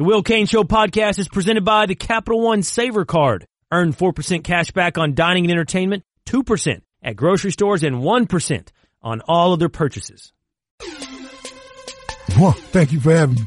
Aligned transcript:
The 0.00 0.04
Will 0.04 0.22
Cain 0.22 0.46
Show 0.46 0.64
podcast 0.64 1.18
is 1.18 1.28
presented 1.28 1.62
by 1.62 1.84
the 1.84 1.94
Capital 1.94 2.40
One 2.40 2.62
Saver 2.62 3.04
Card. 3.04 3.46
Earn 3.70 3.92
4% 3.92 4.42
cash 4.42 4.70
back 4.70 4.96
on 4.96 5.12
dining 5.12 5.44
and 5.44 5.50
entertainment, 5.50 6.04
2% 6.24 6.80
at 7.02 7.16
grocery 7.16 7.52
stores, 7.52 7.84
and 7.84 7.96
1% 7.96 8.68
on 9.02 9.20
all 9.28 9.52
other 9.52 9.68
purchases. 9.68 10.32
Well, 12.38 12.52
thank 12.52 12.92
you 12.92 13.00
for 13.00 13.14
having 13.14 13.34
me. 13.34 13.42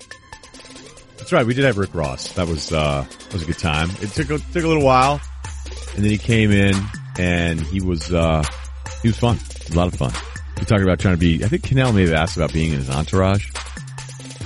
That's 1.17 1.33
right. 1.33 1.43
We 1.43 1.55
did 1.55 1.65
have 1.65 1.79
Rick 1.79 1.95
Ross. 1.95 2.33
That 2.33 2.47
was 2.47 2.71
uh, 2.71 3.03
that 3.09 3.33
was 3.33 3.41
a 3.41 3.47
good 3.47 3.57
time. 3.57 3.89
It 4.01 4.11
took 4.11 4.29
a, 4.29 4.37
took 4.37 4.63
a 4.63 4.67
little 4.67 4.83
while, 4.83 5.19
and 5.95 6.03
then 6.03 6.11
he 6.11 6.19
came 6.19 6.51
in, 6.51 6.75
and 7.17 7.61
he 7.61 7.81
was 7.81 8.13
uh, 8.13 8.43
he 9.01 9.07
was 9.07 9.17
fun. 9.17 9.39
A 9.71 9.75
lot 9.75 9.87
of 9.87 9.95
fun. 9.95 10.11
We 10.59 10.65
talked 10.65 10.83
about 10.83 10.99
trying 10.99 11.15
to 11.15 11.19
be. 11.19 11.43
I 11.43 11.47
think 11.47 11.63
Cannell 11.63 11.93
may 11.93 12.03
have 12.03 12.13
asked 12.13 12.37
about 12.37 12.53
being 12.53 12.73
in 12.73 12.77
his 12.77 12.91
entourage, 12.91 13.49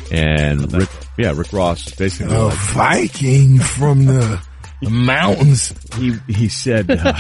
and 0.10 0.72
Rick, 0.72 0.90
yeah, 1.18 1.34
Rick 1.36 1.54
Ross 1.54 1.94
basically 1.96 2.36
A 2.36 2.44
like, 2.46 2.58
Viking 2.58 3.60
from 3.60 4.06
the, 4.06 4.42
the 4.82 4.90
mountains. 4.90 5.74
he 5.96 6.14
he 6.32 6.48
said. 6.50 6.90
Uh, 6.92 7.14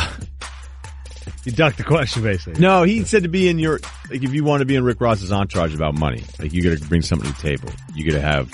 You 1.44 1.52
ducked 1.54 1.78
the 1.78 1.84
question, 1.84 2.24
basically. 2.24 2.60
No, 2.62 2.84
he 2.84 3.04
said 3.06 3.24
to 3.24 3.30
be 3.30 3.48
in 3.48 3.58
your 3.58 3.80
like 4.10 4.22
if 4.24 4.34
you 4.34 4.44
want 4.44 4.62
to 4.62 4.66
be 4.66 4.76
in 4.76 4.84
Rick 4.84 5.00
Ross's 5.00 5.32
entourage 5.32 5.74
about 5.74 5.94
money, 5.94 6.24
like 6.40 6.52
you 6.54 6.62
got 6.62 6.78
to 6.78 6.88
bring 6.90 7.02
something 7.02 7.32
to 7.32 7.36
the 7.36 7.42
table. 7.42 7.70
You 7.96 8.06
got 8.12 8.18
to 8.18 8.22
have, 8.22 8.54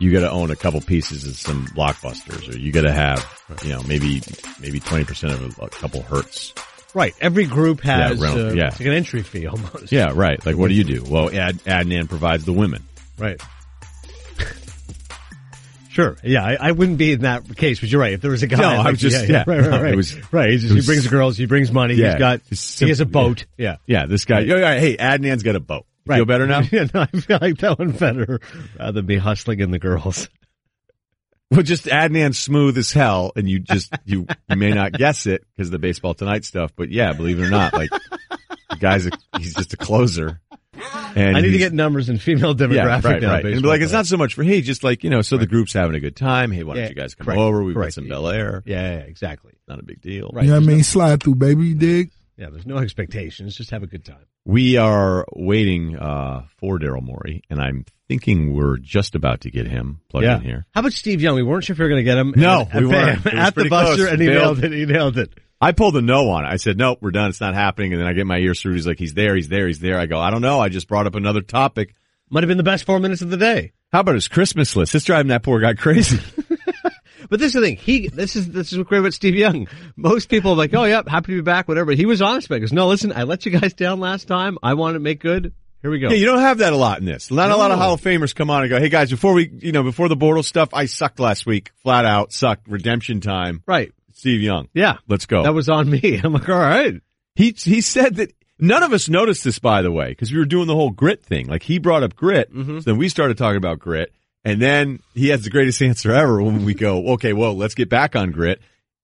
you 0.00 0.10
got 0.12 0.20
to 0.20 0.30
own 0.30 0.50
a 0.50 0.56
couple 0.56 0.80
pieces 0.80 1.24
of 1.24 1.36
some 1.36 1.66
blockbusters, 1.68 2.52
or 2.52 2.56
you 2.58 2.72
got 2.72 2.82
to 2.82 2.92
have, 2.92 3.24
you 3.64 3.70
know, 3.70 3.82
maybe 3.84 4.22
maybe 4.60 4.80
twenty 4.80 5.04
percent 5.04 5.34
of 5.34 5.58
a, 5.58 5.64
a 5.66 5.68
couple 5.68 6.02
hertz. 6.02 6.52
Right. 6.94 7.14
Every 7.20 7.44
group 7.44 7.80
has 7.82 8.18
Yeah, 8.20 8.28
uh, 8.28 8.52
yeah. 8.52 8.68
it's 8.68 8.80
like 8.80 8.86
an 8.88 8.94
entry 8.94 9.22
fee 9.22 9.46
almost. 9.46 9.92
Yeah, 9.92 10.12
right. 10.14 10.44
Like 10.44 10.56
what 10.56 10.68
do 10.68 10.74
you 10.74 10.84
do? 10.84 11.04
Well, 11.08 11.28
Ad, 11.32 11.56
Adnan 11.58 12.08
provides 12.08 12.44
the 12.44 12.52
women. 12.52 12.82
Right. 13.18 13.40
Sure. 15.96 16.14
Yeah, 16.22 16.44
I, 16.44 16.56
I 16.60 16.72
wouldn't 16.72 16.98
be 16.98 17.12
in 17.12 17.22
that 17.22 17.56
case, 17.56 17.80
but 17.80 17.90
you're 17.90 18.02
right. 18.02 18.12
If 18.12 18.20
there 18.20 18.30
was 18.30 18.42
a 18.42 18.46
guy, 18.46 18.58
No, 18.58 18.68
I 18.68 18.90
was 18.90 19.00
just- 19.00 19.26
yeah, 19.26 19.32
yeah. 19.32 19.44
right, 19.46 19.60
right, 19.66 19.80
right. 19.82 19.92
it 19.94 19.96
was- 19.96 20.32
right. 20.32 20.50
He, 20.50 20.58
just, 20.58 20.74
was- 20.74 20.84
he 20.86 20.92
brings 20.92 21.06
girls, 21.08 21.38
he 21.38 21.46
brings 21.46 21.72
money. 21.72 21.94
Yeah, 21.94 22.10
he's 22.10 22.18
got, 22.18 22.40
it's 22.50 22.78
he 22.78 22.88
has 22.90 23.00
a 23.00 23.06
boat. 23.06 23.46
Yeah. 23.56 23.76
Yeah, 23.86 24.04
this 24.04 24.26
guy. 24.26 24.40
Yeah, 24.40 24.56
yeah, 24.56 24.78
hey, 24.78 24.98
Adnan's 24.98 25.42
got 25.42 25.56
a 25.56 25.60
boat. 25.60 25.86
You 26.06 26.16
Feel 26.16 26.24
better 26.26 26.46
now? 26.46 26.60
yeah, 26.70 26.86
no, 26.92 27.00
I 27.00 27.06
feel 27.06 27.38
like 27.40 27.56
that 27.60 27.78
one 27.78 27.92
better 27.92 28.40
rather 28.78 28.92
than 28.92 29.06
be 29.06 29.16
hustling 29.16 29.60
in 29.60 29.70
the 29.70 29.78
girls. 29.78 30.28
Well, 31.48 31.62
just 31.62 31.84
Adnan's 31.84 32.40
smooth 32.40 32.76
as 32.76 32.90
hell, 32.90 33.30
and 33.36 33.48
you 33.48 33.60
just 33.60 33.94
you 34.04 34.26
you 34.50 34.56
may 34.56 34.72
not 34.72 34.90
guess 34.92 35.26
it 35.26 35.44
because 35.54 35.68
of 35.68 35.72
the 35.72 35.78
baseball 35.78 36.12
tonight 36.12 36.44
stuff. 36.44 36.72
But 36.74 36.90
yeah, 36.90 37.12
believe 37.12 37.38
it 37.38 37.44
or 37.46 37.50
not, 37.50 37.72
like 37.72 37.90
the 38.68 38.76
guy's 38.80 39.06
a, 39.06 39.10
he's 39.38 39.54
just 39.54 39.72
a 39.72 39.76
closer. 39.76 40.40
And 41.16 41.36
I 41.36 41.40
need 41.40 41.52
to 41.52 41.58
get 41.58 41.72
numbers 41.72 42.08
and 42.10 42.20
female 42.20 42.54
demographic 42.54 42.74
yeah, 42.74 43.10
right, 43.12 43.22
now. 43.22 43.30
right. 43.32 43.44
And 43.46 43.62
be 43.62 43.68
like, 43.68 43.80
it's 43.80 43.92
not 43.92 44.06
so 44.06 44.16
much 44.16 44.34
for 44.34 44.42
hey, 44.44 44.60
just 44.60 44.84
like 44.84 45.02
you 45.02 45.10
know, 45.10 45.22
so 45.22 45.36
the 45.38 45.46
group's 45.46 45.72
having 45.72 45.96
a 45.96 46.00
good 46.00 46.14
time. 46.14 46.50
Hey, 46.52 46.62
why 46.62 46.74
don't 46.74 46.82
Yeah, 46.84 46.88
you 46.90 46.94
guys 46.94 47.14
come 47.14 47.24
correct, 47.24 47.40
over? 47.40 47.64
We've 47.64 47.74
got 47.74 47.80
correct. 47.80 47.94
some 47.94 48.04
Belaire. 48.04 48.62
Yeah, 48.66 48.98
yeah, 48.98 49.04
exactly. 49.04 49.54
Not 49.66 49.78
a 49.80 49.82
big 49.82 50.00
deal. 50.02 50.30
Right. 50.32 50.44
You 50.44 50.50
know 50.50 50.56
what 50.56 50.62
I 50.64 50.66
There's 50.66 50.76
mean? 50.76 50.84
Slide 50.84 51.22
through, 51.22 51.36
baby. 51.36 51.66
You 51.68 51.74
dig? 51.74 52.10
Yeah, 52.36 52.50
there's 52.50 52.66
no 52.66 52.76
expectations. 52.76 53.56
Just 53.56 53.70
have 53.70 53.82
a 53.82 53.86
good 53.86 54.04
time. 54.04 54.26
We 54.44 54.76
are 54.76 55.24
waiting 55.34 55.96
uh, 55.96 56.42
for 56.58 56.78
Daryl 56.78 57.02
Morey, 57.02 57.42
and 57.48 57.60
I'm 57.60 57.86
thinking 58.08 58.52
we're 58.54 58.76
just 58.76 59.14
about 59.14 59.40
to 59.40 59.50
get 59.50 59.66
him 59.66 60.00
plugged 60.10 60.26
in 60.26 60.40
here. 60.42 60.66
How 60.74 60.80
about 60.80 60.92
Steve 60.92 61.22
Young? 61.22 61.34
We 61.34 61.42
weren't 61.42 61.64
sure 61.64 61.72
if 61.72 61.78
we 61.78 61.84
were 61.84 61.88
going 61.88 62.00
to 62.00 62.04
get 62.04 62.18
him. 62.18 62.34
No, 62.36 62.68
And- 62.70 62.86
we 62.88 62.94
and 62.94 63.06
weren't. 63.24 63.26
It 63.26 63.34
At 63.34 63.46
the 63.46 63.52
pretty 63.54 63.70
buster, 63.70 63.96
close. 63.96 64.12
and 64.12 64.20
he 64.20 64.28
nailed 64.28 64.62
it. 64.62 64.70
He 64.72 64.84
nailed 64.84 65.16
it. 65.18 65.30
I 65.60 65.72
pulled 65.72 65.96
a 65.96 66.02
no 66.02 66.28
on 66.30 66.44
it. 66.44 66.48
I 66.48 66.56
said, 66.56 66.76
nope, 66.76 66.98
we're 67.00 67.10
done. 67.10 67.30
It's 67.30 67.40
not 67.40 67.54
happening. 67.54 67.92
And 67.92 68.00
then 68.00 68.08
I 68.08 68.12
get 68.12 68.26
my 68.26 68.38
ears 68.38 68.60
through. 68.60 68.74
He's 68.74 68.86
like, 68.86 68.98
he's 68.98 69.14
there, 69.14 69.34
he's 69.34 69.48
there, 69.48 69.66
he's 69.66 69.80
there. 69.80 69.98
I 69.98 70.06
go, 70.06 70.20
I 70.20 70.30
don't 70.30 70.42
know. 70.42 70.60
I 70.60 70.68
just 70.68 70.88
brought 70.88 71.06
up 71.06 71.14
another 71.14 71.40
topic. 71.40 71.94
Might 72.28 72.42
have 72.42 72.48
been 72.48 72.58
the 72.58 72.62
best 72.62 72.84
four 72.84 72.98
minutes 72.98 73.22
of 73.22 73.30
the 73.30 73.36
day. 73.36 73.72
How 73.92 74.00
about 74.00 74.16
his 74.16 74.28
Christmas 74.28 74.74
list? 74.76 74.94
It's 74.94 75.04
driving 75.04 75.28
that 75.28 75.42
poor 75.42 75.60
guy 75.60 75.74
crazy. 75.74 76.18
But 77.28 77.40
this 77.40 77.48
is 77.48 77.52
the 77.54 77.60
thing. 77.60 77.76
He, 77.76 78.08
this 78.08 78.36
is, 78.36 78.48
this 78.50 78.72
is 78.72 78.78
what 78.78 78.86
great 78.86 78.98
about 78.98 79.14
Steve 79.14 79.34
Young. 79.34 79.68
Most 79.96 80.28
people 80.28 80.52
are 80.52 80.56
like, 80.56 80.74
oh 80.74 80.84
yeah, 80.84 81.02
happy 81.06 81.32
to 81.32 81.38
be 81.38 81.40
back, 81.42 81.68
whatever. 81.68 81.92
He 81.92 82.06
was 82.06 82.22
honest 82.22 82.46
about 82.46 82.56
it. 82.56 82.58
He 82.58 82.62
goes, 82.66 82.72
no, 82.72 82.88
listen, 82.88 83.12
I 83.12 83.24
let 83.24 83.44
you 83.46 83.58
guys 83.58 83.74
down 83.74 84.00
last 84.00 84.28
time. 84.28 84.58
I 84.62 84.74
want 84.74 84.94
to 84.94 85.00
make 85.00 85.20
good. 85.20 85.52
Here 85.82 85.90
we 85.90 85.98
go. 85.98 86.08
Yeah, 86.08 86.16
you 86.16 86.26
don't 86.26 86.40
have 86.40 86.58
that 86.58 86.72
a 86.72 86.76
lot 86.76 86.98
in 86.98 87.04
this. 87.04 87.30
Not 87.30 87.50
a 87.50 87.56
lot 87.56 87.70
of 87.70 87.78
Hall 87.78 87.94
of 87.94 88.00
Famers 88.00 88.34
come 88.34 88.50
on 88.50 88.62
and 88.62 88.70
go, 88.70 88.78
"Hey 88.80 88.88
guys, 88.88 89.10
before 89.10 89.34
we, 89.34 89.48
you 89.60 89.72
know, 89.72 89.82
before 89.82 90.08
the 90.08 90.16
Bortles 90.16 90.46
stuff, 90.46 90.70
I 90.72 90.86
sucked 90.86 91.20
last 91.20 91.46
week, 91.46 91.70
flat 91.82 92.04
out 92.04 92.32
sucked. 92.32 92.66
Redemption 92.66 93.20
time." 93.20 93.62
right. 93.66 93.92
Steve 94.16 94.40
Young, 94.40 94.68
Yeah. 94.74 94.96
let's 95.08 95.26
go. 95.26 95.42
That 95.42 95.54
was 95.54 95.68
on 95.68 95.88
me. 95.90 96.20
I'm 96.24 96.32
like, 96.32 96.48
all 96.48 96.58
right. 96.58 97.00
he 97.34 97.50
he 97.56 97.80
said 97.80 98.16
that 98.16 98.32
none 98.58 98.82
of 98.82 98.92
us 98.92 99.08
noticed 99.08 99.44
this, 99.44 99.58
by 99.58 99.82
the 99.82 99.92
way, 99.92 100.08
because 100.08 100.32
we 100.32 100.38
were 100.38 100.44
doing 100.46 100.66
the 100.66 100.74
whole 100.74 100.90
grit 100.90 101.22
thing. 101.24 101.46
Like 101.48 101.62
he 101.62 101.78
brought 101.78 102.02
up 102.02 102.16
grit, 102.16 102.52
Mm-hmm. 102.52 102.78
so 102.78 102.90
then 102.90 102.96
we 102.98 103.08
started 103.08 103.36
talking 103.38 103.58
about 103.58 103.78
grit, 103.78 104.12
and 104.44 104.60
then 104.60 105.00
he 105.14 105.28
has 105.28 105.44
the 105.44 105.50
greatest 105.50 105.82
answer 105.90 106.12
ever 106.12 106.42
when 106.42 106.64
we 106.64 106.72
go, 106.74 107.08
"Okay, 107.14 107.32
well, 107.34 107.54
let's 107.56 107.74
get 107.74 107.88
back 107.90 108.16
on 108.16 108.30
grit." 108.32 108.60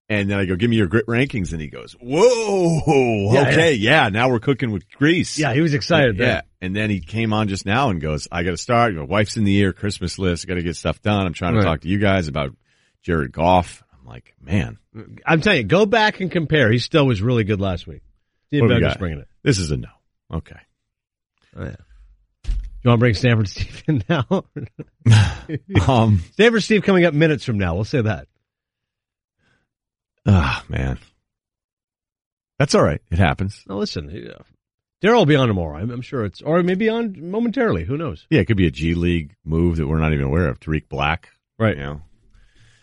And 0.09 0.29
then 0.31 0.39
I 0.39 0.45
go, 0.47 0.57
"Give 0.57 0.69
me 0.71 0.77
your 0.77 0.89
grit 0.89 1.07
rankings," 1.07 1.53
and 1.53 1.61
he 1.61 1.69
goes, 1.69 1.95
"Whoa, 2.01 3.33
Yeah, 3.35 3.49
okay, 3.49 3.75
yeah, 3.75 4.09
now 4.09 4.29
we're 4.31 4.41
cooking 4.41 4.71
with 4.71 4.91
grease." 4.93 5.39
Yeah, 5.39 5.53
he 5.55 5.61
was 5.61 5.75
excited. 5.75 6.19
Yeah. 6.19 6.43
And 6.61 6.75
then 6.77 6.91
he 6.91 7.01
came 7.01 7.33
on 7.33 7.49
just 7.49 7.67
now 7.67 7.91
and 7.91 8.01
goes, 8.01 8.29
I 8.31 8.45
got 8.45 8.53
to 8.53 8.57
start. 8.57 8.95
My 8.95 9.03
wife's 9.03 9.37
in 9.37 9.43
the 9.45 9.57
ear, 9.57 9.73
Christmas 9.73 10.17
list. 10.19 10.45
I 10.45 10.49
got 10.49 10.55
to 10.55 10.63
get 10.63 10.77
stuff 10.77 11.03
done. 11.03 11.27
I'm 11.27 11.33
trying 11.33 11.55
to 11.55 11.59
Right. 11.59 11.65
talk 11.65 11.81
to 11.81 11.89
you 11.89 11.99
guys 11.99 12.29
about 12.29 12.55
Jared 13.03 13.33
Goff. 13.33 13.83
I'm 14.03 14.09
like, 14.09 14.35
man, 14.41 14.79
I'm 15.25 15.41
telling 15.41 15.59
you, 15.59 15.65
go 15.65 15.87
back 15.87 16.21
and 16.21 16.31
compare. 16.31 16.71
He 16.73 16.79
still 16.79 17.07
was 17.07 17.23
really 17.23 17.45
good 17.45 17.61
last 17.61 17.87
week. 17.87 18.03
Steve 18.49 18.63
What 18.63 18.69
do 18.69 18.75
we 18.75 18.85
is 18.87 18.97
bringing 18.97 19.21
it. 19.21 19.29
this 19.43 19.59
is 19.59 19.71
a 19.71 19.77
no. 19.77 19.89
Okay. 20.33 20.59
Oh, 21.57 21.65
yeah. 21.65 21.77
You 22.45 22.89
want 22.89 22.99
to 22.99 23.01
bring 23.01 23.15
Stanford 23.15 23.49
Steve 23.49 23.83
in 23.87 24.05
now? 24.09 24.27
Um, 25.89 26.23
Stanford 26.33 26.63
Steve 26.63 26.83
coming 26.83 27.05
up 27.05 27.15
minutes 27.15 27.45
from 27.45 27.59
now. 27.59 27.75
We'll 27.75 27.85
say 27.85 28.01
that. 28.03 28.27
ah, 30.27 30.65
man. 30.69 30.99
That's 32.59 32.75
all 32.75 32.83
right. 32.83 33.01
It 33.11 33.19
happens. 33.19 33.63
Now 33.69 33.77
listen, 33.77 34.09
yeah. 34.11 34.43
Daryl 35.03 35.19
will 35.19 35.27
be 35.27 35.37
on 35.37 35.49
tomorrow. 35.49 35.79
I'm, 35.79 35.91
I'm 35.91 36.03
sure 36.03 36.25
it's, 36.25 36.43
or 36.43 36.63
maybe 36.63 36.89
on 36.89 37.31
momentarily. 37.31 37.85
Who 37.85 37.97
knows? 37.97 38.27
Yeah, 38.31 38.41
it 38.41 38.45
could 38.47 38.57
be 38.57 38.67
a 38.69 38.71
G 38.71 38.95
League 38.95 39.35
move 39.45 39.77
that 39.79 39.87
we're 39.89 39.99
not 39.99 40.13
even 40.13 40.25
aware 40.27 40.49
of. 40.49 40.61
Tarik 40.61 40.89
Black. 40.89 41.31
Right. 41.59 41.77
You 41.77 41.83
know. 41.83 42.03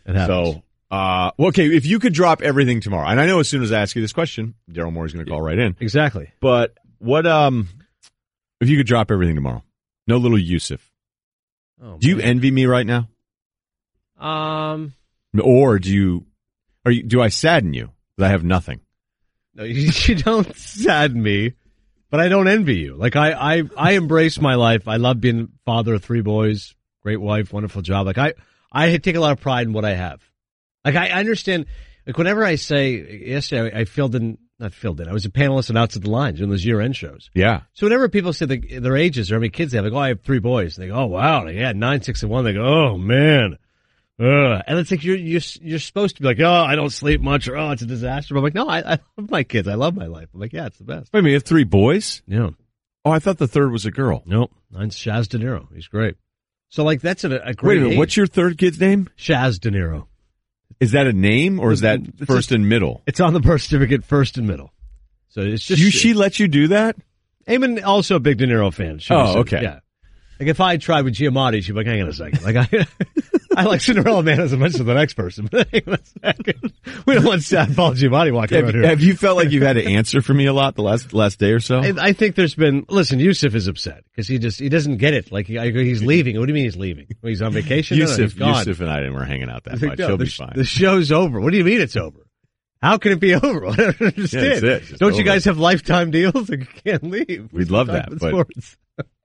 It 0.06 0.16
happens. 0.16 0.56
So, 0.56 0.64
uh, 0.92 1.32
well, 1.38 1.50
okay, 1.50 1.68
if 1.68 1.86
you 1.86 2.00
could 2.00 2.14
drop 2.14 2.42
everything 2.42 2.82
tomorrow, 2.82 3.08
and 3.08 3.20
I 3.20 3.26
know 3.26 3.40
as 3.40 3.48
soon 3.50 3.62
as 3.64 3.72
I 3.72 3.82
ask 3.82 3.96
you 3.96 4.02
this 4.02 4.14
question, 4.14 4.56
Daryl 4.72 4.92
Morey's 4.92 5.14
going 5.14 5.26
to 5.26 5.30
call 5.32 5.42
right 5.42 5.58
in. 5.60 5.76
exactly. 5.80 6.32
But 6.42 6.74
what, 6.98 7.26
um, 7.28 7.70
if 8.60 8.70
you 8.70 8.78
could 8.78 8.88
drop 8.88 9.12
everything 9.12 9.36
tomorrow? 9.36 9.64
No 10.08 10.18
little 10.18 10.40
Yusuf. 10.40 10.92
Oh, 11.82 11.98
Do 11.98 12.08
you 12.10 12.20
envy 12.20 12.52
me 12.52 12.66
right 12.66 12.86
now? 12.86 13.08
Um, 14.20 14.94
Or 15.40 15.80
do 15.80 15.94
you, 15.94 16.26
are 16.86 16.92
you, 16.92 17.04
do 17.04 17.22
I 17.22 17.30
sadden 17.30 17.74
you 17.74 17.92
that 18.18 18.26
I 18.26 18.30
have 18.30 18.44
nothing? 18.44 18.82
no, 19.56 19.64
you, 19.64 19.92
you 20.06 20.16
don't 20.16 20.56
sadden 20.58 21.22
me, 21.22 21.54
but 22.10 22.20
I 22.20 22.28
don't 22.28 22.48
envy 22.48 22.78
you. 22.80 22.96
Like 22.96 23.16
I, 23.16 23.32
I, 23.60 23.64
I 23.78 23.92
embrace 23.94 24.40
my 24.42 24.56
life. 24.56 24.88
I 24.88 24.98
love 24.98 25.22
being 25.22 25.50
father 25.66 25.94
of 25.94 26.04
three 26.04 26.22
boys, 26.22 26.74
great 27.04 27.22
wife, 27.22 27.54
wonderful 27.54 27.82
job. 27.82 28.08
Like 28.08 28.18
I, 28.18 28.34
I 28.72 28.98
take 28.98 29.16
a 29.16 29.20
lot 29.20 29.32
of 29.32 29.40
pride 29.40 29.68
in 29.68 29.74
what 29.74 29.86
I 29.86 29.94
have. 29.94 30.22
Like 30.86 30.96
I 30.96 31.10
understand. 31.10 31.66
Like 32.08 32.18
whenever 32.18 32.44
I 32.44 32.56
say 32.56 33.24
yesterday, 33.28 33.82
I, 33.82 33.86
filled 33.86 34.16
in, 34.16 34.40
not 34.58 34.74
filled 34.74 35.00
in. 35.00 35.08
I 35.08 35.14
was 35.14 35.26
a 35.26 35.30
panelist 35.30 35.70
and 35.70 35.78
Outside 35.78 36.02
the 36.02 36.10
Lines 36.10 36.42
in 36.42 36.50
those 36.50 36.66
year 36.66 36.82
end 36.82 36.96
shows. 36.96 37.30
Yeah. 37.36 37.62
So 37.74 37.86
whenever 37.86 38.10
people 38.10 38.34
say 38.34 38.48
the, 38.48 38.80
their 38.80 38.98
ages 38.98 39.32
or 39.32 39.36
how 39.36 39.40
many 39.42 39.50
kids 39.50 39.72
they 39.72 39.78
have, 39.78 39.92
go, 39.92 39.98
oh, 39.98 40.00
I 40.00 40.08
have 40.08 40.22
three 40.22 40.40
boys. 40.40 40.76
And 40.78 40.84
they 40.84 40.90
go, 40.90 40.96
oh, 40.96 41.06
wow. 41.06 41.46
Like, 41.46 41.56
yeah, 41.56 41.72
nine, 41.74 42.02
six, 42.02 42.24
and 42.24 42.32
one. 42.32 42.46
They 42.46 42.54
go, 42.54 42.64
oh, 42.64 42.98
man. 42.98 43.58
Ugh. 44.20 44.64
And 44.66 44.80
it's 44.80 44.90
like, 44.90 45.04
you're, 45.04 45.18
you're, 45.18 45.42
you're 45.62 45.78
supposed 45.78 46.16
to 46.16 46.24
be 46.24 46.28
like, 46.28 46.40
oh, 46.40 46.52
I 46.52 46.74
don't 46.76 46.90
sleep 46.90 47.22
much 47.22 47.48
or, 47.48 47.58
oh, 47.58 47.72
it's 47.72 47.84
a 47.84 47.86
disaster. 47.86 48.34
But 48.34 48.40
I'm 48.40 48.44
like, 48.44 48.56
no, 48.56 48.68
I, 48.68 48.94
I 48.94 49.00
love 49.18 49.30
my 49.30 49.44
kids. 49.44 49.68
I 49.68 49.76
love 49.76 49.96
my 49.96 50.08
life. 50.08 50.30
I'm 50.34 50.40
like, 50.40 50.54
yeah, 50.54 50.66
it's 50.66 50.80
the 50.80 50.86
best. 50.86 51.14
Wait 51.14 51.20
a 51.20 51.22
minute, 51.22 51.32
you 51.32 51.36
have 51.36 51.44
three 51.44 51.64
boys? 51.64 52.24
Yeah. 52.26 52.50
Oh, 53.06 53.12
I 53.12 53.20
thought 53.20 53.38
the 53.38 53.48
third 53.48 53.72
was 53.72 53.86
a 53.86 53.92
girl. 53.92 54.24
Nope. 54.26 54.52
Mine's 54.72 54.96
Shaz 54.96 55.30
De 55.30 55.38
Niro. 55.38 55.68
He's 55.76 55.88
great. 55.88 56.16
So 56.70 56.84
like, 56.84 57.02
that's 57.02 57.24
a, 57.24 57.30
a 57.38 57.54
great 57.54 57.68
Wait 57.68 57.78
a 57.78 57.82
minute, 57.82 57.94
age. 57.94 57.98
what's 58.00 58.18
your 58.18 58.28
third 58.28 58.58
kid's 58.58 58.80
name? 58.80 59.10
Shaz 59.18 59.60
De 59.60 59.70
Niro? 59.70 60.08
Is 60.80 60.92
that 60.92 61.08
a 61.08 61.14
name 61.14 61.60
or 61.60 61.72
is 61.72 61.82
that 61.82 62.00
It's 62.00 62.26
first 62.26 62.52
a- 62.52 62.56
and 62.56 62.70
middle? 62.70 63.02
It's 63.06 63.20
on 63.20 63.34
the 63.34 63.40
birth 63.40 63.62
certificate 63.64 64.06
first 64.06 64.38
and 64.38 64.48
middle. 64.48 64.72
So 65.30 65.42
it's 65.42 65.64
just, 65.66 65.82
you, 65.82 65.92
she 65.92 66.14
let 66.14 66.40
you 66.40 66.48
do 66.48 66.70
that? 66.70 66.96
Eamon 67.48 67.84
also 67.84 68.16
a 68.16 68.20
big 68.20 68.38
De 68.38 68.48
Niro 68.48 68.74
fan. 68.74 69.00
She 69.00 69.14
Oh, 69.14 69.40
okay. 69.40 69.62
Yeah. 69.62 69.80
Like 70.40 70.48
if 70.50 70.62
I 70.62 70.78
tried 70.78 71.04
with 71.04 71.16
Giamatti, 71.16 71.62
she'd 71.64 71.74
be 71.74 71.80
like, 71.80 71.88
hang 71.88 72.02
on 72.02 72.08
a 72.08 72.14
second. 72.14 72.42
Like 72.44 72.56
I, 72.56 72.88
I 73.56 73.64
like 73.66 73.82
Cinderella 73.82 74.24
Man 74.24 74.40
as 74.40 74.56
much 74.56 74.76
as 74.76 74.86
the 74.86 74.94
next 74.94 75.16
person, 75.16 75.50
but 75.52 75.68
hang 75.70 75.82
on 75.88 75.96
a 75.96 76.00
second. 76.34 76.74
We 77.06 77.16
don't 77.16 77.26
want 77.26 77.44
sad 77.44 77.76
Paul 77.76 77.92
Giamatti 77.94 78.34
walking 78.34 78.56
Have, 78.56 78.66
around 78.66 78.74
here. 78.76 78.88
have 78.88 79.02
you 79.02 79.16
felt 79.16 79.36
like 79.38 79.52
you've 79.52 79.64
had 79.64 79.74
to 79.74 79.86
answer 79.86 80.22
for 80.22 80.34
me 80.34 80.46
a 80.46 80.54
lot 80.54 80.76
the 80.76 80.82
last 80.82 81.14
last 81.14 81.40
day 81.40 81.52
or 81.52 81.60
so? 81.60 81.80
I, 81.80 81.94
I 82.00 82.14
think 82.14 82.36
there's 82.36 82.56
been, 82.56 82.86
listen, 82.90 83.20
Yusuf 83.20 83.54
is 83.54 83.68
upset 83.68 84.04
because 84.12 84.28
he 84.30 84.38
just, 84.40 84.60
he 84.60 84.70
doesn't 84.70 84.98
get 84.98 85.14
it. 85.14 85.30
Like 85.32 85.48
he, 85.48 85.58
I 85.58 85.72
he's 85.72 86.02
leaving. 86.04 86.40
What 86.40 86.46
do 86.46 86.52
you 86.52 86.56
mean 86.56 86.64
he's 86.64 86.78
leaving? 86.78 87.08
Well, 87.22 87.30
he's 87.30 87.42
on 87.42 87.52
vacation? 87.52 88.00
No, 88.00 88.06
no, 88.06 88.12
Yusuf. 88.12 88.38
Yusuf 88.40 88.80
and 88.80 88.90
I 88.90 88.98
didn't 89.00 89.16
were 89.16 89.26
hanging 89.26 89.50
out 89.50 89.66
that 89.66 89.74
like, 89.82 89.82
much. 89.82 90.00
no, 90.00 90.08
He'll 90.08 90.18
the, 90.18 90.24
be 90.26 90.30
fine. 90.32 90.54
the 90.56 90.64
show's 90.64 91.12
over. 91.12 91.42
What 91.42 91.52
do 91.52 91.58
you 91.58 91.66
mean 91.66 91.82
it's 91.82 91.98
over? 91.98 92.20
How 92.82 92.98
can 92.98 93.12
it 93.12 93.20
be 93.20 93.36
over? 93.36 93.68
I 93.68 93.76
don't 93.76 94.02
understand. 94.02 94.64
Yeah. 94.64 94.80
Don't 95.00 95.18
you 95.18 95.24
guys 95.26 95.44
have 95.46 95.58
lifetime 95.58 96.12
deals? 96.12 96.50
Like, 96.50 96.60
you 96.62 96.68
can't 96.86 97.04
leave. 97.04 97.50
We'd 97.52 97.72
love 97.72 97.88
that, 97.88 98.08
but- 98.10 98.30
sports. 98.30 98.78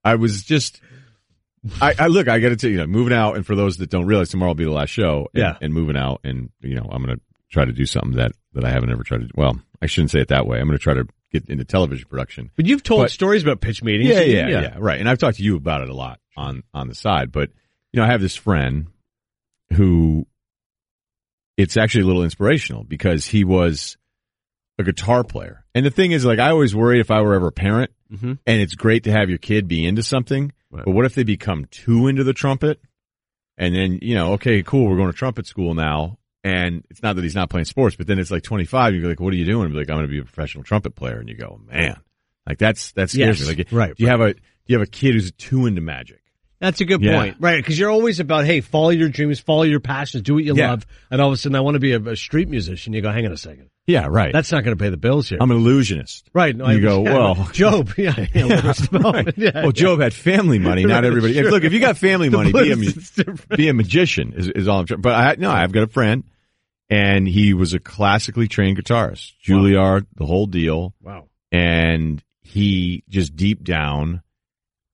I 0.06 0.16
was 0.16 0.42
just 0.44 0.80
I, 1.80 1.94
I 1.98 2.06
look, 2.08 2.28
I 2.28 2.38
got 2.40 2.50
to 2.50 2.56
tell 2.56 2.70
you, 2.70 2.76
know, 2.76 2.86
moving 2.86 3.12
out, 3.14 3.36
and 3.36 3.46
for 3.46 3.54
those 3.54 3.78
that 3.78 3.88
don't 3.90 4.06
realize, 4.06 4.28
tomorrow 4.28 4.50
will 4.50 4.54
be 4.56 4.64
the 4.64 4.70
last 4.70 4.90
show. 4.90 5.28
And, 5.34 5.42
Yeah. 5.42 5.56
and 5.60 5.72
moving 5.72 5.96
out, 5.96 6.20
and 6.24 6.50
you 6.60 6.74
know, 6.74 6.86
I'm 6.90 7.02
going 7.04 7.16
to 7.16 7.22
try 7.50 7.64
to 7.64 7.72
do 7.72 7.86
something 7.86 8.12
that 8.12 8.32
that 8.52 8.64
I 8.64 8.70
haven't 8.70 8.90
ever 8.90 9.02
tried 9.02 9.22
to. 9.22 9.28
Well, 9.34 9.58
I 9.80 9.86
shouldn't 9.86 10.10
say 10.10 10.20
it 10.20 10.28
that 10.28 10.46
way. 10.46 10.58
I'm 10.58 10.66
going 10.66 10.78
to 10.78 10.82
try 10.82 10.94
to 10.94 11.06
get 11.32 11.48
into 11.48 11.64
television 11.64 12.06
production. 12.08 12.50
But 12.56 12.66
you've 12.66 12.82
told 12.82 13.02
But- 13.02 13.10
stories 13.10 13.42
about 13.42 13.60
pitch 13.60 13.82
meetings. 13.82 14.10
Yeah, 14.10 14.20
yeah, 14.20 14.48
yeah, 14.48 14.76
right. 14.78 15.00
And 15.00 15.08
I've 15.08 15.18
talked 15.18 15.38
to 15.38 15.42
you 15.42 15.56
about 15.56 15.82
it 15.82 15.88
a 15.88 15.94
lot 15.94 16.20
on 16.36 16.62
on 16.74 16.88
the 16.88 16.94
side, 16.94 17.32
but 17.32 17.50
you 17.92 17.98
know, 18.00 18.04
I 18.04 18.08
have 18.10 18.20
this 18.20 18.36
friend 18.36 18.88
who 19.72 20.26
it's 21.56 21.76
actually 21.76 22.02
a 22.02 22.06
little 22.06 22.24
inspirational 22.24 22.84
because 22.84 23.26
he 23.26 23.44
was 23.44 23.96
a 24.78 24.82
guitar 24.82 25.22
player. 25.22 25.64
And 25.74 25.86
the 25.86 25.90
thing 25.90 26.10
is, 26.12 26.24
like, 26.24 26.38
I 26.40 26.50
always 26.50 26.74
worried 26.74 27.00
if 27.00 27.10
I 27.10 27.20
were 27.20 27.34
ever 27.34 27.46
a 27.48 27.52
parent, 27.52 27.92
Mhm. 28.12 28.38
and 28.46 28.60
it's 28.60 28.74
great 28.74 29.04
to 29.04 29.12
have 29.12 29.28
your 29.28 29.38
kid 29.38 29.68
be 29.68 29.86
into 29.86 30.02
something, 30.02 30.52
Right. 30.74 30.84
but 30.84 30.90
what 30.92 31.04
if 31.04 31.14
they 31.14 31.22
become 31.22 31.66
too 31.70 32.08
into 32.08 32.24
the 32.24 32.32
trumpet? 32.32 32.80
And 33.56 33.74
then, 33.74 34.00
you 34.02 34.14
know, 34.16 34.32
okay, 34.32 34.62
cool, 34.64 34.88
we're 34.88 34.96
going 34.96 35.12
to 35.12 35.16
trumpet 35.16 35.46
school 35.46 35.74
now. 35.74 36.18
And 36.42 36.84
it's 36.90 37.02
not 37.02 37.16
that 37.16 37.22
he's 37.22 37.34
not 37.36 37.48
playing 37.48 37.64
sports, 37.66 37.96
but 37.96 38.06
then 38.06 38.18
it's 38.18 38.30
like 38.30 38.42
25. 38.42 38.94
You're 38.94 39.08
like, 39.08 39.20
what 39.20 39.32
are 39.32 39.36
you 39.36 39.44
doing? 39.46 39.64
And 39.66 39.72
be 39.72 39.78
like, 39.78 39.88
I'm 39.88 39.96
going 39.96 40.08
to 40.08 40.12
be 40.12 40.18
a 40.18 40.24
professional 40.24 40.64
trumpet 40.64 40.94
player. 40.94 41.18
And 41.18 41.28
you 41.28 41.36
go, 41.36 41.60
man, 41.66 41.96
like 42.46 42.58
that's, 42.58 42.92
that 42.92 43.10
scares 43.10 43.40
Yes, 43.40 43.48
me. 43.48 43.54
Like, 43.56 43.72
right, 43.72 43.96
Do 43.96 44.02
you 44.02 44.10
have 44.10 44.20
a, 44.20 44.34
do 44.34 44.40
you 44.66 44.78
have 44.78 44.86
a 44.86 44.90
kid 44.90 45.14
who's 45.14 45.30
too 45.32 45.66
into 45.66 45.80
magic? 45.80 46.20
That's 46.64 46.80
a 46.80 46.84
good 46.86 47.02
Yeah. 47.02 47.18
point, 47.20 47.36
right? 47.40 47.56
Because 47.58 47.78
you're 47.78 47.90
always 47.90 48.20
about, 48.20 48.46
hey, 48.46 48.60
follow 48.62 48.88
your 48.90 49.08
dreams, 49.10 49.38
follow 49.38 49.64
your 49.64 49.80
passions, 49.80 50.22
do 50.22 50.34
what 50.34 50.44
you 50.44 50.54
Yeah. 50.56 50.70
love, 50.70 50.86
and 51.10 51.20
all 51.20 51.28
of 51.28 51.34
a 51.34 51.36
sudden, 51.36 51.56
I 51.56 51.60
want 51.60 51.74
to 51.74 51.78
be 51.78 51.92
a, 51.92 52.00
a 52.00 52.16
street 52.16 52.48
musician. 52.48 52.92
You 52.94 53.02
go, 53.02 53.10
hang 53.12 53.26
on 53.26 53.32
a 53.32 53.36
second, 53.36 53.68
Yeah, 53.86 54.06
right. 54.08 54.32
that's 54.32 54.50
not 54.50 54.64
going 54.64 54.76
to 54.76 54.82
pay 54.82 54.88
the 54.88 54.96
bills 54.96 55.28
here, 55.28 55.38
I'm 55.40 55.50
an 55.50 55.58
illusionist. 55.58 56.30
right? 56.32 56.56
No, 56.56 56.70
you 56.70 56.78
I- 56.78 56.80
go, 56.80 57.02
yeah, 57.04 57.12
well- 57.12 57.48
Job, 57.52 57.90
yeah, 57.98 58.14
right. 58.92 59.54
well, 59.54 59.72
Job 59.72 60.00
had 60.00 60.14
family 60.14 60.58
money, 60.58 60.84
not 60.86 61.04
everybody. 61.04 61.34
sure. 61.34 61.50
Look, 61.50 61.64
if 61.64 61.72
you 61.72 61.80
got 61.80 61.98
family 61.98 62.30
money, 62.30 62.50
be 62.52 62.72
a, 62.72 62.76
blues 62.76 62.94
mu- 62.96 63.00
is 63.02 63.10
different. 63.10 63.48
be 63.56 63.68
a 63.68 63.74
magician 63.74 64.32
is, 64.34 64.48
is 64.48 64.66
all 64.68 64.80
I'm 64.80 64.86
trying. 64.86 65.00
But 65.02 65.14
I 65.14 65.34
no, 65.38 65.50
I've 65.50 65.72
got 65.72 65.82
a 65.82 65.88
friend, 65.88 66.24
and 66.88 67.28
he 67.28 67.52
was 67.54 67.74
a 67.74 67.78
classically 67.78 68.48
trained 68.48 68.78
guitarist, 68.82 69.32
Juilliard, 69.46 70.06
the 70.16 70.24
whole 70.26 70.46
deal, 70.46 70.94
Wow, 71.02 71.28
and 71.52 72.22
he 72.40 73.04
just 73.08 73.36
deep 73.36 73.62
down, 73.64 74.22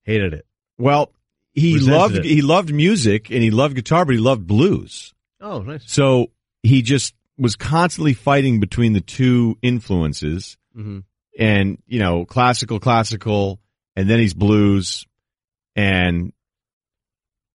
hated 0.05 0.33
it. 0.35 0.47
well, 0.79 1.13
he 1.53 1.75
Resented 1.75 1.99
loved 1.99 2.17
it. 2.17 2.25
he 2.25 2.43
loved 2.43 2.73
music 2.73 3.31
and 3.31 3.43
he 3.43 3.51
loved 3.51 3.75
guitar, 3.75 4.05
but 4.05 4.13
he 4.15 4.21
loved 4.21 4.47
blues. 4.47 5.13
Oh, 5.41 5.61
nice. 5.63 5.83
So 5.87 6.31
he 6.63 6.83
just 6.83 7.15
was 7.39 7.57
constantly 7.57 8.13
fighting 8.15 8.61
between 8.61 8.93
the 8.93 9.01
two 9.01 9.59
influences, 9.63 10.57
hmm 10.75 11.01
and 11.39 11.79
you 11.87 11.99
know, 12.01 12.25
classical, 12.27 12.79
classical, 12.81 13.61
and 13.97 14.09
then 14.11 14.19
he's 14.19 14.35
blues, 14.35 15.07
and. 15.77 16.33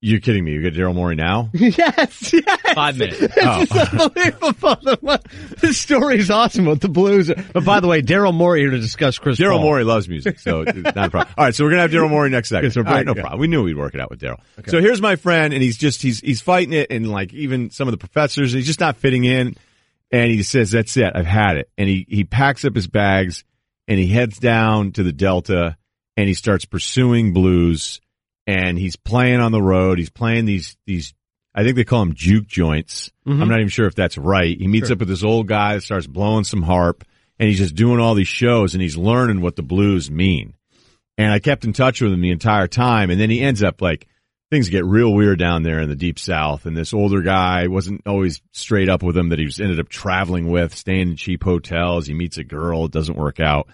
You're 0.06 0.20
kidding 0.20 0.44
me. 0.44 0.52
You 0.52 0.62
got 0.62 0.74
Daryl 0.74 0.94
Morey 0.94 1.16
now? 1.16 1.50
yes, 1.54 2.32
yes. 2.32 2.62
Five 2.76 2.96
minutes. 2.96 3.20
Oh. 3.42 3.62
It's 3.62 3.72
unbelievable. 3.72 5.18
This 5.62 5.80
story 5.80 6.20
is 6.20 6.30
awesome 6.30 6.66
with 6.66 6.82
the 6.82 6.90
blues. 6.90 7.32
But 7.54 7.66
by 7.66 7.80
the 7.80 7.88
way, 7.88 8.04
Daryl 8.04 8.34
Morey 8.34 8.62
here 8.62 8.70
to 8.70 8.80
discuss 8.80 9.18
Chris 9.18 9.40
Daryl 9.40 9.54
Paul. 9.54 9.62
Morey 9.62 9.84
loves 9.84 10.08
music, 10.08 10.38
so 10.40 10.62
not 10.62 10.76
a 10.96 11.10
problem. 11.10 11.34
All 11.36 11.46
right, 11.46 11.56
so 11.56 11.64
we're 11.64 11.72
gonna 11.72 11.82
have 11.82 11.92
Daryl 11.92 12.10
Morey 12.10 12.30
next 12.30 12.50
segment. 12.50 12.66
Okay, 12.78 12.84
so 12.84 12.88
All 12.88 12.96
right, 12.96 13.06
no 13.06 13.16
yeah. 13.16 13.22
problem. 13.22 13.42
We 13.42 13.48
knew 13.48 13.64
we'd 13.64 13.78
work 13.78 13.96
it 13.96 14.00
out 14.00 14.12
with 14.12 14.22
Daryl. 14.22 14.40
So 14.68 14.80
here's 14.80 15.02
my 15.02 15.16
friend, 15.16 15.56
and 15.56 15.64
he's 15.64 15.78
just 15.78 16.04
he's 16.04 16.20
he's 16.20 16.40
fighting 16.40 16.74
it, 16.74 16.92
and 16.92 17.10
like 17.10 17.34
even 17.34 17.72
some 17.72 17.88
of 17.88 17.92
the 17.94 17.98
professors, 17.98 18.52
he's 18.54 18.68
just 18.68 18.80
not 18.80 18.98
fitting 18.98 19.26
in. 19.26 19.56
And 20.12 20.30
he 20.30 20.44
says, 20.44 20.70
"That's 20.70 20.96
it, 20.98 21.14
I've 21.16 21.26
had 21.26 21.58
it." 21.58 21.70
And 21.80 21.90
he 21.90 22.06
he 22.08 22.26
packs 22.26 22.64
up 22.64 22.76
his 22.76 22.86
bags, 22.88 23.44
and 23.88 23.98
he 23.98 24.06
heads 24.06 24.38
down 24.38 24.92
to 24.94 25.04
the 25.04 25.14
Delta, 25.14 25.78
and 26.16 26.28
he 26.28 26.36
starts 26.36 26.66
pursuing 26.66 27.34
blues, 27.34 28.02
and 28.48 28.78
he's 28.78 28.96
playing 28.96 29.40
on 29.40 29.52
the 29.52 29.62
road. 29.62 29.98
He's 29.98 30.10
playing 30.10 30.46
these 30.46 30.78
these. 30.86 31.14
I 31.54 31.64
think 31.64 31.76
they 31.78 31.86
call 31.86 32.02
them 32.02 32.16
juke 32.16 32.48
joints. 32.48 33.12
Mm-hmm. 33.26 33.42
I'm 33.42 33.48
not 33.48 33.60
even 33.60 33.70
sure 33.70 33.88
if 33.88 33.96
that's 33.96 34.18
right. 34.18 34.58
He 34.58 34.68
meets 34.68 34.92
up 34.92 35.00
with 35.00 35.08
this 35.08 35.24
old 35.24 35.48
guy 35.48 35.76
that 35.76 35.82
starts 35.82 36.06
blowing 36.06 36.44
some 36.44 36.62
harp 36.62 37.06
and 37.40 37.48
he's 37.50 37.60
just 37.60 37.76
doing 37.76 38.00
all 38.00 38.14
these 38.14 38.28
shows 38.28 38.74
and 38.74 38.82
he's 38.82 38.98
learning 38.98 39.42
what 39.42 39.56
the 39.56 39.64
blues 39.64 40.12
mean. 40.12 40.54
And 41.18 41.32
I 41.32 41.40
kept 41.40 41.64
in 41.64 41.72
touch 41.74 42.02
with 42.02 42.12
him 42.12 42.22
the 42.22 42.32
entire 42.32 42.68
time. 42.68 43.10
And 43.10 43.20
then 43.20 43.30
he 43.30 43.42
ends 43.42 43.64
up 43.64 43.82
like 43.82 44.08
things 44.52 44.70
get 44.70 44.86
real 44.86 45.14
weird 45.14 45.40
down 45.40 45.64
there 45.64 45.80
in 45.80 45.90
the 45.90 45.96
deep 45.96 46.20
south. 46.20 46.66
And 46.66 46.76
this 46.76 46.94
older 46.94 47.22
guy 47.22 47.68
wasn't 47.68 48.02
always 48.06 48.42
straight 48.52 48.90
up 48.90 49.02
with 49.02 49.18
him 49.18 49.30
that 49.30 49.40
he 49.40 49.46
was 49.46 49.60
ended 49.60 49.80
up 49.80 49.90
traveling 49.90 50.50
with, 50.50 50.76
staying 50.76 51.12
in 51.12 51.16
cheap 51.16 51.44
hotels. 51.44 52.06
He 52.06 52.14
meets 52.14 52.38
a 52.38 52.44
girl. 52.44 52.86
It 52.86 52.92
doesn't 52.92 53.18
work 53.18 53.40
out. 53.40 53.68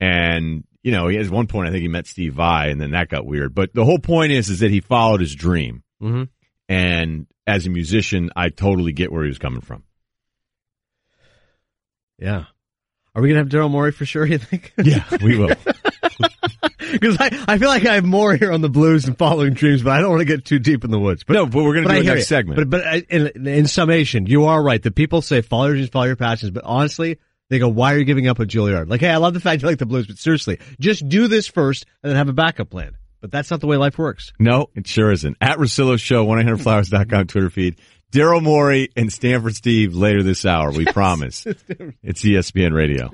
And, 0.00 0.64
you 0.82 0.92
know, 0.92 1.08
he 1.08 1.18
at 1.18 1.28
one 1.30 1.46
point, 1.46 1.68
I 1.68 1.70
think 1.72 1.82
he 1.82 1.88
met 1.88 2.06
Steve 2.06 2.34
Vai 2.34 2.70
and 2.70 2.80
then 2.80 2.92
that 2.92 3.08
got 3.08 3.26
weird. 3.26 3.54
But 3.54 3.74
the 3.74 3.84
whole 3.84 3.98
point 3.98 4.32
is, 4.32 4.48
is 4.48 4.60
that 4.60 4.70
he 4.70 4.80
followed 4.80 5.20
his 5.20 5.34
dream. 5.34 5.82
Mhm. 6.02 6.28
And 6.68 7.26
as 7.46 7.66
a 7.66 7.70
musician, 7.70 8.30
I 8.36 8.48
totally 8.48 8.92
get 8.92 9.12
where 9.12 9.22
he 9.24 9.28
was 9.28 9.38
coming 9.38 9.60
from. 9.60 9.82
Yeah. 12.18 12.44
Are 13.14 13.22
we 13.22 13.28
gonna 13.28 13.40
have 13.40 13.48
Daryl 13.48 13.70
Morey 13.70 13.92
for 13.92 14.04
sure? 14.06 14.24
You 14.24 14.38
think? 14.38 14.72
Yeah, 14.82 15.04
we 15.22 15.36
will. 15.38 15.54
Because 16.92 17.18
I, 17.20 17.44
I 17.46 17.58
feel 17.58 17.68
like 17.68 17.86
I 17.86 17.94
have 17.94 18.04
more 18.04 18.34
here 18.34 18.50
on 18.50 18.62
the 18.62 18.68
blues 18.68 19.04
and 19.06 19.16
following 19.16 19.54
dreams, 19.54 19.80
but 19.80 19.92
I 19.92 20.00
don't 20.00 20.10
want 20.10 20.20
to 20.22 20.24
get 20.24 20.44
too 20.44 20.58
deep 20.58 20.82
in 20.84 20.90
the 20.90 20.98
woods. 20.98 21.22
But 21.22 21.34
no, 21.34 21.46
but 21.46 21.62
we're 21.62 21.74
going 21.74 21.86
to 21.86 21.94
do 21.94 22.00
I 22.00 22.02
next 22.02 22.18
you. 22.22 22.24
segment. 22.24 22.56
But 22.56 22.68
but 22.68 22.84
I- 22.86 23.04
in, 23.08 23.46
in 23.46 23.66
summation, 23.68 24.26
you 24.26 24.46
are 24.46 24.60
right. 24.60 24.82
The 24.82 24.90
people 24.90 25.22
say 25.22 25.40
follow 25.40 25.66
your 25.66 25.74
dreams, 25.76 25.90
follow 25.90 26.06
your 26.06 26.16
passions, 26.16 26.50
but 26.50 26.64
honestly, 26.64 27.18
they 27.50 27.58
go, 27.58 27.68
"Why 27.68 27.92
are 27.94 27.98
you 27.98 28.04
giving 28.06 28.26
up 28.28 28.40
on 28.40 28.46
Juilliard?" 28.46 28.88
Like, 28.88 29.00
hey, 29.00 29.10
I 29.10 29.18
love 29.18 29.34
the 29.34 29.40
fact 29.40 29.60
you 29.60 29.68
like 29.68 29.76
the 29.78 29.84
blues, 29.86 30.06
but 30.06 30.16
seriously, 30.16 30.58
just 30.80 31.06
do 31.06 31.28
this 31.28 31.46
first 31.46 31.84
and 32.02 32.08
then 32.10 32.16
have 32.16 32.30
a 32.30 32.32
backup 32.32 32.70
plan. 32.70 32.96
But 33.20 33.30
that's 33.30 33.50
not 33.50 33.60
the 33.60 33.66
way 33.66 33.76
life 33.76 33.98
works. 33.98 34.32
no, 34.38 34.70
it 34.74 34.86
sure 34.86 35.12
isn't. 35.12 35.36
At 35.42 35.58
Russillo 35.58 36.00
Show, 36.00 36.24
1-800-Flowers.com 36.26 37.26
Twitter 37.26 37.50
feed. 37.50 37.76
Daryl 38.12 38.42
Morey 38.42 38.88
and 38.96 39.12
Stanford 39.12 39.54
Steve 39.54 39.94
later 39.94 40.22
this 40.22 40.46
hour. 40.46 40.72
We 40.72 40.84
promise. 40.92 41.44
it's 42.02 42.22
ESPN 42.22 42.72
Radio. 42.74 43.10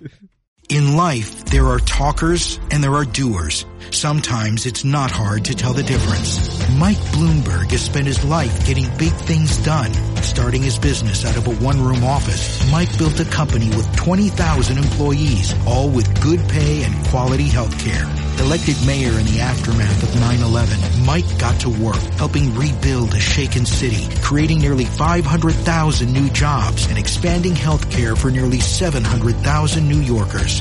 In 0.68 0.96
life, 0.96 1.44
there 1.46 1.66
are 1.66 1.78
talkers 1.80 2.58
and 2.70 2.82
there 2.84 2.94
are 2.94 3.04
doers. 3.04 3.66
Sometimes 3.90 4.64
it's 4.66 4.84
not 4.84 5.10
hard 5.10 5.44
to 5.46 5.54
tell 5.54 5.72
the 5.72 5.82
difference. 5.82 6.65
Mike 6.74 6.98
Bloomberg 7.14 7.70
has 7.70 7.82
spent 7.82 8.06
his 8.06 8.24
life 8.24 8.66
getting 8.66 8.84
big 8.98 9.12
things 9.12 9.56
done. 9.58 9.92
Starting 10.22 10.62
his 10.62 10.78
business 10.78 11.24
out 11.24 11.36
of 11.36 11.46
a 11.46 11.54
one-room 11.64 12.02
office, 12.04 12.70
Mike 12.70 12.98
built 12.98 13.18
a 13.20 13.24
company 13.24 13.68
with 13.70 13.96
20,000 13.96 14.76
employees, 14.76 15.54
all 15.66 15.88
with 15.88 16.20
good 16.20 16.40
pay 16.48 16.82
and 16.82 17.06
quality 17.06 17.44
health 17.44 17.78
care. 17.78 18.04
Elected 18.40 18.76
mayor 18.86 19.18
in 19.18 19.24
the 19.26 19.40
aftermath 19.40 20.02
of 20.02 20.08
9-11, 20.20 21.06
Mike 21.06 21.38
got 21.38 21.58
to 21.60 21.70
work 21.70 21.96
helping 22.18 22.54
rebuild 22.54 23.14
a 23.14 23.20
shaken 23.20 23.64
city, 23.64 24.08
creating 24.22 24.58
nearly 24.58 24.84
500,000 24.84 26.12
new 26.12 26.28
jobs 26.30 26.86
and 26.88 26.98
expanding 26.98 27.54
health 27.54 27.90
care 27.90 28.16
for 28.16 28.30
nearly 28.30 28.60
700,000 28.60 29.88
New 29.88 30.00
Yorkers. 30.00 30.60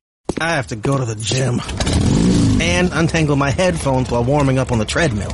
I 0.39 0.51
have 0.51 0.67
to 0.67 0.75
go 0.75 0.97
to 0.97 1.05
the 1.05 1.15
gym 1.15 1.59
and 2.61 2.91
untangle 2.93 3.35
my 3.35 3.49
headphones 3.49 4.11
while 4.11 4.23
warming 4.23 4.57
up 4.59 4.71
on 4.71 4.79
the 4.79 4.85
treadmill. 4.85 5.31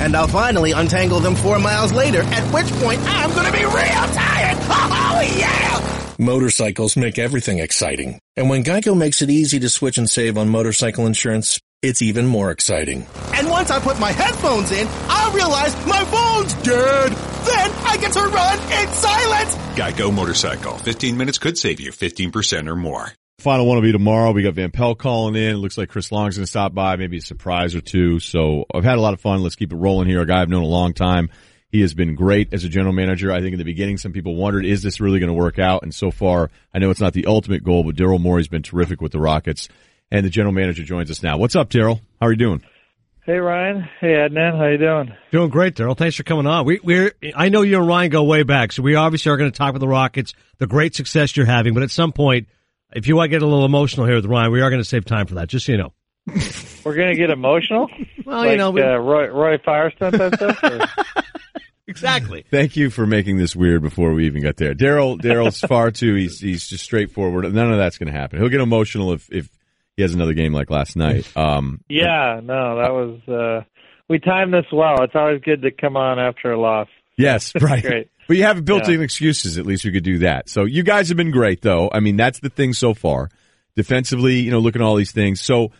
And 0.00 0.14
I'll 0.14 0.28
finally 0.28 0.72
untangle 0.72 1.20
them 1.20 1.34
four 1.34 1.58
miles 1.58 1.92
later, 1.92 2.22
at 2.22 2.52
which 2.54 2.70
point 2.74 3.00
I'm 3.04 3.34
gonna 3.34 3.52
be 3.52 3.64
real 3.64 4.06
tired! 4.14 4.56
Oh 5.18 5.20
yeah! 5.38 6.14
Motorcycles 6.18 6.96
make 6.96 7.18
everything 7.18 7.58
exciting. 7.58 8.18
And 8.36 8.50
when 8.50 8.64
Geico 8.64 8.96
makes 8.96 9.22
it 9.22 9.30
easy 9.30 9.58
to 9.60 9.70
switch 9.70 9.96
and 9.96 10.08
save 10.08 10.36
on 10.36 10.48
motorcycle 10.50 11.06
insurance, 11.06 11.58
it's 11.82 12.02
even 12.02 12.26
more 12.26 12.50
exciting. 12.50 13.06
And 13.32 13.48
once 13.48 13.70
I 13.70 13.80
put 13.80 13.98
my 13.98 14.12
headphones 14.12 14.72
in, 14.72 14.86
I 15.08 15.32
realize 15.34 15.74
my 15.86 16.04
phone's 16.04 16.52
dead! 16.62 17.12
Then 17.12 17.70
I 17.86 17.96
get 17.98 18.12
to 18.12 18.20
run 18.20 18.58
in 18.58 18.88
silence! 18.92 19.54
Geico 19.76 20.12
Motorcycle. 20.12 20.76
15 20.78 21.16
minutes 21.16 21.38
could 21.38 21.56
save 21.56 21.80
you 21.80 21.92
15% 21.92 22.68
or 22.68 22.76
more. 22.76 23.12
Final 23.46 23.64
one 23.64 23.76
will 23.76 23.82
be 23.82 23.92
tomorrow. 23.92 24.32
We 24.32 24.42
got 24.42 24.54
Van 24.54 24.72
Pelt 24.72 24.98
calling 24.98 25.36
in. 25.36 25.54
It 25.54 25.58
looks 25.58 25.78
like 25.78 25.88
Chris 25.88 26.10
Long's 26.10 26.36
going 26.36 26.42
to 26.42 26.50
stop 26.50 26.74
by, 26.74 26.96
maybe 26.96 27.18
a 27.18 27.20
surprise 27.20 27.76
or 27.76 27.80
two. 27.80 28.18
So 28.18 28.64
I've 28.74 28.82
had 28.82 28.98
a 28.98 29.00
lot 29.00 29.14
of 29.14 29.20
fun. 29.20 29.40
Let's 29.40 29.54
keep 29.54 29.72
it 29.72 29.76
rolling 29.76 30.08
here. 30.08 30.20
A 30.20 30.26
guy 30.26 30.42
I've 30.42 30.48
known 30.48 30.64
a 30.64 30.66
long 30.66 30.94
time. 30.94 31.30
He 31.68 31.80
has 31.82 31.94
been 31.94 32.16
great 32.16 32.52
as 32.52 32.64
a 32.64 32.68
general 32.68 32.92
manager. 32.92 33.30
I 33.30 33.40
think 33.40 33.52
in 33.52 33.58
the 33.58 33.64
beginning, 33.64 33.98
some 33.98 34.10
people 34.10 34.34
wondered, 34.34 34.66
is 34.66 34.82
this 34.82 35.00
really 35.00 35.20
going 35.20 35.28
to 35.28 35.32
work 35.32 35.60
out? 35.60 35.84
And 35.84 35.94
so 35.94 36.10
far, 36.10 36.50
I 36.74 36.80
know 36.80 36.90
it's 36.90 37.00
not 37.00 37.12
the 37.12 37.26
ultimate 37.26 37.62
goal, 37.62 37.84
but 37.84 37.94
Daryl 37.94 38.20
Morey's 38.20 38.48
been 38.48 38.64
terrific 38.64 39.00
with 39.00 39.12
the 39.12 39.20
Rockets. 39.20 39.68
And 40.10 40.26
the 40.26 40.30
general 40.30 40.52
manager 40.52 40.82
joins 40.82 41.08
us 41.12 41.22
now. 41.22 41.38
What's 41.38 41.54
up, 41.54 41.70
Daryl? 41.70 42.00
How 42.20 42.26
are 42.26 42.32
you 42.32 42.38
doing? 42.38 42.64
Hey 43.26 43.38
Ryen. 43.38 43.88
Hey 44.00 44.14
Adnan. 44.14 44.58
How 44.58 44.66
you 44.66 44.78
doing? 44.78 45.16
Doing 45.30 45.50
great, 45.50 45.76
Daryl. 45.76 45.96
Thanks 45.96 46.16
for 46.16 46.24
coming 46.24 46.48
on. 46.48 46.64
We, 46.64 46.80
we're 46.82 47.12
I 47.36 47.48
know 47.48 47.62
you 47.62 47.78
and 47.78 47.86
Ryen 47.86 48.10
go 48.10 48.24
way 48.24 48.42
back, 48.42 48.72
so 48.72 48.82
we 48.82 48.96
obviously 48.96 49.30
are 49.30 49.36
going 49.36 49.52
to 49.52 49.56
talk 49.56 49.70
about 49.70 49.78
the 49.78 49.86
Rockets, 49.86 50.34
the 50.58 50.66
great 50.66 50.96
success 50.96 51.36
you're 51.36 51.46
having. 51.46 51.74
But 51.74 51.84
at 51.84 51.92
some 51.92 52.10
point, 52.10 52.48
if 52.94 53.06
you 53.06 53.16
want 53.16 53.26
to 53.26 53.30
get 53.30 53.42
a 53.42 53.46
little 53.46 53.64
emotional 53.64 54.06
here 54.06 54.16
with 54.16 54.26
Ryen, 54.26 54.50
we 54.52 54.60
are 54.62 54.70
going 54.70 54.80
to 54.82 54.88
save 54.88 55.04
time 55.04 55.26
for 55.26 55.34
that. 55.36 55.48
Just 55.48 55.66
so 55.66 55.72
you 55.72 55.78
know. 55.78 55.92
We're 56.84 56.94
gonna 56.96 57.14
get 57.16 57.30
emotional. 57.30 57.88
Well, 58.24 58.38
like, 58.38 58.50
you 58.52 58.56
know, 58.58 58.70
we- 58.70 58.82
uh, 58.82 58.96
Roy, 58.96 59.28
Roy 59.28 59.58
Firestone 59.64 60.12
type 60.12 60.34
stuff. 60.34 60.62
or- 60.62 61.22
exactly. 61.86 62.44
Thank 62.50 62.76
you 62.76 62.90
for 62.90 63.06
making 63.06 63.38
this 63.38 63.54
weird 63.56 63.82
before 63.82 64.12
we 64.12 64.26
even 64.26 64.42
got 64.42 64.56
there. 64.56 64.74
Daryl, 64.74 65.20
Daryl's 65.20 65.58
far 65.68 65.90
too. 65.90 66.14
He's 66.14 66.40
he's 66.40 66.66
just 66.68 66.84
straightforward. 66.84 67.52
None 67.52 67.72
of 67.72 67.78
that's 67.78 67.98
going 67.98 68.12
to 68.12 68.18
happen. 68.18 68.38
He'll 68.40 68.48
get 68.48 68.60
emotional 68.60 69.12
if 69.12 69.28
if 69.32 69.48
he 69.96 70.02
has 70.02 70.14
another 70.14 70.34
game 70.34 70.52
like 70.52 70.70
last 70.70 70.96
night. 70.96 71.28
Um, 71.36 71.80
yeah, 71.88 72.40
no, 72.42 72.76
that 72.76 72.92
was. 72.92 73.28
uh 73.28 73.64
We 74.08 74.18
timed 74.18 74.52
this 74.54 74.66
well. 74.72 75.02
It's 75.02 75.14
always 75.14 75.40
good 75.42 75.62
to 75.62 75.70
come 75.70 75.96
on 75.96 76.18
after 76.18 76.52
a 76.52 76.60
loss. 76.60 76.88
Yes, 77.16 77.52
right. 77.60 77.82
Great. 77.82 78.10
But 78.28 78.36
you 78.36 78.42
have 78.42 78.64
built-in 78.64 78.98
Yeah. 78.98 79.04
excuses. 79.04 79.58
At 79.58 79.66
least 79.66 79.84
you 79.84 79.92
could 79.92 80.04
do 80.04 80.18
that. 80.18 80.48
So 80.48 80.64
you 80.64 80.82
guys 80.82 81.08
have 81.08 81.16
been 81.16 81.30
great, 81.30 81.62
though. 81.62 81.90
I 81.92 82.00
mean, 82.00 82.16
that's 82.16 82.40
the 82.40 82.50
thing 82.50 82.72
so 82.72 82.92
far. 82.94 83.30
Defensively, 83.76 84.40
you 84.40 84.50
know, 84.50 84.58
looking 84.58 84.82
at 84.82 84.84
all 84.84 84.96
these 84.96 85.12
things. 85.12 85.40
So 85.40 85.70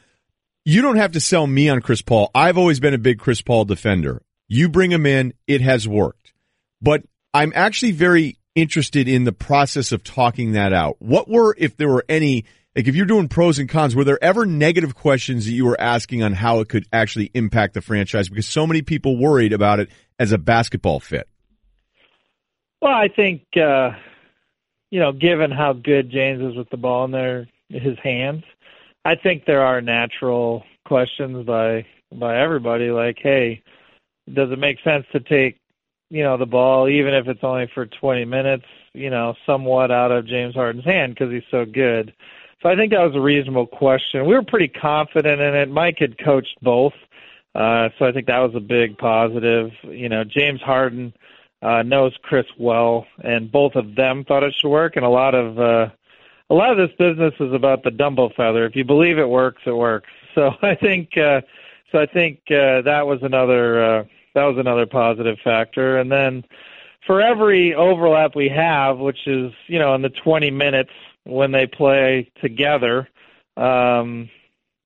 you 0.64 0.82
don't 0.82 0.96
have 0.96 1.12
to 1.12 1.20
sell 1.20 1.46
me 1.46 1.68
on 1.68 1.80
Chris 1.80 2.02
Paul. 2.02 2.30
I've 2.34 2.58
always 2.58 2.78
been 2.80 2.94
a 2.94 2.98
big 2.98 3.18
Chris 3.18 3.40
Paul 3.40 3.64
defender. 3.64 4.22
You 4.48 4.68
bring 4.68 4.92
him 4.92 5.06
in, 5.06 5.32
it 5.46 5.60
has 5.60 5.88
worked. 5.88 6.32
But 6.80 7.02
I'm 7.32 7.52
actually 7.54 7.92
very 7.92 8.38
interested 8.54 9.08
in 9.08 9.24
the 9.24 9.32
process 9.32 9.92
of 9.92 10.04
talking 10.04 10.52
that 10.52 10.72
out. 10.72 10.96
What 10.98 11.28
were, 11.28 11.54
if 11.58 11.76
there 11.76 11.88
were 11.88 12.04
any, 12.08 12.44
like 12.74 12.86
if 12.86 12.94
you're 12.94 13.06
doing 13.06 13.28
pros 13.28 13.58
and 13.58 13.68
cons, 13.68 13.96
were 13.96 14.04
there 14.04 14.22
ever 14.22 14.46
negative 14.46 14.94
questions 14.94 15.46
that 15.46 15.52
you 15.52 15.64
were 15.64 15.80
asking 15.80 16.22
on 16.22 16.32
how 16.32 16.60
it 16.60 16.68
could 16.68 16.86
actually 16.92 17.30
impact 17.34 17.74
the 17.74 17.80
franchise? 17.80 18.28
Because 18.28 18.46
so 18.46 18.66
many 18.66 18.82
people 18.82 19.18
worried 19.18 19.52
about 19.52 19.80
it 19.80 19.88
as 20.18 20.32
a 20.32 20.38
basketball 20.38 21.00
fit. 21.00 21.28
Well, 22.80 22.94
I 22.94 23.08
think 23.08 23.42
uh, 23.56 23.90
you 24.90 25.00
know, 25.00 25.12
given 25.12 25.50
how 25.50 25.72
good 25.72 26.10
James 26.10 26.42
is 26.42 26.56
with 26.56 26.70
the 26.70 26.76
ball 26.76 27.04
in 27.04 27.10
their 27.10 27.48
his 27.68 27.98
hands, 28.02 28.44
I 29.04 29.14
think 29.16 29.44
there 29.44 29.62
are 29.62 29.80
natural 29.80 30.64
questions 30.84 31.46
by 31.46 31.86
by 32.12 32.40
everybody 32.40 32.90
like, 32.90 33.18
hey, 33.20 33.62
does 34.32 34.50
it 34.50 34.58
make 34.58 34.78
sense 34.84 35.04
to 35.12 35.20
take 35.20 35.58
you 36.10 36.22
know 36.22 36.36
the 36.36 36.46
ball 36.46 36.88
even 36.88 37.14
if 37.14 37.26
it's 37.26 37.42
only 37.42 37.68
for 37.74 37.86
20 37.86 38.24
minutes, 38.24 38.64
you 38.94 39.10
know, 39.10 39.34
somewhat 39.44 39.90
out 39.90 40.12
of 40.12 40.26
James 40.26 40.54
Harden's 40.54 40.84
hand 40.84 41.14
because 41.14 41.32
he's 41.32 41.42
so 41.50 41.64
good. 41.64 42.12
So 42.62 42.68
I 42.68 42.76
think 42.76 42.92
that 42.92 43.04
was 43.04 43.14
a 43.14 43.20
reasonable 43.20 43.66
question. 43.66 44.26
We 44.26 44.34
were 44.34 44.42
pretty 44.42 44.68
confident 44.68 45.40
in 45.40 45.54
it. 45.54 45.70
Mike 45.70 45.96
had 45.98 46.16
coached 46.24 46.56
both. 46.62 46.94
Uh, 47.54 47.88
so 47.98 48.06
I 48.06 48.12
think 48.12 48.26
that 48.26 48.38
was 48.38 48.54
a 48.54 48.60
big 48.60 48.98
positive. 48.98 49.70
You 49.82 50.08
know, 50.08 50.24
James 50.24 50.60
Harden 50.60 51.12
uh, 51.62 51.82
knows 51.82 52.12
Chris 52.22 52.46
well, 52.58 53.06
and 53.22 53.50
both 53.50 53.74
of 53.74 53.94
them 53.94 54.24
thought 54.24 54.42
it 54.42 54.54
should 54.60 54.68
work. 54.68 54.96
And 54.96 55.04
a 55.04 55.10
lot 55.10 55.34
of 55.34 55.58
uh, 55.58 55.90
a 56.50 56.54
lot 56.54 56.70
of 56.70 56.76
this 56.76 56.96
business 56.98 57.34
is 57.40 57.52
about 57.52 57.82
the 57.82 57.90
Dumbo 57.90 58.34
feather. 58.34 58.66
If 58.66 58.76
you 58.76 58.84
believe 58.84 59.18
it 59.18 59.28
works, 59.28 59.62
it 59.66 59.76
works. 59.76 60.08
So 60.36 60.50
I 60.60 60.74
think 60.74 61.16
uh, 61.16 61.40
so. 61.90 61.98
I 61.98 62.04
think 62.04 62.40
uh, 62.50 62.82
that 62.82 63.06
was 63.06 63.20
another 63.22 63.82
uh, 63.82 64.04
that 64.34 64.44
was 64.44 64.58
another 64.58 64.84
positive 64.84 65.38
factor. 65.42 65.96
And 65.96 66.12
then 66.12 66.44
for 67.06 67.22
every 67.22 67.74
overlap 67.74 68.36
we 68.36 68.50
have, 68.50 68.98
which 68.98 69.26
is 69.26 69.50
you 69.66 69.78
know 69.78 69.94
in 69.94 70.02
the 70.02 70.10
20 70.10 70.50
minutes 70.50 70.90
when 71.24 71.52
they 71.52 71.66
play 71.66 72.30
together. 72.42 73.08
Um, 73.56 74.28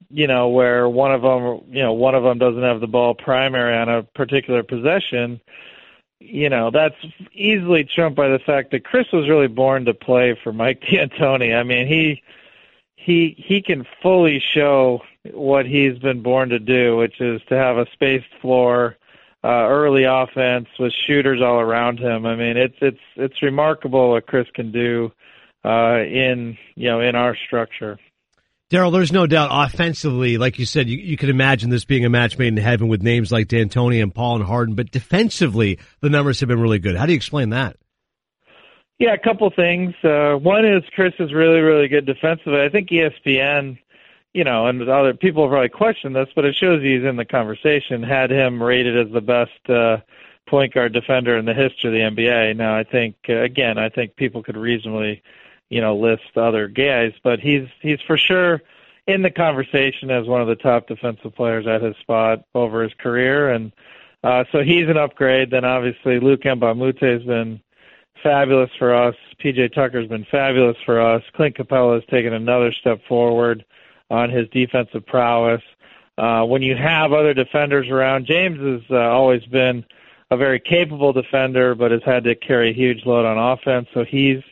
you 0.08 0.26
know, 0.26 0.48
where 0.48 0.88
one 0.88 1.12
of 1.12 1.22
them, 1.22 1.62
you 1.68 1.82
know, 1.82 1.92
one 1.92 2.14
of 2.14 2.22
them 2.22 2.38
doesn't 2.38 2.62
have 2.62 2.80
the 2.80 2.86
ball 2.86 3.14
primary 3.14 3.76
on 3.76 3.88
a 3.88 4.02
particular 4.02 4.62
possession, 4.62 5.40
you 6.20 6.50
know, 6.50 6.70
that's 6.70 6.94
easily 7.32 7.84
trumped 7.84 8.16
by 8.16 8.28
the 8.28 8.38
fact 8.38 8.70
that 8.70 8.84
Chris 8.84 9.06
was 9.12 9.28
really 9.28 9.48
born 9.48 9.86
to 9.86 9.94
play 9.94 10.38
for 10.42 10.52
Mike 10.52 10.80
D'Antoni. 10.90 11.56
I 11.56 11.62
mean, 11.62 11.86
he 11.86 12.22
he 12.94 13.34
he 13.38 13.62
can 13.62 13.86
fully 14.02 14.38
show 14.38 15.00
what 15.32 15.66
he's 15.66 15.98
been 15.98 16.22
born 16.22 16.50
to 16.50 16.58
do, 16.58 16.96
which 16.96 17.20
is 17.20 17.40
to 17.48 17.56
have 17.56 17.78
a 17.78 17.86
spaced 17.92 18.32
floor, 18.40 18.96
uh, 19.42 19.66
early 19.68 20.04
offense 20.04 20.68
with 20.78 20.92
shooters 20.92 21.40
all 21.40 21.58
around 21.58 21.98
him. 21.98 22.26
I 22.26 22.36
mean, 22.36 22.56
it's 22.56 22.76
it's 22.80 23.00
it's 23.16 23.42
remarkable 23.42 24.10
what 24.10 24.26
Chris 24.26 24.46
can 24.54 24.70
do 24.70 25.10
uh, 25.64 26.00
in 26.00 26.58
you 26.74 26.88
know 26.88 27.00
in 27.00 27.16
our 27.16 27.34
structure. 27.34 27.98
Daryl, 28.70 28.92
there's 28.92 29.12
no 29.12 29.26
doubt 29.26 29.50
offensively, 29.50 30.38
like 30.38 30.60
you 30.60 30.64
said, 30.64 30.88
you, 30.88 30.96
you 30.96 31.16
could 31.16 31.28
imagine 31.28 31.70
this 31.70 31.84
being 31.84 32.04
a 32.04 32.08
match 32.08 32.38
made 32.38 32.48
in 32.48 32.56
heaven 32.56 32.86
with 32.86 33.02
names 33.02 33.32
like 33.32 33.48
D'Antoni 33.48 34.00
and 34.00 34.14
Paul 34.14 34.36
and 34.36 34.44
Harden, 34.44 34.76
but 34.76 34.92
defensively, 34.92 35.80
the 36.00 36.08
numbers 36.08 36.38
have 36.38 36.48
been 36.48 36.60
really 36.60 36.78
good. 36.78 36.96
How 36.96 37.04
do 37.04 37.12
you 37.12 37.16
explain 37.16 37.50
that? 37.50 37.76
Yeah, 39.00 39.14
a 39.14 39.18
couple 39.18 39.50
things. 39.50 39.94
Uh, 40.04 40.34
one 40.34 40.64
is 40.64 40.84
Chris 40.94 41.14
is 41.18 41.32
really, 41.32 41.60
really 41.60 41.88
good 41.88 42.06
defensively. 42.06 42.60
I 42.60 42.68
think 42.68 42.90
ESPN, 42.90 43.78
you 44.34 44.44
know, 44.44 44.66
and 44.66 44.88
other 44.88 45.14
people 45.14 45.48
probably 45.48 45.70
questioned 45.70 46.14
this, 46.14 46.28
but 46.36 46.44
it 46.44 46.54
shows 46.54 46.82
he's 46.82 47.02
in 47.02 47.16
the 47.16 47.24
conversation. 47.24 48.02
Had 48.02 48.30
him 48.30 48.62
rated 48.62 49.06
as 49.06 49.12
the 49.12 49.22
best 49.22 49.70
uh, 49.70 49.96
point 50.46 50.74
guard 50.74 50.92
defender 50.92 51.38
in 51.38 51.46
the 51.46 51.54
history 51.54 51.88
of 52.04 52.14
the 52.14 52.22
NBA. 52.22 52.56
Now, 52.56 52.76
I 52.76 52.84
think 52.84 53.16
uh, 53.28 53.40
again, 53.40 53.78
I 53.78 53.88
think 53.88 54.16
people 54.16 54.42
could 54.42 54.56
reasonably, 54.56 55.22
you 55.70 55.80
know, 55.80 55.96
list 55.96 56.36
other 56.36 56.68
guys, 56.68 57.12
but 57.24 57.40
he's 57.40 57.68
he's 57.80 58.00
for 58.06 58.18
sure 58.18 58.60
in 59.06 59.22
the 59.22 59.30
conversation 59.30 60.10
as 60.10 60.26
one 60.26 60.42
of 60.42 60.48
the 60.48 60.56
top 60.56 60.86
defensive 60.86 61.34
players 61.34 61.66
at 61.66 61.82
his 61.82 61.96
spot 61.96 62.44
over 62.54 62.82
his 62.82 62.92
career, 62.94 63.50
and 63.50 63.72
uh, 64.22 64.44
so 64.52 64.62
he's 64.62 64.88
an 64.88 64.98
upgrade. 64.98 65.50
Then 65.50 65.64
obviously 65.64 66.20
Luc 66.20 66.42
Mbah 66.42 66.72
a 66.72 66.74
Moute 66.74 67.02
has 67.02 67.22
been 67.22 67.60
fabulous 68.22 68.70
for 68.78 68.94
us. 68.94 69.14
PJ 69.42 69.74
Tucker's 69.74 70.08
been 70.08 70.26
fabulous 70.30 70.76
for 70.84 71.00
us. 71.00 71.22
Clint 71.34 71.56
Capela 71.56 71.94
has 71.94 72.04
taken 72.10 72.34
another 72.34 72.72
step 72.72 73.00
forward 73.08 73.64
on 74.10 74.28
his 74.30 74.48
defensive 74.50 75.06
prowess. 75.06 75.62
Uh, 76.18 76.44
when 76.44 76.60
you 76.60 76.76
have 76.76 77.12
other 77.12 77.32
defenders 77.32 77.88
around, 77.88 78.26
James 78.26 78.58
has 78.58 78.82
uh, 78.90 78.96
always 78.96 79.44
been 79.46 79.84
a 80.30 80.36
very 80.36 80.60
capable 80.60 81.12
defender, 81.12 81.74
but 81.74 81.90
has 81.90 82.02
had 82.04 82.24
to 82.24 82.34
carry 82.34 82.70
a 82.70 82.74
huge 82.74 83.06
load 83.06 83.24
on 83.24 83.38
offense. 83.38 83.88
So 83.94 84.04
he's 84.04 84.42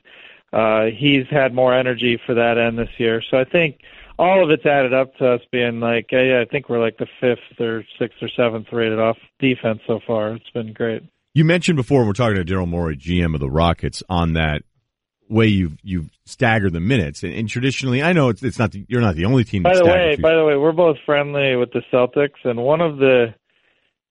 uh, 0.53 0.87
he's 0.87 1.27
had 1.31 1.55
more 1.55 1.75
energy 1.75 2.19
for 2.25 2.35
that 2.35 2.59
end 2.59 2.79
this 2.79 2.89
year. 2.99 3.23
So 3.31 3.39
I 3.39 3.45
think 3.45 3.81
all 4.19 4.43
of 4.43 4.51
it's 4.51 4.67
added 4.67 4.93
up 4.93 5.15
to 5.17 5.35
us 5.35 5.41
being 5.53 5.81
like, 5.81 6.07
yeah, 6.11 6.43
I 6.43 6.51
think 6.51 6.69
we're 6.69 6.81
like 6.81 6.99
the 6.99 7.07
fifth 7.21 7.61
or 7.61 7.85
sixth 7.99 8.19
or 8.23 8.29
seventh 8.29 8.67
rated 8.73 8.99
off 8.99 9.17
defense 9.39 9.81
so 9.87 10.01
far. 10.07 10.35
It's 10.35 10.51
been 10.51 10.73
great. 10.73 11.03
You 11.35 11.45
mentioned 11.45 11.77
before, 11.77 12.05
we're 12.05 12.15
talking 12.15 12.37
to 12.37 12.45
Daryl 12.45 12.67
Morey, 12.67 12.97
GM 12.97 13.35
of 13.35 13.41
the 13.41 13.51
Rockets, 13.51 14.03
on 14.09 14.33
that 14.33 14.63
way 15.29 15.47
you've 15.47 15.77
you've 15.83 16.11
staggered 16.25 16.73
the 16.73 16.81
minutes. 16.81 17.23
And, 17.23 17.33
and 17.33 17.49
traditionally, 17.49 18.03
I 18.03 18.13
know 18.13 18.31
it's 18.31 18.43
it's 18.43 18.59
not 18.59 18.73
the, 18.73 18.85
you're 18.89 19.01
not 19.01 19.15
the 19.15 19.27
only 19.27 19.45
team. 19.45 19.63
By 19.63 19.77
the 19.77 19.85
way, 19.85 20.17
by 20.17 20.35
the 20.35 20.45
way, 20.45 20.57
we're 20.57 20.73
both 20.73 20.97
friendly 21.05 21.55
with 21.57 21.71
the 21.73 21.83
Celtics, 21.93 22.45
and 22.45 22.59
one 22.59 22.81
of 22.81 22.97
the 22.97 23.35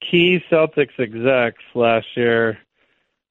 key 0.09 0.39
Celtics 0.51 0.99
execs 0.99 1.63
last 1.73 2.05
year 2.15 2.59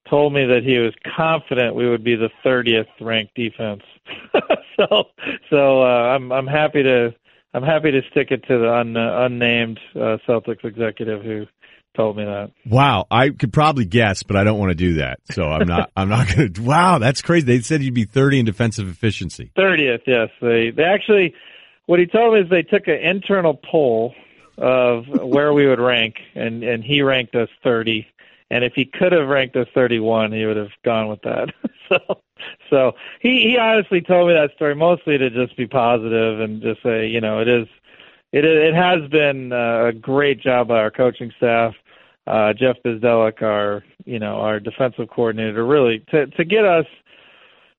told 0.08 0.32
me 0.32 0.44
that 0.46 0.62
he 0.64 0.78
was 0.78 0.94
confident 1.16 1.74
we 1.74 1.88
would 1.88 2.04
be 2.04 2.16
the 2.16 2.30
30th 2.44 2.86
ranked 3.00 3.34
defense. 3.34 3.82
so, 4.76 5.04
so 5.50 5.82
uh, 5.82 6.14
I'm 6.14 6.32
I'm 6.32 6.46
happy 6.46 6.82
to 6.82 7.14
I'm 7.54 7.62
happy 7.62 7.90
to 7.90 8.02
stick 8.10 8.28
it 8.30 8.44
to 8.48 8.58
the 8.58 8.72
un, 8.72 8.96
uh, 8.96 9.24
unnamed 9.24 9.80
uh, 9.94 10.18
Celtics 10.28 10.64
executive 10.64 11.22
who 11.22 11.46
told 11.96 12.16
me 12.16 12.24
that. 12.24 12.50
wow, 12.66 13.06
I 13.10 13.30
could 13.30 13.52
probably 13.52 13.86
guess, 13.86 14.22
but 14.22 14.36
I 14.36 14.44
don't 14.44 14.58
want 14.58 14.70
to 14.70 14.76
do 14.76 14.94
that. 14.94 15.20
So 15.30 15.44
I'm 15.44 15.66
not 15.66 15.90
I'm 15.96 16.08
not 16.08 16.28
going 16.28 16.52
to. 16.52 16.62
Wow, 16.62 16.98
that's 16.98 17.22
crazy. 17.22 17.46
They 17.46 17.60
said 17.60 17.82
you'd 17.82 17.94
be 17.94 18.04
30 18.04 18.40
in 18.40 18.44
defensive 18.44 18.88
efficiency. 18.88 19.50
30th, 19.56 20.02
yes. 20.06 20.28
They 20.40 20.70
they 20.70 20.84
actually 20.84 21.34
what 21.86 21.98
he 21.98 22.06
told 22.06 22.34
me 22.34 22.40
is 22.40 22.50
they 22.50 22.62
took 22.62 22.86
an 22.88 22.98
internal 23.02 23.54
poll 23.54 24.14
of 24.58 25.04
where 25.22 25.52
we 25.52 25.66
would 25.66 25.80
rank 25.80 26.16
and 26.34 26.62
and 26.62 26.84
he 26.84 27.02
ranked 27.02 27.34
us 27.34 27.48
30 27.62 28.06
and 28.50 28.64
if 28.64 28.72
he 28.74 28.84
could 28.84 29.12
have 29.12 29.28
ranked 29.28 29.56
us 29.56 29.68
31 29.74 30.32
he 30.32 30.46
would 30.46 30.56
have 30.56 30.70
gone 30.84 31.08
with 31.08 31.20
that. 31.22 31.52
so 31.88 32.20
so 32.70 32.92
he 33.20 33.42
he 33.42 33.58
honestly 33.58 34.00
told 34.00 34.28
me 34.28 34.34
that 34.34 34.54
story 34.54 34.74
mostly 34.74 35.18
to 35.18 35.30
just 35.30 35.56
be 35.56 35.66
positive 35.66 36.40
and 36.40 36.62
just 36.62 36.82
say, 36.82 37.06
you 37.06 37.20
know, 37.20 37.40
it 37.40 37.48
is 37.48 37.66
it 38.32 38.44
it 38.44 38.74
has 38.74 39.08
been 39.10 39.52
uh, 39.52 39.86
a 39.86 39.92
great 39.92 40.40
job 40.40 40.68
by 40.68 40.78
our 40.78 40.90
coaching 40.90 41.32
staff. 41.36 41.74
Uh, 42.26 42.52
Jeff 42.52 42.76
Bzdelik, 42.84 43.40
our 43.42 43.84
you 44.04 44.18
know 44.18 44.36
our 44.36 44.58
defensive 44.60 45.08
coordinator, 45.08 45.64
really 45.64 46.04
to 46.10 46.26
to 46.26 46.44
get 46.44 46.64
us 46.64 46.86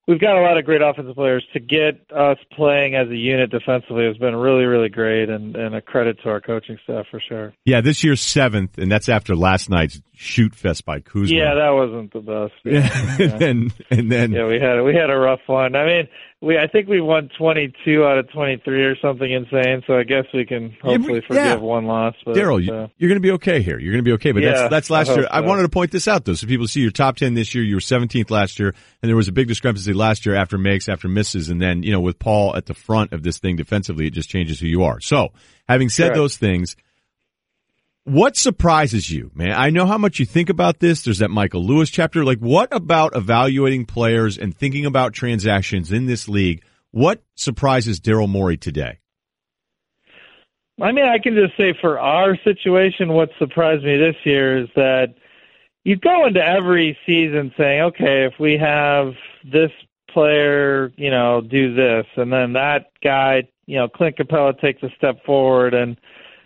we've 0.08 0.20
got 0.20 0.38
a 0.38 0.42
lot 0.42 0.58
of 0.58 0.66
great 0.66 0.82
offensive 0.82 1.16
players. 1.16 1.46
To 1.54 1.60
get 1.60 2.00
us 2.16 2.38
playing 2.56 2.96
as 2.96 3.10
a 3.10 3.16
unit 3.16 3.52
defensively 3.52 4.06
has 4.06 4.18
been 4.18 4.36
really, 4.36 4.66
really 4.66 4.90
great, 4.90 5.30
and, 5.30 5.56
and 5.56 5.76
a 5.76 5.82
credit 5.82 6.20
to 6.24 6.30
our 6.30 6.42
coaching 6.42 6.78
staff 6.84 7.06
for 7.12 7.22
sure. 7.28 7.54
Yeah, 7.66 7.82
this 7.82 8.04
year's 8.04 8.22
seventh, 8.22 8.78
and 8.78 8.92
that's 8.92 9.10
after 9.10 9.36
last 9.36 9.70
night's 9.70 10.02
shoot 10.14 10.56
fest 10.56 10.86
by 10.86 11.00
Kuzma. 11.00 11.38
Yeah, 11.38 11.54
that 11.56 11.70
wasn't 11.70 12.14
the 12.14 12.22
best. 12.22 12.54
Yeah, 12.64 13.16
and 13.32 13.40
then 13.40 13.74
and 13.90 14.12
then 14.12 14.32
Yeah, 14.32 14.48
we 14.48 14.60
had 14.60 14.82
we 14.82 14.96
had 14.96 15.10
a 15.10 15.18
rough 15.18 15.42
one. 15.48 15.76
I 15.76 15.86
mean, 15.86 16.08
we 16.42 16.58
I 16.58 16.68
think 16.68 16.88
we 16.88 17.02
won 17.02 17.30
22 17.38 18.04
out 18.06 18.20
of 18.20 18.30
23 18.32 18.84
or 18.84 18.96
something 19.00 19.32
insane. 19.32 19.82
So 19.88 19.98
I 19.98 20.04
guess 20.04 20.26
we 20.34 20.46
can 20.46 20.76
hopefully 20.82 21.22
Yeah, 21.30 21.54
forgive 21.54 21.62
one 21.62 21.86
loss. 21.86 22.14
But, 22.24 22.36
Daryl, 22.36 22.64
you, 22.64 22.72
uh, 22.72 22.88
you're 22.98 23.10
going 23.10 23.18
to 23.18 23.22
be 23.22 23.32
okay 23.32 23.62
here. 23.62 23.80
You're 23.80 23.92
going 23.92 24.04
to 24.04 24.08
be 24.08 24.14
okay. 24.14 24.32
But 24.34 24.44
Yeah, 24.44 24.52
that's 24.54 24.70
that's 24.70 24.90
last 24.92 25.10
I 25.10 25.14
year. 25.14 25.22
hope 25.24 25.32
I 25.34 25.42
wanted 25.42 25.64
to 25.64 25.70
point 25.70 25.92
this 25.92 26.08
out 26.08 26.26
though, 26.26 26.36
so 26.36 26.46
people 26.46 26.68
see 26.68 26.82
your 26.82 26.92
top 26.92 27.16
ten 27.16 27.34
this 27.34 27.56
year. 27.56 27.64
You 27.64 27.76
were 27.76 27.82
17th 27.82 28.30
last 28.30 28.60
year, 28.60 28.76
and 29.02 29.10
there 29.10 29.16
was 29.16 29.28
a 29.28 29.32
big 29.32 29.48
discrepancy 29.48 29.94
last 29.94 30.26
year 30.26 30.36
after 30.36 30.58
makes, 30.60 30.88
after 30.88 31.08
misses, 31.08 31.50
and 31.50 31.60
then 31.60 31.82
you 31.82 31.92
know 31.92 32.02
with 32.02 32.20
Paul 32.20 32.56
at 32.56 32.68
the 32.68 32.76
front 32.76 33.14
of 33.14 33.24
this 33.24 33.40
thing 33.40 33.56
defensively, 33.56 34.06
it 34.06 34.14
just 34.14 34.30
changes 34.30 34.60
who 34.60 34.68
you 34.68 34.84
are. 34.84 35.00
So, 35.00 35.30
having 35.68 35.90
said 35.90 36.08
Correct. 36.10 36.16
those 36.18 36.38
things. 36.38 36.76
What 38.08 38.38
surprises 38.38 39.12
you, 39.12 39.32
man? 39.36 39.52
I 39.52 39.70
know 39.70 39.86
how 39.86 39.98
much 39.98 40.18
you 40.18 40.26
think 40.26 40.48
about 40.50 40.80
this. 40.80 41.02
There's 41.02 41.18
that 41.18 41.30
Michael 41.30 41.66
Lewis 41.66 41.90
chapter. 41.90 42.24
Like, 42.24 42.40
what 42.40 42.74
about 42.74 43.18
evaluating 43.18 43.86
players 43.86 44.38
and 44.38 44.58
thinking 44.58 44.86
about 44.86 45.12
transactions 45.12 45.92
in 45.92 46.06
this 46.06 46.30
league? 46.30 46.64
What 46.92 47.22
surprises 47.36 48.00
Daryl 48.00 48.30
Morey 48.30 48.56
today? 48.56 49.00
I 50.82 50.94
mean, 50.94 51.04
I 51.04 51.18
can 51.22 51.36
just 51.36 51.58
say 51.58 51.74
for 51.82 52.00
our 52.00 52.38
situation, 52.46 53.10
what 53.10 53.28
surprised 53.38 53.84
me 53.84 53.98
this 53.98 54.16
year 54.24 54.58
is 54.64 54.70
that 54.78 55.16
you 55.84 55.98
go 55.98 56.28
into 56.28 56.42
every 56.42 56.98
season 57.06 57.52
saying, 57.58 57.82
okay, 57.82 58.24
if 58.24 58.40
we 58.40 58.58
have 58.58 59.16
this 59.44 59.72
player, 60.10 60.94
you 60.96 61.12
know, 61.12 61.42
do 61.42 61.76
this, 61.76 62.06
and 62.16 62.32
then 62.32 62.54
that 62.54 62.90
guy, 63.04 63.50
you 63.66 63.76
know, 63.76 63.90
Clint 63.90 64.16
Capela 64.16 64.58
takes 64.62 64.82
a 64.82 64.90
step 64.96 65.26
forward, 65.26 65.74
and 65.74 66.00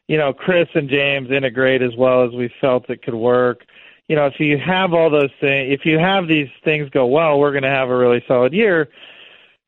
you 0.08 0.18
know, 0.18 0.34
Chris 0.34 0.68
and 0.74 0.90
James 0.90 1.32
integrate 1.32 1.82
as 1.82 1.96
well 1.96 2.24
as 2.26 2.32
we 2.32 2.54
felt 2.60 2.90
it 2.90 3.04
could 3.04 3.16
work. 3.16 3.66
You 4.08 4.16
know, 4.16 4.26
if 4.26 4.40
you 4.40 4.58
have 4.58 4.94
all 4.94 5.10
those 5.10 5.32
things, 5.40 5.74
if 5.74 5.86
you 5.86 6.00
have 6.00 6.28
these 6.28 6.50
things 6.64 6.90
go 6.90 7.06
well, 7.06 7.40
we're 7.40 7.52
going 7.52 7.64
to 7.64 7.70
have 7.70 7.90
a 7.90 7.98
really 7.98 8.24
solid 8.28 8.54
year. 8.54 8.90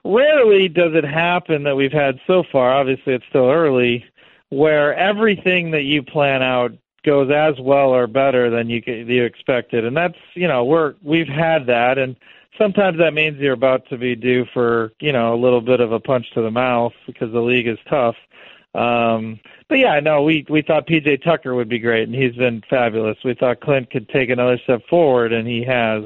Rarely 0.03 0.67
does 0.67 0.93
it 0.95 1.05
happen 1.05 1.63
that 1.63 1.77
we've 1.77 1.93
had 1.93 2.19
so 2.27 2.43
far. 2.51 2.73
Obviously, 2.73 3.13
it's 3.13 3.25
still 3.29 3.49
early, 3.49 4.03
where 4.49 4.93
everything 4.95 5.71
that 5.71 5.83
you 5.83 6.03
plan 6.03 6.43
out 6.43 6.73
goes 7.03 7.29
as 7.31 7.59
well 7.59 7.89
or 7.89 8.07
better 8.07 8.49
than 8.49 8.69
you 8.69 8.81
you 8.85 9.23
expected, 9.23 9.85
and 9.85 9.95
that's 9.95 10.17
you 10.33 10.47
know 10.47 10.63
we're 10.63 10.95
we've 11.03 11.27
had 11.27 11.67
that, 11.67 11.97
and 11.97 12.15
sometimes 12.57 12.97
that 12.97 13.13
means 13.13 13.39
you're 13.39 13.53
about 13.53 13.87
to 13.89 13.97
be 13.97 14.15
due 14.15 14.45
for 14.53 14.91
you 14.99 15.11
know 15.11 15.33
a 15.33 15.39
little 15.39 15.61
bit 15.61 15.79
of 15.79 15.91
a 15.91 15.99
punch 15.99 16.25
to 16.33 16.41
the 16.41 16.51
mouth 16.51 16.93
because 17.07 17.31
the 17.31 17.41
league 17.41 17.67
is 17.67 17.77
tough. 17.89 18.15
Um, 18.75 19.39
but 19.69 19.77
yeah, 19.77 19.99
no, 19.99 20.23
we 20.23 20.45
we 20.49 20.61
thought 20.61 20.87
PJ 20.87 21.23
Tucker 21.23 21.53
would 21.53 21.69
be 21.69 21.79
great, 21.79 22.07
and 22.07 22.15
he's 22.15 22.35
been 22.35 22.61
fabulous. 22.69 23.17
We 23.23 23.35
thought 23.35 23.61
Clint 23.61 23.91
could 23.91 24.09
take 24.09 24.29
another 24.29 24.57
step 24.63 24.81
forward, 24.89 25.31
and 25.31 25.47
he 25.47 25.63
has. 25.67 26.03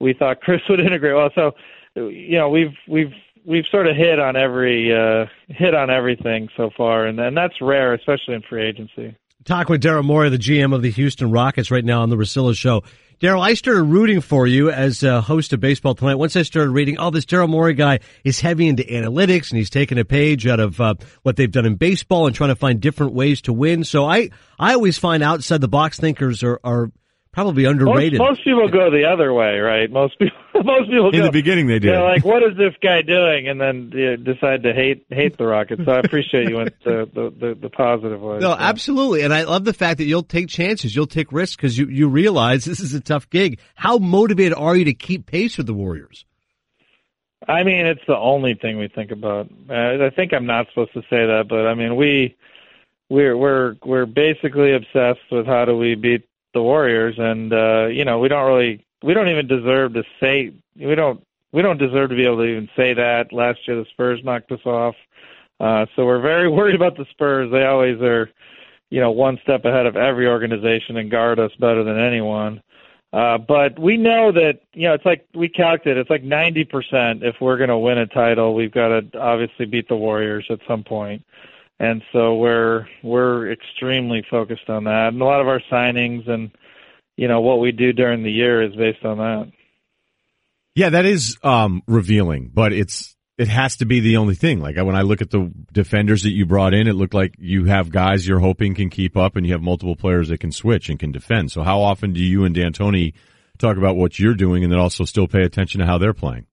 We 0.00 0.14
thought 0.14 0.40
Chris 0.40 0.60
would 0.68 0.80
integrate 0.80 1.14
well. 1.14 1.30
So, 1.34 1.52
you 1.96 2.38
know, 2.38 2.48
we've 2.48 2.74
we've 2.88 3.12
we've 3.44 3.66
sort 3.70 3.86
of 3.86 3.96
hit 3.96 4.18
on 4.18 4.36
every 4.36 4.94
uh, 4.94 5.26
hit 5.48 5.74
on 5.74 5.90
everything 5.90 6.48
so 6.56 6.70
far, 6.76 7.06
and 7.06 7.18
and 7.20 7.36
that's 7.36 7.60
rare, 7.60 7.94
especially 7.94 8.34
in 8.34 8.42
free 8.42 8.66
agency. 8.66 9.14
Talk 9.44 9.68
with 9.68 9.82
Daryl 9.82 10.04
Morey, 10.04 10.30
the 10.30 10.36
GM 10.36 10.74
of 10.74 10.82
the 10.82 10.90
Houston 10.90 11.30
Rockets, 11.30 11.70
right 11.70 11.84
now 11.84 12.02
on 12.02 12.10
the 12.10 12.16
Russillo 12.16 12.54
Show. 12.54 12.82
Daryl, 13.20 13.42
I 13.42 13.54
started 13.54 13.82
rooting 13.82 14.20
for 14.20 14.46
you 14.46 14.70
as 14.70 15.02
a 15.02 15.20
host 15.20 15.52
of 15.52 15.58
Baseball 15.58 15.96
Tonight. 15.96 16.14
Once 16.14 16.36
I 16.36 16.42
started 16.42 16.70
reading, 16.70 16.98
oh, 17.00 17.10
this 17.10 17.26
Daryl 17.26 17.48
Morey 17.48 17.74
guy 17.74 17.98
is 18.22 18.38
heavy 18.38 18.68
into 18.68 18.84
analytics 18.84 19.50
and 19.50 19.58
he's 19.58 19.70
taking 19.70 19.98
a 19.98 20.04
page 20.04 20.46
out 20.46 20.60
of 20.60 20.80
uh, 20.80 20.94
what 21.24 21.34
they've 21.34 21.50
done 21.50 21.66
in 21.66 21.74
baseball 21.74 22.28
and 22.28 22.36
trying 22.36 22.50
to 22.50 22.54
find 22.54 22.80
different 22.80 23.14
ways 23.14 23.40
to 23.42 23.52
win. 23.52 23.82
So 23.82 24.04
I, 24.04 24.30
I 24.56 24.74
always 24.74 24.98
find 24.98 25.24
outside 25.24 25.60
the 25.60 25.66
box 25.66 25.98
thinkers 25.98 26.44
are, 26.44 26.60
are 26.62 26.92
probably 27.32 27.64
underrated. 27.64 28.18
Most, 28.18 28.30
most 28.30 28.44
people 28.44 28.68
go 28.68 28.90
the 28.90 29.04
other 29.04 29.32
way, 29.32 29.58
right? 29.58 29.90
Most 29.90 30.18
people, 30.18 30.36
most 30.54 30.88
people 30.88 31.10
In 31.10 31.20
go, 31.20 31.24
the 31.24 31.32
beginning, 31.32 31.66
they 31.66 31.78
did. 31.78 31.92
They're 31.92 32.02
like, 32.02 32.24
"What 32.24 32.42
is 32.42 32.56
this 32.56 32.74
guy 32.82 33.02
doing?" 33.02 33.48
And 33.48 33.60
then 33.60 33.90
you 33.94 34.16
decide 34.16 34.62
to 34.64 34.72
hate 34.72 35.06
hate 35.10 35.38
the 35.38 35.46
Rockets. 35.46 35.82
So 35.84 35.92
I 35.92 35.98
appreciate 36.00 36.48
you 36.48 36.56
went 36.56 36.74
the 36.84 37.08
the, 37.12 37.30
the, 37.30 37.54
the 37.54 37.70
positive 37.70 38.20
way. 38.20 38.38
No, 38.38 38.52
absolutely. 38.52 39.22
And 39.22 39.32
I 39.32 39.44
love 39.44 39.64
the 39.64 39.72
fact 39.72 39.98
that 39.98 40.04
you'll 40.04 40.22
take 40.22 40.48
chances, 40.48 40.94
you'll 40.94 41.06
take 41.06 41.32
risks 41.32 41.56
because 41.56 41.76
you, 41.76 41.88
you 41.88 42.08
realize 42.08 42.64
this 42.64 42.80
is 42.80 42.94
a 42.94 43.00
tough 43.00 43.28
gig. 43.30 43.60
How 43.74 43.98
motivated 43.98 44.54
are 44.54 44.76
you 44.76 44.86
to 44.86 44.94
keep 44.94 45.26
pace 45.26 45.56
with 45.56 45.66
the 45.66 45.74
Warriors? 45.74 46.24
I 47.46 47.62
mean, 47.62 47.86
it's 47.86 48.02
the 48.06 48.16
only 48.16 48.54
thing 48.54 48.78
we 48.78 48.88
think 48.88 49.10
about. 49.10 49.48
Uh, 49.70 50.04
I 50.04 50.10
think 50.14 50.32
I'm 50.34 50.46
not 50.46 50.66
supposed 50.68 50.92
to 50.94 51.02
say 51.02 51.26
that, 51.26 51.44
but 51.48 51.66
I 51.66 51.74
mean, 51.74 51.96
we 51.96 52.36
we're 53.08 53.36
we're 53.36 53.74
we're 53.84 54.06
basically 54.06 54.74
obsessed 54.74 55.30
with 55.30 55.46
how 55.46 55.64
do 55.64 55.76
we 55.76 55.94
beat 55.94 56.28
the 56.58 56.62
Warriors, 56.62 57.14
and 57.18 57.52
uh, 57.52 57.86
you 57.86 58.04
know, 58.04 58.18
we 58.18 58.28
don't 58.28 58.46
really 58.46 58.84
we 59.02 59.14
don't 59.14 59.28
even 59.28 59.46
deserve 59.46 59.94
to 59.94 60.02
say 60.20 60.52
we 60.76 60.94
don't 60.94 61.22
we 61.52 61.62
don't 61.62 61.78
deserve 61.78 62.10
to 62.10 62.16
be 62.16 62.24
able 62.24 62.38
to 62.38 62.44
even 62.44 62.68
say 62.76 62.94
that. 62.94 63.32
Last 63.32 63.60
year, 63.66 63.76
the 63.76 63.86
Spurs 63.92 64.20
knocked 64.24 64.50
us 64.50 64.64
off, 64.66 64.96
uh, 65.60 65.86
so 65.94 66.04
we're 66.04 66.20
very 66.20 66.48
worried 66.58 66.74
about 66.74 66.96
the 66.96 67.06
Spurs. 67.10 67.50
They 67.52 67.64
always 67.64 68.00
are, 68.00 68.28
you 68.90 69.00
know, 69.00 69.12
one 69.12 69.38
step 69.42 69.64
ahead 69.64 69.86
of 69.86 69.96
every 69.96 70.26
organization 70.26 70.96
and 70.96 71.10
guard 71.10 71.38
us 71.38 71.52
better 71.60 71.84
than 71.84 71.98
anyone. 71.98 72.60
Uh, 73.12 73.38
but 73.38 73.78
we 73.78 73.96
know 73.96 74.32
that 74.32 74.60
you 74.74 74.86
know 74.88 74.94
it's 74.94 75.06
like 75.06 75.26
we 75.34 75.48
calculated 75.48 76.00
it's 76.00 76.10
like 76.10 76.22
90% 76.22 77.22
if 77.22 77.36
we're 77.40 77.56
going 77.56 77.70
to 77.70 77.78
win 77.78 77.96
a 77.96 78.06
title 78.06 78.54
we've 78.54 78.70
got 78.70 78.88
to 78.88 79.18
obviously 79.18 79.64
beat 79.64 79.88
the 79.88 79.96
Warriors 79.96 80.46
at 80.50 80.58
some 80.68 80.84
point. 80.84 81.24
And 81.80 82.02
so 82.12 82.34
we're 82.34 82.86
we're 83.02 83.52
extremely 83.52 84.24
focused 84.28 84.68
on 84.68 84.84
that. 84.84 85.08
And 85.08 85.22
a 85.22 85.24
lot 85.24 85.40
of 85.40 85.48
our 85.48 85.60
signings 85.70 86.28
and 86.28 86.50
you 87.16 87.28
know 87.28 87.40
what 87.40 87.60
we 87.60 87.72
do 87.72 87.92
during 87.92 88.22
the 88.22 88.30
year 88.30 88.62
is 88.62 88.74
based 88.74 89.04
on 89.04 89.18
that. 89.18 89.52
Yeah, 90.74 90.90
that 90.90 91.04
is 91.04 91.36
um, 91.42 91.82
revealing, 91.86 92.50
but 92.52 92.72
it's 92.72 93.16
it 93.36 93.48
has 93.48 93.76
to 93.76 93.84
be 93.84 94.00
the 94.00 94.16
only 94.16 94.34
thing. 94.34 94.60
Like 94.60 94.76
when 94.76 94.96
I 94.96 95.02
look 95.02 95.22
at 95.22 95.30
the 95.30 95.52
defenders 95.72 96.24
that 96.24 96.32
you 96.32 96.46
brought 96.46 96.74
in, 96.74 96.88
it 96.88 96.94
looked 96.94 97.14
like 97.14 97.34
you 97.38 97.66
have 97.66 97.90
guys 97.90 98.26
you're 98.26 98.40
hoping 98.40 98.74
can 98.74 98.90
keep 98.90 99.16
up, 99.16 99.36
and 99.36 99.46
you 99.46 99.52
have 99.52 99.62
multiple 99.62 99.96
players 99.96 100.28
that 100.28 100.38
can 100.38 100.52
switch 100.52 100.88
and 100.88 100.98
can 100.98 101.12
defend. 101.12 101.52
So 101.52 101.62
how 101.62 101.80
often 101.80 102.12
do 102.12 102.20
you 102.20 102.44
and 102.44 102.54
D'Antoni 102.54 103.14
talk 103.58 103.76
about 103.76 103.96
what 103.96 104.18
you're 104.18 104.34
doing, 104.34 104.64
and 104.64 104.72
then 104.72 104.80
also 104.80 105.04
still 105.04 105.28
pay 105.28 105.42
attention 105.42 105.80
to 105.80 105.86
how 105.86 105.98
they're 105.98 106.14
playing? 106.14 106.46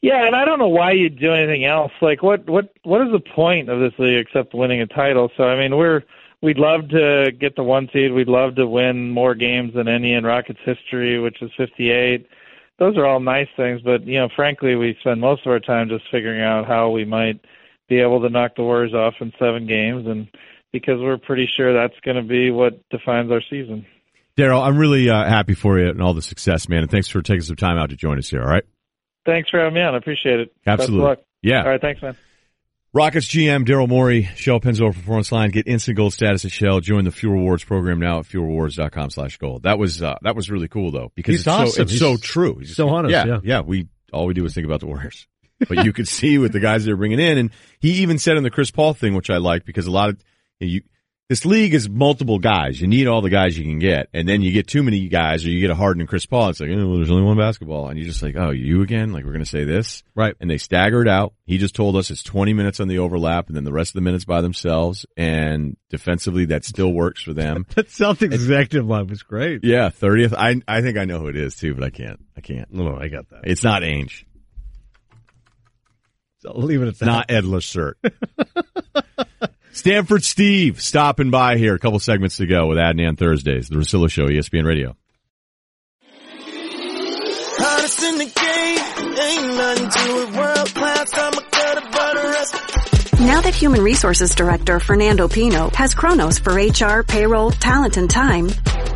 Yeah, 0.00 0.26
and 0.26 0.36
I 0.36 0.44
don't 0.44 0.60
know 0.60 0.68
why 0.68 0.92
you'd 0.92 1.18
do 1.18 1.32
anything 1.32 1.64
else. 1.64 1.92
Like 2.00 2.22
what 2.22 2.48
what 2.48 2.72
what 2.84 3.00
is 3.00 3.12
the 3.12 3.20
point 3.34 3.68
of 3.68 3.80
this 3.80 3.98
league 3.98 4.18
except 4.18 4.54
winning 4.54 4.80
a 4.80 4.86
title? 4.86 5.30
So 5.36 5.44
I 5.44 5.58
mean, 5.58 5.76
we're 5.76 6.02
we'd 6.40 6.58
love 6.58 6.88
to 6.90 7.32
get 7.38 7.56
the 7.56 7.64
one 7.64 7.88
seed. 7.92 8.12
We'd 8.12 8.28
love 8.28 8.54
to 8.56 8.66
win 8.66 9.10
more 9.10 9.34
games 9.34 9.74
than 9.74 9.88
any 9.88 10.14
in 10.14 10.24
Rockets 10.24 10.60
history, 10.64 11.18
which 11.18 11.42
is 11.42 11.50
58. 11.56 12.26
Those 12.78 12.96
are 12.96 13.06
all 13.06 13.18
nice 13.18 13.48
things, 13.56 13.80
but 13.82 14.06
you 14.06 14.20
know, 14.20 14.28
frankly, 14.36 14.76
we 14.76 14.96
spend 15.00 15.20
most 15.20 15.44
of 15.44 15.50
our 15.50 15.58
time 15.58 15.88
just 15.88 16.04
figuring 16.12 16.42
out 16.42 16.66
how 16.66 16.90
we 16.90 17.04
might 17.04 17.40
be 17.88 18.00
able 18.00 18.22
to 18.22 18.28
knock 18.28 18.52
the 18.56 18.62
Warriors 18.62 18.94
off 18.94 19.14
in 19.20 19.32
seven 19.38 19.66
games, 19.66 20.06
and 20.06 20.28
because 20.72 21.00
we're 21.00 21.18
pretty 21.18 21.48
sure 21.56 21.72
that's 21.72 21.98
going 22.04 22.16
to 22.16 22.22
be 22.22 22.52
what 22.52 22.88
defines 22.90 23.32
our 23.32 23.42
season. 23.50 23.84
Daryl, 24.36 24.62
I'm 24.62 24.78
really 24.78 25.10
uh, 25.10 25.24
happy 25.24 25.54
for 25.54 25.80
you 25.80 25.88
and 25.88 26.00
all 26.00 26.14
the 26.14 26.22
success, 26.22 26.68
man, 26.68 26.82
and 26.82 26.90
thanks 26.90 27.08
for 27.08 27.20
taking 27.22 27.40
some 27.40 27.56
time 27.56 27.78
out 27.78 27.90
to 27.90 27.96
join 27.96 28.18
us 28.18 28.28
here. 28.28 28.42
All 28.42 28.48
right, 28.48 28.64
Thanks 29.28 29.50
for 29.50 29.58
having 29.58 29.74
me 29.74 29.82
on. 29.82 29.94
I 29.94 29.98
appreciate 29.98 30.40
it. 30.40 30.48
Best 30.64 30.74
of 30.74 30.80
Absolutely. 30.80 31.06
luck. 31.06 31.18
Yeah. 31.42 31.62
All 31.62 31.68
right. 31.68 31.80
Thanks, 31.80 32.00
man. 32.00 32.16
Rockets 32.94 33.26
GM 33.28 33.66
Daryl 33.66 33.86
Morey, 33.86 34.30
Shell 34.36 34.60
Pennzoil 34.60 34.94
Performance 34.94 35.30
Line. 35.30 35.50
Get 35.50 35.68
instant 35.68 35.98
gold 35.98 36.14
status 36.14 36.46
at 36.46 36.50
Shell. 36.50 36.80
Join 36.80 37.04
the 37.04 37.10
Fuel 37.10 37.34
Rewards 37.34 37.62
program 37.62 38.00
now 38.00 38.20
at 38.20 38.24
fuelrewards.com 38.24 39.10
slash 39.10 39.36
gold. 39.36 39.64
That 39.64 39.78
was, 39.78 40.02
uh, 40.02 40.16
that 40.22 40.34
was 40.34 40.50
really 40.50 40.68
cool 40.68 40.90
though, 40.90 41.12
because 41.14 41.34
He's 41.34 41.40
it's 41.42 41.48
awesome. 41.48 41.68
so, 41.72 41.82
it's 41.82 41.90
He's 41.92 42.00
so 42.00 42.16
true. 42.16 42.56
He's 42.58 42.74
so 42.74 42.88
honest, 42.88 43.12
Yeah, 43.12 43.40
yeah. 43.44 43.60
We, 43.60 43.88
all 44.10 44.24
we 44.24 44.32
do 44.32 44.44
is 44.46 44.54
think 44.54 44.64
about 44.64 44.80
the 44.80 44.86
Warriors, 44.86 45.28
but 45.68 45.84
you 45.84 45.92
could 45.92 46.08
see 46.08 46.38
with 46.38 46.52
the 46.52 46.60
guys 46.60 46.86
they're 46.86 46.96
bringing 46.96 47.20
in. 47.20 47.36
And 47.36 47.50
he 47.78 47.90
even 48.02 48.18
said 48.18 48.38
in 48.38 48.42
the 48.42 48.50
Chris 48.50 48.70
Paul 48.70 48.94
thing, 48.94 49.14
which 49.14 49.28
I 49.28 49.36
like 49.36 49.66
because 49.66 49.86
a 49.86 49.90
lot 49.90 50.08
of, 50.08 50.16
you, 50.58 50.80
this 51.28 51.44
league 51.44 51.74
is 51.74 51.90
multiple 51.90 52.38
guys. 52.38 52.80
You 52.80 52.86
need 52.86 53.06
all 53.06 53.20
the 53.20 53.28
guys 53.28 53.56
you 53.58 53.64
can 53.64 53.78
get. 53.78 54.08
And 54.14 54.26
then 54.26 54.40
you 54.40 54.50
get 54.50 54.66
too 54.66 54.82
many 54.82 55.08
guys 55.08 55.44
or 55.44 55.50
you 55.50 55.60
get 55.60 55.70
a 55.70 55.74
Harden 55.74 56.00
and 56.00 56.08
Chris 56.08 56.24
Paul. 56.24 56.48
It's 56.48 56.58
like, 56.58 56.70
oh, 56.70 56.88
well, 56.88 56.96
there's 56.96 57.10
only 57.10 57.22
one 57.22 57.36
basketball. 57.36 57.88
And 57.88 57.98
you're 57.98 58.08
just 58.08 58.22
like, 58.22 58.34
oh, 58.34 58.48
you 58.50 58.80
again? 58.80 59.12
Like 59.12 59.24
we're 59.24 59.32
going 59.32 59.44
to 59.44 59.50
say 59.50 59.64
this? 59.64 60.02
Right. 60.14 60.34
And 60.40 60.48
they 60.50 60.56
stagger 60.56 61.02
it 61.02 61.08
out. 61.08 61.34
He 61.44 61.58
just 61.58 61.74
told 61.74 61.96
us 61.96 62.10
it's 62.10 62.22
20 62.22 62.54
minutes 62.54 62.80
on 62.80 62.88
the 62.88 62.98
overlap 63.00 63.48
and 63.48 63.56
then 63.56 63.64
the 63.64 63.72
rest 63.72 63.90
of 63.90 63.94
the 63.94 64.00
minutes 64.00 64.24
by 64.24 64.40
themselves. 64.40 65.04
And 65.18 65.76
defensively, 65.90 66.46
that 66.46 66.64
still 66.64 66.92
works 66.94 67.22
for 67.22 67.34
them. 67.34 67.66
That 67.74 67.88
Celtics 67.88 68.32
executive 68.32 68.86
line 68.86 69.08
was 69.08 69.22
great. 69.22 69.64
yeah. 69.64 69.90
30th. 69.90 70.32
I, 70.36 70.62
I 70.66 70.80
think 70.80 70.96
I 70.96 71.04
know 71.04 71.20
who 71.20 71.28
it 71.28 71.36
is 71.36 71.56
too, 71.56 71.74
but 71.74 71.84
I 71.84 71.90
can't. 71.90 72.24
I 72.38 72.40
can't. 72.40 72.72
No, 72.72 72.88
no, 72.88 72.98
I 72.98 73.08
got 73.08 73.28
that. 73.28 73.42
It's 73.44 73.62
not 73.62 73.82
Ainge. 73.82 74.24
So 76.38 76.52
I'll 76.54 76.62
leave 76.62 76.80
it 76.80 76.88
at 76.88 76.98
that. 77.00 77.04
not 77.06 77.30
Ed 77.30 77.44
Lacerte. 77.44 77.94
Stanford 79.78 80.24
Steve 80.24 80.82
stopping 80.82 81.30
by 81.30 81.56
here. 81.56 81.74
A 81.76 81.78
couple 81.78 82.00
segments 82.00 82.38
to 82.38 82.46
go 82.46 82.66
with 82.66 82.78
Adnan 82.78 83.16
Thursdays. 83.16 83.68
The 83.68 83.76
Russillo 83.76 84.10
Show, 84.10 84.26
ESPN 84.26 84.64
Radio. 84.64 84.96
Hottest 87.60 88.02
in 88.02 88.18
the 88.18 88.24
game, 88.24 88.78
ain't 89.18 89.56
nothing 89.56 89.88
to 89.88 90.22
it. 90.22 90.36
World 90.36 90.74
class, 90.74 91.10
I'm 91.14 91.32
a 91.32 91.42
gutter 91.50 91.90
butter 91.92 92.28
rest. 92.28 93.20
Now 93.20 93.40
that 93.40 93.54
Human 93.54 93.80
Resources 93.82 94.34
Director 94.34 94.80
Fernando 94.80 95.28
Pino 95.28 95.70
has 95.70 95.94
Kronos 95.94 96.40
for 96.40 96.54
HR, 96.54 97.04
payroll, 97.04 97.52
talent, 97.52 97.96
and 97.96 98.10
time, 98.10 98.48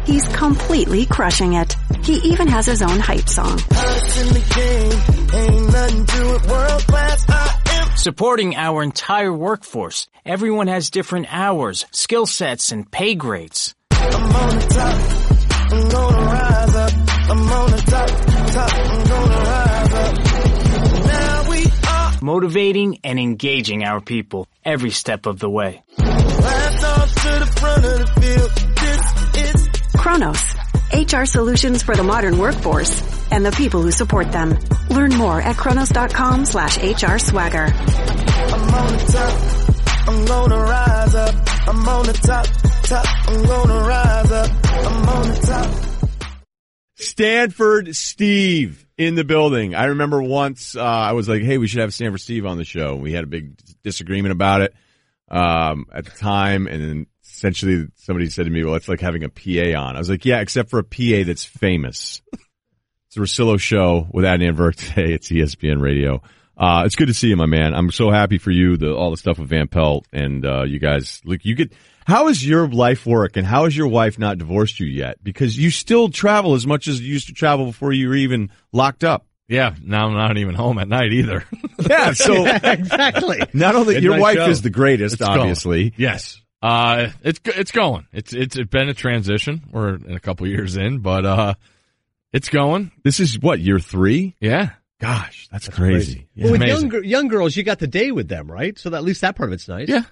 He's 0.05 0.27
completely 0.29 1.07
crushing 1.07 1.53
it. 1.53 1.77
He 2.03 2.15
even 2.31 2.49
has 2.49 2.67
his 2.67 2.83
own 2.83 2.99
hype 2.99 3.29
song. 3.29 3.61
Hottest 7.93 7.93
in 7.93 7.93
the 7.93 7.93
game, 7.93 7.93
ain't 7.93 7.93
nothing 7.93 7.93
to 7.93 7.93
it. 7.93 7.93
World 7.93 7.93
class, 7.93 7.93
I 7.93 7.95
am. 7.95 7.97
Supporting 7.97 8.57
our 8.57 8.83
entire 8.83 9.33
workforce. 9.33 10.09
Everyone 10.25 10.67
has 10.67 10.91
different 10.91 11.27
hours, 11.31 11.87
skill 11.91 12.27
sets, 12.27 12.73
and 12.73 12.91
pay 12.91 13.15
grades. 13.15 13.75
I'm 13.91 14.15
on 14.15 14.59
the 14.59 14.67
top. 14.67 14.95
I'm 15.73 15.89
gonna 15.89 16.27
rise 16.27 16.75
up. 16.75 16.93
I'm 17.31 17.53
on 17.53 17.71
the 17.71 17.77
top, 17.77 18.09
top. 18.53 18.75
I'm 18.75 19.05
gonna 19.09 19.37
rise 19.37 19.95
up. 19.95 20.15
Now 21.07 21.51
we 21.51 21.65
are 21.89 22.13
Motivating 22.23 22.99
and 23.05 23.19
engaging 23.19 23.85
our 23.85 24.01
people 24.01 24.47
every 24.65 24.91
step 24.91 25.27
of 25.27 25.39
the 25.39 25.51
way. 25.51 25.83
blast 25.97 26.83
off 30.93 31.07
to 31.07 31.17
the 31.17 31.33
front 31.33 31.37
of 31.37 31.47
the 31.47 31.57
field. 31.57 31.63
This 31.63 31.65
is 31.65 31.83
Kronos, 31.83 31.83
HR 31.83 31.83
solutions 31.83 31.83
for 31.83 31.97
the 31.97 32.03
modern 32.03 32.39
workforce 32.39 33.31
and 33.31 33.45
the 33.45 33.53
people 33.53 33.83
who 33.83 33.91
support 33.91 34.33
them. 34.33 34.59
Learn 34.91 35.15
more 35.15 35.41
at 35.41 35.57
kronos.com 35.57 36.45
slash 36.45 36.79
HR 36.79 37.19
swagger. 37.19 37.67
I'm 37.67 38.75
on 38.75 38.93
the 38.93 39.13
top. 39.13 40.09
I'm 40.09 40.25
gonna 40.27 40.59
rise 40.59 41.15
up. 41.15 41.35
I'm 41.69 41.89
on 41.89 42.07
the 42.07 42.13
top, 42.13 42.47
top. 42.83 43.07
I'm 43.29 43.43
gonna 43.45 43.89
rise 43.89 44.33
up. 44.33 44.51
I'm 44.65 45.09
on 45.09 45.29
the 45.29 45.41
top. 45.47 45.89
Stanford 46.97 47.97
Steve 47.97 48.87
in 48.97 49.15
the 49.15 49.25
building. 49.25 49.75
I 49.75 49.87
remember 49.87 50.23
once 50.23 50.77
uh, 50.77 50.83
I 50.83 51.13
was 51.13 51.29
like, 51.29 51.43
"Hey, 51.43 51.59
we 51.59 51.67
should 51.67 51.81
have 51.81 51.95
Stanford 51.95 52.21
Steve 52.21 52.47
on 52.47 52.59
the 52.59 52.65
show." 52.65 52.97
We 52.97 53.13
had 53.13 53.25
a 53.25 53.27
big 53.29 53.57
disagreement 53.83 54.33
about 54.33 54.63
it 54.63 54.75
um, 55.29 55.87
at 55.93 56.05
the 56.05 56.11
time, 56.13 56.67
and 56.67 56.83
then 56.83 57.07
essentially 57.43 57.89
somebody 57.97 58.29
said 58.31 58.45
to 58.45 58.51
me, 58.51 58.65
"Well, 58.65 58.77
it's 58.77 58.89
like 58.89 59.01
having 59.01 59.25
a 59.25 59.29
PA 59.29 59.79
on." 59.79 59.97
I 59.97 59.99
was 59.99 60.09
like, 60.09 60.25
"Yeah, 60.25 60.41
except 60.41 60.71
for 60.71 60.79
a 60.79 60.85
PA 60.85 61.25
that's 61.27 61.45
famous." 61.45 62.23
it's 63.09 63.17
a 63.17 63.21
Russillo 63.21 63.59
show 63.61 64.07
with 64.13 64.25
Adnan 64.25 64.57
Virk 64.57 64.77
today. 64.77 65.13
It's 65.13 65.29
ESPN 65.29 65.81
Radio. 65.81 66.23
Uh, 66.57 66.85
it's 66.87 66.95
good 66.95 67.09
to 67.09 67.15
see 67.15 67.29
you, 67.29 67.37
my 67.37 67.47
man. 67.47 67.75
I'm 67.75 67.91
so 67.91 68.11
happy 68.11 68.39
for 68.39 68.51
you, 68.51 68.77
the, 68.77 68.95
all 68.95 69.11
the 69.11 69.17
stuff 69.17 69.39
with 69.39 69.49
Van 69.49 69.67
Pelt 69.69 70.07
and, 70.13 70.45
uh, 70.47 70.63
you 70.63 70.79
guys, 70.79 71.21
look, 71.25 71.45
you 71.45 71.55
get, 71.55 71.73
how 72.07 72.29
is 72.29 72.47
your 72.47 72.69
life 72.69 73.05
work 73.07 73.37
and 73.37 73.47
how 73.47 73.65
has 73.65 73.77
your 73.77 73.89
wife 73.89 74.19
not 74.19 74.37
divorced 74.39 74.79
you 74.79 74.87
yet? 74.87 75.17
Because 75.25 75.59
you 75.59 75.71
still 75.71 76.09
travel 76.11 76.55
as 76.55 76.67
much 76.67 76.89
as 76.89 77.01
you 77.01 77.13
used 77.13 77.29
to 77.29 77.33
travel 77.33 77.67
before 77.67 77.93
you 77.93 78.09
were 78.09 78.15
even 78.15 78.51
locked 78.71 79.03
up. 79.03 79.27
Yeah, 79.49 79.75
now 79.83 80.07
I'm 80.07 80.13
not 80.15 80.37
even 80.37 80.55
home 80.55 80.79
at 80.79 80.89
night 80.89 81.13
either. 81.15 81.45
Yeah, 81.89 82.13
so 82.13 82.47
exactly. 82.63 83.41
not 83.55 83.75
only 83.75 83.95
Good 83.95 84.05
your 84.05 84.21
wife 84.21 84.37
show. 84.37 84.49
is 84.49 84.63
the 84.63 84.71
greatest, 84.71 85.15
It's 85.15 85.27
going. 85.27 85.41
obviously. 85.41 85.95
Yes. 85.97 86.42
Uh, 86.63 87.09
it's 87.23 87.41
it's 87.45 87.73
going. 87.73 88.07
It's 88.13 88.33
it's 88.33 88.57
been 88.57 88.89
a 88.89 88.95
transition. 88.95 89.63
We're 89.73 89.97
in 89.97 90.15
a 90.15 90.21
couple 90.21 90.47
years 90.47 90.77
in, 90.77 91.01
but 91.01 91.27
uh, 91.27 91.55
it's 92.33 92.49
going. 92.49 92.93
This 93.03 93.19
is 93.21 93.39
what 93.39 93.61
year 93.61 93.81
three. 93.81 94.37
Yeah. 94.41 94.71
Gosh, 95.01 95.49
that's, 95.51 95.69
crazy. 95.69 96.29
Yeah. 96.33 96.45
Well, 96.45 96.53
with 96.53 96.63
young, 96.63 97.05
young 97.05 97.27
girls, 97.27 97.57
you 97.57 97.65
got 97.65 97.81
the 97.81 97.89
day 97.89 98.13
with 98.13 98.29
them, 98.29 98.49
right? 98.49 98.79
So 98.79 98.91
that, 98.91 98.99
at 98.99 99.03
least 99.03 99.23
that 99.23 99.35
part 99.35 99.49
of 99.49 99.53
it's 99.53 99.67
nice. 99.67 99.89
Yeah. 99.89 100.05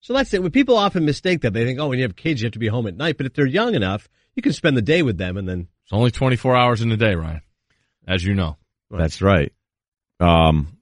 So 0.00 0.14
that's 0.14 0.34
it. 0.34 0.42
When 0.42 0.50
people 0.50 0.76
often 0.76 1.04
mistake 1.04 1.42
that, 1.42 1.52
they 1.52 1.64
think, 1.64 1.78
oh, 1.78 1.86
when 1.86 2.00
you 2.00 2.04
have 2.04 2.16
kids, 2.16 2.42
you 2.42 2.46
have 2.46 2.54
to 2.54 2.58
be 2.58 2.66
home 2.66 2.88
at 2.88 2.96
night. 2.96 3.16
But 3.16 3.26
if 3.26 3.34
they're 3.34 3.46
young 3.46 3.76
enough, 3.76 4.08
you 4.34 4.42
can 4.42 4.52
spend 4.52 4.76
the 4.76 4.82
day 4.82 5.02
with 5.02 5.16
them 5.16 5.36
and 5.36 5.48
then. 5.48 5.68
It's 5.84 5.92
only 5.92 6.10
24 6.10 6.56
hours 6.56 6.80
in 6.80 6.90
a 6.90 6.96
day, 6.96 7.14
Ryen, 7.14 7.42
as 8.08 8.24
you 8.24 8.34
know. 8.34 8.56
That's 8.90 9.22
right. 9.22 9.52
Um, 10.18 10.76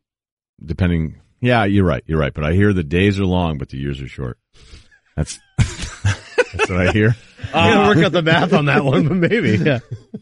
depending, 0.64 1.20
yeah, 1.42 1.64
you're 1.64 1.85
right. 1.85 2.02
You're 2.06 2.18
right. 2.18 2.33
But 2.33 2.44
I 2.44 2.54
hear 2.54 2.72
the 2.72 2.83
days 2.83 3.20
are 3.20 3.26
long, 3.26 3.59
but 3.59 3.68
the 3.68 3.76
years 3.76 4.00
are 4.00 4.09
short. 4.09 4.38
That's 5.16 5.38
that's 5.59 6.68
what 6.70 6.88
I 6.88 6.92
hear. 6.92 7.16
You 7.40 7.53
gotta 7.55 7.88
work 7.96 8.05
out 8.07 8.12
the 8.12 8.23
math 8.23 8.53
on 8.53 8.66
that 8.66 8.85
one, 8.85 9.09
but 9.09 9.16
maybe. 9.16 9.57
Yeah. 9.57 9.79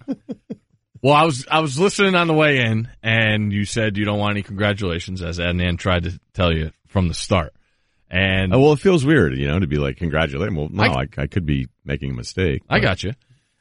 Well, 1.00 1.14
I 1.14 1.24
was 1.24 1.46
I 1.48 1.60
was 1.60 1.78
listening 1.78 2.16
on 2.16 2.26
the 2.26 2.34
way 2.34 2.58
in, 2.58 2.88
and 3.04 3.52
you 3.52 3.64
said 3.64 3.96
you 3.96 4.04
don't 4.04 4.18
want 4.18 4.32
any 4.32 4.42
congratulations, 4.42 5.22
as 5.22 5.38
Adnan 5.38 5.78
tried 5.78 6.04
to 6.04 6.18
tell 6.34 6.52
you 6.52 6.72
from 6.88 7.06
the 7.06 7.14
start. 7.14 7.54
And 8.10 8.52
Oh, 8.52 8.58
well, 8.60 8.72
it 8.72 8.80
feels 8.80 9.04
weird, 9.04 9.36
you 9.38 9.46
know, 9.46 9.60
to 9.60 9.66
be 9.68 9.76
like 9.78 9.96
congratulating. 9.98 10.56
Well, 10.56 10.68
no, 10.70 10.82
I- 10.82 11.02
I, 11.02 11.06
I, 11.16 11.26
could 11.28 11.46
be 11.46 11.68
making 11.84 12.10
a 12.10 12.14
mistake. 12.14 12.62
I 12.68 12.78
but- 12.78 12.82
got 12.82 13.02
you. 13.04 13.12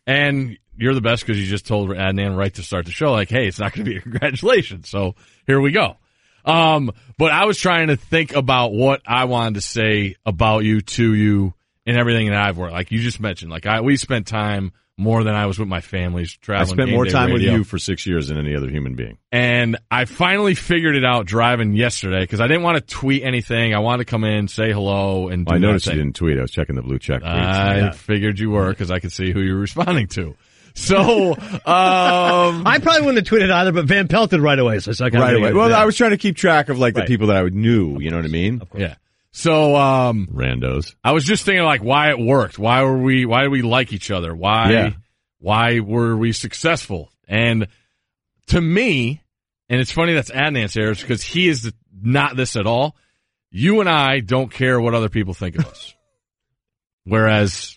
And 0.07 0.57
you're 0.77 0.95
the 0.95 1.01
best 1.01 1.23
because 1.23 1.39
you 1.39 1.45
just 1.45 1.67
told 1.67 1.89
Adnan 1.89 2.35
right 2.37 2.53
to 2.55 2.63
start 2.63 2.85
the 2.85 2.91
show, 2.91 3.11
like, 3.11 3.29
hey, 3.29 3.47
it's 3.47 3.59
not 3.59 3.73
going 3.73 3.85
to 3.85 3.91
be 3.91 3.97
a 3.97 4.01
congratulations. 4.01 4.89
So 4.89 5.13
here 5.45 5.59
we 5.61 5.71
go. 5.71 5.97
Um, 6.47 6.91
but 7.17 7.31
I 7.31 7.45
was 7.45 7.57
trying 7.59 7.87
to 7.87 7.95
think 7.97 8.35
about 8.35 8.71
what 8.73 9.01
I 9.05 9.25
wanted 9.25 9.55
to 9.55 9.61
say 9.61 10.15
about 10.25 10.63
you, 10.63 10.81
to 10.81 11.13
you, 11.13 11.53
and 11.85 11.97
everything 11.97 12.29
that 12.29 12.41
I've 12.41 12.57
worked. 12.57 12.73
Like 12.73 12.91
you 12.91 12.99
just 12.99 13.19
mentioned, 13.19 13.51
like 13.51 13.65
I 13.65 13.81
we 13.81 13.97
spent 13.97 14.27
time 14.27 14.71
more 14.99 15.23
than 15.23 15.35
I 15.35 15.45
was 15.45 15.59
with 15.59 15.67
my 15.67 15.79
families 15.81 16.35
traveling. 16.37 16.71
I 16.79 16.83
spent 16.83 16.91
more 16.91 17.05
time 17.05 17.31
with 17.31 17.43
you 17.43 17.63
for 17.63 17.77
six 17.77 18.07
years 18.07 18.29
than 18.29 18.37
any 18.39 18.55
other 18.55 18.67
human 18.67 18.95
being. 18.95 19.19
And 19.31 19.77
I 19.91 20.05
finally 20.05 20.55
figured 20.55 20.95
it 20.95 21.05
out 21.05 21.27
driving 21.27 21.73
yesterday 21.73 22.21
because 22.21 22.41
I 22.41 22.47
didn't 22.47 22.63
want 22.63 22.77
to 22.77 22.81
tweet 22.95 23.21
anything. 23.23 23.75
I 23.75 23.79
wanted 23.79 24.05
to 24.07 24.09
come 24.09 24.23
in, 24.23 24.47
say 24.47 24.71
hello, 24.73 25.27
and 25.27 25.45
do 25.45 25.51
Well, 25.51 25.57
I 25.57 25.59
noticed 25.59 25.85
you 25.85 25.93
didn't 25.93 26.15
tweet. 26.15 26.39
I 26.39 26.41
was 26.41 26.49
checking 26.51 26.75
the 26.75 26.81
blue 26.81 26.97
check. 26.97 27.21
I 27.23 27.77
Yeah. 27.77 27.91
figured 27.91 28.39
you 28.39 28.49
were 28.49 28.69
because 28.69 28.89
I 28.89 28.97
could 28.99 29.11
see 29.11 29.31
who 29.31 29.39
you 29.41 29.53
were 29.53 29.59
responding 29.69 30.07
to. 30.07 30.35
So, 30.77 31.31
um, 31.31 31.37
I 31.65 32.77
probably 32.81 33.01
wouldn't 33.05 33.27
have 33.27 33.39
tweeted 33.39 33.51
either, 33.51 33.71
but 33.71 33.85
Van 33.85 34.07
Pelt 34.07 34.29
did 34.29 34.39
right 34.41 34.59
away. 34.59 34.77
So 34.79 34.91
it's 34.91 34.99
like 34.99 35.13
right 35.13 35.35
away. 35.35 35.51
Well, 35.51 35.73
I 35.73 35.85
was 35.85 35.97
trying 35.97 36.11
to 36.11 36.17
keep 36.17 36.35
track 36.37 36.69
of 36.69 36.77
like 36.77 36.95
Right. 36.95 37.01
the 37.05 37.07
people 37.07 37.27
that 37.27 37.35
I 37.35 37.41
would 37.43 37.55
knew. 37.55 37.99
You 37.99 38.11
know 38.11 38.17
what 38.17 38.25
I 38.25 38.29
mean? 38.29 38.61
Of 38.61 38.69
course. 38.69 38.81
yeah. 38.81 38.95
So, 39.31 39.75
um, 39.75 40.27
Randos. 40.31 40.93
I 41.03 41.11
was 41.13 41.23
just 41.25 41.43
thinking 41.45 41.63
like 41.63 41.81
why 41.83 42.11
it 42.11 42.19
worked. 42.19 42.59
Why 42.59 42.83
were 42.83 42.97
we, 42.97 43.25
why 43.25 43.43
do 43.43 43.49
we 43.49 43.61
like 43.63 43.91
each 43.91 44.11
other? 44.11 44.35
Why, 44.35 44.71
Yeah. 44.71 44.89
why 45.39 45.79
were 45.79 46.15
we 46.15 46.31
successful? 46.31 47.11
And 47.27 47.67
to 48.47 48.61
me, 48.61 49.21
and 49.69 49.81
it's 49.81 49.91
funny 49.91 50.13
that's 50.13 50.31
Adnan's 50.31 50.73
here 50.75 50.93
because 50.93 51.23
he 51.23 51.47
is 51.49 51.71
not 51.99 52.35
this 52.37 52.55
at 52.55 52.67
all. 52.67 52.95
You 53.49 53.79
and 53.79 53.89
I 53.89 54.19
don't 54.19 54.51
care 54.51 54.79
what 54.79 54.93
other 54.93 55.09
people 55.09 55.33
think 55.33 55.57
of 55.57 55.65
us. 55.65 55.93
Whereas 57.03 57.75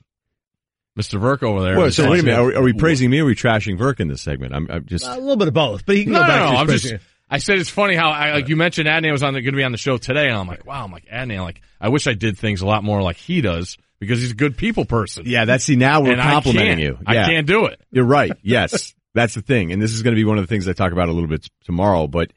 Mr. 1.00 1.20
Virk 1.20 1.42
over 1.42 1.62
there. 1.62 1.76
Well, 1.78 1.90
so 1.90 2.10
wait 2.10 2.20
a 2.20 2.22
minute. 2.24 2.38
Are 2.38 2.44
we, 2.46 2.54
are 2.54 2.62
we 2.62 2.72
praising 2.72 3.10
me 3.10 3.18
or 3.20 3.22
are 3.22 3.26
we 3.26 3.34
trashing 3.34 3.78
Virk 3.78 4.00
in 4.00 4.08
this 4.08 4.22
segment? 4.22 4.54
I'm, 4.54 4.70
I'm 4.70 4.84
just. 4.86 5.04
Uh, 5.04 5.14
a 5.16 5.20
little 5.20 5.36
bit 5.36 5.48
of 5.48 5.54
both, 5.54 5.86
but 5.86 5.96
he 5.96 6.04
can 6.04 6.12
No, 6.12 6.20
go 6.20 6.26
no, 6.26 6.28
back 6.28 6.40
no. 6.40 6.44
to 6.46 6.50
his 6.52 6.60
I'm 6.60 6.66
just. 6.68 6.82
question. 6.84 7.00
I 7.32 7.38
said 7.38 7.58
it's 7.60 7.70
funny 7.70 7.94
how 7.94 8.10
I 8.10 8.32
like 8.32 8.48
you 8.48 8.56
mentioned 8.56 8.88
Adnan 8.88 9.12
was 9.12 9.22
on 9.22 9.34
going 9.34 9.44
to 9.44 9.52
be 9.52 9.62
on 9.62 9.70
the 9.72 9.78
show 9.78 9.96
today, 9.98 10.26
and 10.28 10.36
I'm 10.36 10.48
like, 10.48 10.66
wow, 10.66 10.82
I'm 10.84 10.90
like 10.90 11.06
Adnan. 11.06 11.42
Like, 11.42 11.62
I 11.80 11.88
wish 11.88 12.08
I 12.08 12.14
did 12.14 12.36
things 12.36 12.60
a 12.60 12.66
lot 12.66 12.82
more 12.82 13.02
like 13.02 13.16
he 13.16 13.40
does 13.40 13.78
because 14.00 14.20
he's 14.20 14.32
a 14.32 14.34
good 14.34 14.56
people 14.56 14.84
person. 14.84 15.22
Yeah, 15.26 15.44
that's 15.44 15.64
see 15.64 15.76
now 15.76 16.00
we're 16.00 16.12
And 16.14 16.20
complimenting 16.20 16.78
can't. 16.78 16.98
you. 17.00 17.04
I 17.06 17.14
can't 17.14 17.46
do 17.46 17.66
it. 17.66 17.80
You're 17.92 18.04
right. 18.04 18.32
Yes, 18.42 18.94
that's 19.14 19.34
the 19.34 19.42
thing, 19.42 19.70
and 19.72 19.80
this 19.80 19.92
is 19.92 20.02
going 20.02 20.12
to 20.14 20.20
be 20.20 20.24
one 20.24 20.38
of 20.38 20.42
the 20.42 20.48
things 20.48 20.66
I 20.66 20.72
talk 20.72 20.90
about 20.92 21.08
a 21.08 21.12
little 21.12 21.28
bit 21.28 21.48
tomorrow. 21.64 22.08
But 22.08 22.32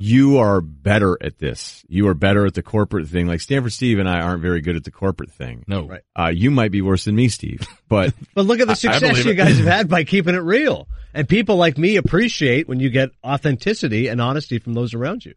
you 0.00 0.38
are 0.38 0.60
better 0.60 1.16
at 1.20 1.38
this. 1.38 1.84
You 1.88 2.08
are 2.08 2.14
better 2.14 2.44
at 2.46 2.54
the 2.54 2.62
corporate 2.62 3.08
thing. 3.08 3.26
Like 3.26 3.40
Stanford 3.40 3.72
Steve 3.72 3.98
and 3.98 4.08
I 4.08 4.20
aren't 4.20 4.42
very 4.42 4.60
good 4.60 4.76
at 4.76 4.84
the 4.84 4.90
corporate 4.90 5.30
thing. 5.30 5.64
No, 5.66 5.86
Right. 5.86 6.02
Uh, 6.18 6.30
you 6.34 6.50
might 6.50 6.70
be 6.70 6.82
worse 6.82 7.04
than 7.04 7.14
me, 7.14 7.28
Steve. 7.28 7.66
But 7.88 8.12
But 8.34 8.46
look 8.46 8.60
at 8.60 8.68
I- 8.68 8.72
I 8.72 8.74
the 8.74 8.76
success 8.76 9.00
believe 9.10 9.26
you 9.26 9.34
guys 9.34 9.56
have 9.58 9.66
had 9.66 9.88
by 9.88 10.04
keeping 10.04 10.34
it 10.34 10.38
real. 10.42 10.86
And 11.14 11.28
people 11.28 11.56
like 11.56 11.76
me 11.78 11.96
appreciate 11.96 12.68
when 12.68 12.78
you 12.80 12.90
get 12.90 13.10
authenticity 13.24 14.08
and 14.08 14.20
honesty 14.20 14.58
from 14.58 14.74
those 14.74 14.94
around 14.94 15.24
you. 15.24 15.34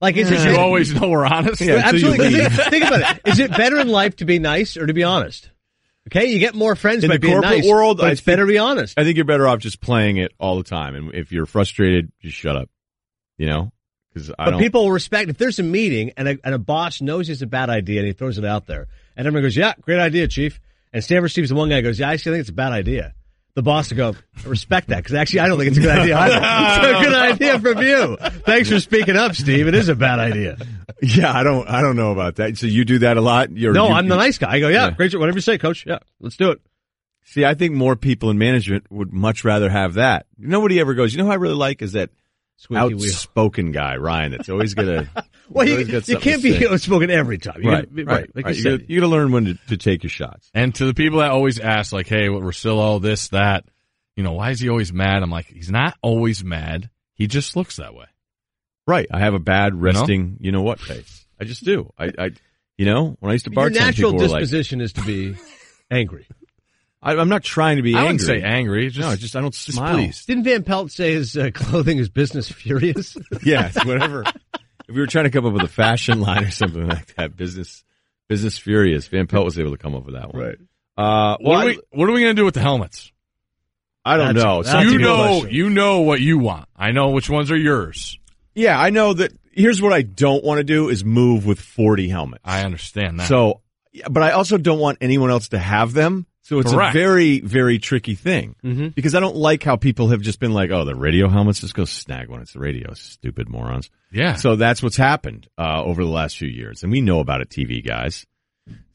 Like, 0.00 0.16
is 0.16 0.30
it 0.30 0.48
you 0.50 0.56
always 0.56 0.94
know 0.94 1.10
we're 1.10 1.26
honest. 1.26 1.60
Yeah, 1.60 1.74
absolutely? 1.84 2.30
Think, 2.32 2.52
think 2.70 2.84
about 2.86 3.16
it. 3.16 3.22
Is 3.26 3.38
it 3.38 3.50
better 3.50 3.78
in 3.78 3.88
life 3.88 4.16
to 4.16 4.24
be 4.24 4.38
nice 4.38 4.78
or 4.78 4.86
to 4.86 4.94
be 4.94 5.02
honest? 5.04 5.50
Okay, 6.08 6.32
you 6.32 6.38
get 6.38 6.54
more 6.54 6.74
friends 6.74 7.04
in 7.04 7.10
by 7.10 7.16
the 7.16 7.20
being 7.20 7.34
corporate 7.34 7.58
nice, 7.60 7.68
world, 7.68 7.98
but 7.98 8.06
I 8.06 8.10
it's 8.12 8.20
think- 8.22 8.32
better 8.32 8.46
to 8.46 8.48
be 8.50 8.56
honest. 8.56 8.98
I 8.98 9.04
think 9.04 9.16
you're 9.16 9.26
better 9.26 9.46
off 9.46 9.58
just 9.58 9.80
playing 9.82 10.16
it 10.16 10.32
all 10.40 10.56
the 10.56 10.64
time. 10.64 10.94
And 10.94 11.14
if 11.14 11.32
you're 11.32 11.44
frustrated, 11.44 12.10
just 12.22 12.34
shut 12.36 12.56
up. 12.56 12.70
You 13.36 13.46
know, 13.48 13.72
because 14.12 14.28
But 14.36 14.50
don't. 14.50 14.60
people 14.60 14.84
will 14.84 14.92
respect 14.92 15.30
if 15.30 15.38
there's 15.38 15.58
a 15.58 15.62
meeting 15.62 16.12
and 16.16 16.28
a, 16.28 16.38
and 16.44 16.54
a 16.54 16.58
boss 16.58 17.00
knows 17.00 17.28
it's 17.28 17.42
a 17.42 17.46
bad 17.46 17.70
idea 17.70 18.00
and 18.00 18.06
he 18.06 18.12
throws 18.12 18.38
it 18.38 18.44
out 18.44 18.66
there, 18.66 18.88
and 19.16 19.26
everyone 19.26 19.44
goes, 19.44 19.56
"Yeah, 19.56 19.74
great 19.80 19.98
idea, 20.00 20.26
chief." 20.28 20.60
And 20.92 21.02
Stanford 21.04 21.30
Steve's 21.30 21.50
the 21.50 21.54
one 21.54 21.68
guy 21.68 21.76
who 21.76 21.82
goes, 21.82 21.98
"Yeah, 22.00 22.08
I 22.10 22.14
actually 22.14 22.32
think 22.32 22.40
it's 22.40 22.50
a 22.50 22.54
bad 22.54 22.72
idea." 22.72 23.14
The 23.54 23.62
boss 23.62 23.90
will 23.90 23.96
go, 23.96 24.14
"I 24.44 24.48
"Respect 24.48 24.88
that 24.88 24.98
because 24.98 25.14
actually 25.14 25.40
I 25.40 25.48
don't 25.48 25.58
think 25.58 25.68
it's 25.70 25.78
a 25.78 25.80
good 25.82 25.98
idea 25.98 26.16
either." 26.18 26.36
it's 26.42 26.98
a 26.98 27.04
good 27.04 27.14
idea 27.32 27.58
from 27.60 27.78
you. 27.82 28.16
Thanks 28.44 28.68
for 28.68 28.80
speaking 28.80 29.16
up, 29.16 29.34
Steve. 29.34 29.66
It 29.68 29.74
is 29.74 29.88
a 29.88 29.94
bad 29.94 30.18
idea. 30.18 30.56
yeah, 31.02 31.32
I 31.32 31.42
don't. 31.42 31.68
I 31.68 31.80
don't 31.82 31.96
know 31.96 32.12
about 32.12 32.36
that. 32.36 32.56
So 32.58 32.66
you 32.66 32.84
do 32.84 32.98
that 33.00 33.16
a 33.16 33.20
lot. 33.20 33.50
You're, 33.56 33.72
no, 33.72 33.88
you- 33.88 33.94
I'm 33.94 34.08
the 34.08 34.16
nice 34.16 34.38
guy. 34.38 34.52
I 34.52 34.60
go, 34.60 34.68
"Yeah, 34.68 34.86
Yeah. 34.86 34.90
great, 34.92 35.14
whatever 35.18 35.36
you 35.38 35.42
say, 35.42 35.58
coach. 35.58 35.84
Yeah, 35.86 35.98
let's 36.20 36.36
do 36.36 36.50
it." 36.50 36.60
See, 37.24 37.44
I 37.44 37.54
think 37.54 37.74
more 37.74 37.94
people 37.96 38.30
in 38.30 38.38
management 38.38 38.90
would 38.90 39.12
much 39.12 39.44
rather 39.44 39.68
have 39.68 39.94
that. 39.94 40.26
Nobody 40.36 40.80
ever 40.80 40.94
goes, 40.94 41.12
you 41.12 41.18
know 41.18 41.26
who 41.26 41.30
I 41.30 41.36
really 41.36 41.54
like 41.54 41.80
is 41.82 41.92
that 41.92 42.10
Squeaky 42.60 42.94
wheel. 42.94 43.04
outspoken 43.06 43.72
guy, 43.72 43.96
Ryen, 43.96 44.32
that's 44.32 44.48
always 44.48 44.74
gonna. 44.74 45.08
Well, 45.52 45.66
you, 45.66 45.72
always 45.72 45.88
got 45.88 46.06
you 46.06 46.16
can't 46.18 46.40
to 46.40 46.48
be 46.48 46.60
say. 46.60 46.68
outspoken 46.72 47.10
every 47.10 47.36
time. 47.38 47.60
You 47.60 47.70
right, 47.70 47.82
gotta 47.82 47.86
be- 47.88 48.04
right, 48.04 48.30
Like 48.36 48.44
right. 48.44 48.54
you 48.54 48.62
You 48.62 48.78
gotta, 48.78 48.92
you 48.92 49.00
gotta 49.00 49.10
learn 49.10 49.32
when 49.32 49.44
to, 49.46 49.54
to 49.70 49.76
take 49.76 50.04
your 50.04 50.10
shots. 50.10 50.48
And 50.54 50.72
to 50.76 50.84
the 50.86 50.94
people 50.94 51.18
that 51.18 51.32
always 51.32 51.58
ask, 51.58 51.92
like, 51.92 52.06
hey, 52.06 52.28
what 52.28 52.44
Russillo, 52.44 53.02
this, 53.02 53.30
that, 53.30 53.64
you 54.14 54.22
know, 54.22 54.34
why 54.34 54.50
is 54.50 54.60
he 54.60 54.68
always 54.68 54.92
mad? 54.92 55.24
I'm 55.24 55.30
like, 55.30 55.46
he's 55.46 55.68
not 55.68 55.96
always 56.02 56.44
mad. 56.44 56.88
He 57.14 57.26
just 57.26 57.56
looks 57.56 57.78
that 57.78 57.96
way. 57.96 58.04
Right. 58.86 59.08
I 59.12 59.18
have 59.18 59.34
a 59.34 59.40
bad 59.40 59.74
resting, 59.74 60.36
you 60.38 60.52
know, 60.52 60.62
what 60.62 60.78
face. 60.78 61.26
I 61.40 61.44
just 61.46 61.64
do. 61.64 61.92
I, 61.98 62.12
I, 62.16 62.30
you 62.78 62.86
know, 62.86 63.16
when 63.18 63.30
I 63.30 63.32
used 63.32 63.46
to 63.46 63.50
your 63.50 63.60
bartend, 63.70 63.74
natural 63.74 64.12
people 64.12 64.26
were 64.26 64.28
like, 64.28 64.42
disposition 64.42 64.80
is 64.80 64.92
to 64.92 65.02
be 65.02 65.34
angry. 65.90 66.28
I, 67.02 67.16
I'm 67.16 67.28
not 67.28 67.42
trying 67.42 67.76
to 67.76 67.82
be 67.82 67.94
I 67.94 68.00
angry. 68.00 68.12
wouldn't 68.12 68.20
say 68.26 68.42
angry. 68.42 68.88
Just, 68.90 69.08
no, 69.08 69.16
just 69.16 69.34
I 69.36 69.40
don't 69.40 69.54
smile. 69.54 69.96
displeased. 69.96 70.26
Didn't 70.26 70.44
Van 70.44 70.62
Pelt 70.64 70.90
say 70.90 71.12
his 71.14 71.36
uh, 71.36 71.50
clothing 71.54 71.98
is 71.98 72.08
business 72.10 72.50
furious? 72.50 73.16
yeah, 73.42 73.70
whatever. 73.84 74.22
if 74.88 74.94
we 74.94 75.00
were 75.00 75.06
trying 75.06 75.24
to 75.24 75.30
come 75.30 75.46
up 75.46 75.52
with 75.54 75.62
a 75.62 75.68
fashion 75.68 76.20
line 76.20 76.44
or 76.44 76.50
something 76.50 76.86
like 76.86 77.14
that, 77.16 77.36
business 77.36 77.84
business 78.28 78.58
furious. 78.58 79.08
Van 79.08 79.26
Pelt 79.26 79.44
was 79.44 79.58
able 79.58 79.70
to 79.72 79.78
come 79.78 79.94
up 79.94 80.04
with 80.04 80.14
that 80.14 80.32
one. 80.34 80.42
Right. 80.42 80.56
Uh, 80.96 81.36
well, 81.40 81.56
What 81.56 81.62
are, 81.62 81.66
we, 81.66 81.80
what 81.92 82.08
are 82.08 82.12
we 82.12 82.20
going 82.20 82.36
to 82.36 82.40
do 82.40 82.44
with 82.44 82.54
the 82.54 82.60
helmets? 82.60 83.10
I 84.04 84.16
don't 84.16 84.34
That's- 84.34 84.44
know. 84.44 84.62
that's 84.62 84.70
Some 84.72 84.86
a 84.88 84.90
you 84.92 84.98
know, 84.98 85.16
question. 85.40 85.50
you 85.50 85.70
know 85.70 86.00
what 86.00 86.20
you 86.20 86.38
want. 86.38 86.68
I 86.76 86.92
know 86.92 87.10
which 87.10 87.28
ones 87.30 87.50
are 87.50 87.56
yours. 87.56 88.18
Yeah, 88.54 88.78
I 88.80 88.90
know 88.90 89.12
that. 89.14 89.32
Here's 89.52 89.82
what 89.82 89.92
I 89.92 90.02
don't 90.02 90.44
want 90.44 90.58
to 90.58 90.64
do 90.64 90.88
is 90.90 91.04
move 91.04 91.44
with 91.44 91.60
40 91.60 92.08
helmets. 92.08 92.42
I 92.44 92.62
understand 92.64 93.18
that. 93.20 93.26
So, 93.28 93.62
but 94.08 94.22
I 94.22 94.30
also 94.30 94.58
don't 94.58 94.78
want 94.78 94.98
anyone 95.00 95.30
else 95.30 95.48
to 95.48 95.58
have 95.58 95.92
them. 95.92 96.26
So 96.50 96.58
it's 96.58 96.72
Correct. 96.72 96.96
a 96.96 96.98
very, 96.98 97.38
very 97.38 97.78
tricky 97.78 98.16
thing 98.16 98.56
Mm-hmm. 98.64 98.88
because 98.88 99.14
I 99.14 99.20
don't 99.20 99.36
like 99.36 99.62
how 99.62 99.76
people 99.76 100.08
have 100.08 100.20
just 100.20 100.40
been 100.40 100.52
like, 100.52 100.72
"Oh, 100.72 100.84
the 100.84 100.96
radio 100.96 101.28
helmets, 101.28 101.60
just 101.60 101.74
go 101.74 101.84
snag 101.84 102.28
one. 102.28 102.40
It's 102.42 102.54
the 102.54 102.58
radio, 102.58 102.92
stupid 102.94 103.48
morons." 103.48 103.88
yeah, 104.10 104.34
So 104.34 104.56
that's 104.56 104.82
what's 104.82 104.96
happened 104.96 105.46
uh, 105.56 105.84
over 105.84 106.02
the 106.02 106.10
last 106.10 106.36
few 106.36 106.48
years, 106.48 106.82
and 106.82 106.90
we 106.90 107.02
know 107.02 107.20
about 107.20 107.40
it, 107.40 107.50
TV 107.50 107.86
guys. 107.86 108.26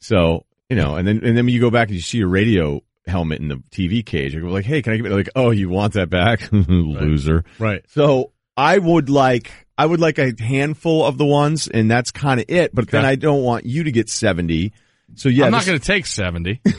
So 0.00 0.44
you 0.68 0.76
know, 0.76 0.96
and 0.96 1.08
then 1.08 1.22
and 1.24 1.34
then 1.34 1.48
you 1.48 1.58
go 1.58 1.70
back 1.70 1.88
and 1.88 1.94
you 1.96 2.02
see 2.02 2.20
a 2.20 2.26
radio 2.26 2.82
helmet 3.06 3.40
in 3.40 3.48
the 3.48 3.62
TV 3.70 4.04
cage. 4.04 4.34
You 4.34 4.42
go 4.42 4.48
like, 4.48 4.66
"Hey, 4.66 4.82
can 4.82 4.92
I 4.92 4.96
get 4.98 5.06
it?" 5.06 5.14
Like, 5.14 5.30
"Oh, 5.34 5.50
you 5.50 5.70
want 5.70 5.94
that 5.94 6.10
back, 6.10 6.48
loser." 6.52 7.42
right. 7.58 7.82
So 7.88 8.32
I 8.54 8.76
would 8.76 9.08
like 9.08 9.50
I 9.78 9.86
would 9.86 10.00
like 10.00 10.18
a 10.18 10.32
handful 10.38 11.06
of 11.06 11.16
the 11.16 11.24
ones, 11.24 11.68
and 11.68 11.90
that's 11.90 12.10
kind 12.10 12.38
of 12.40 12.46
it. 12.50 12.74
But 12.74 12.88
then 12.90 13.06
I 13.06 13.14
don't 13.14 13.42
want 13.42 13.64
you 13.64 13.84
to 13.84 13.92
get 13.92 14.10
seventy. 14.10 14.74
So 15.14 15.30
yeah, 15.30 15.46
I'm 15.46 15.52
not 15.52 15.64
going 15.64 15.78
to 15.78 15.84
take 15.84 16.04
70. 16.04 16.60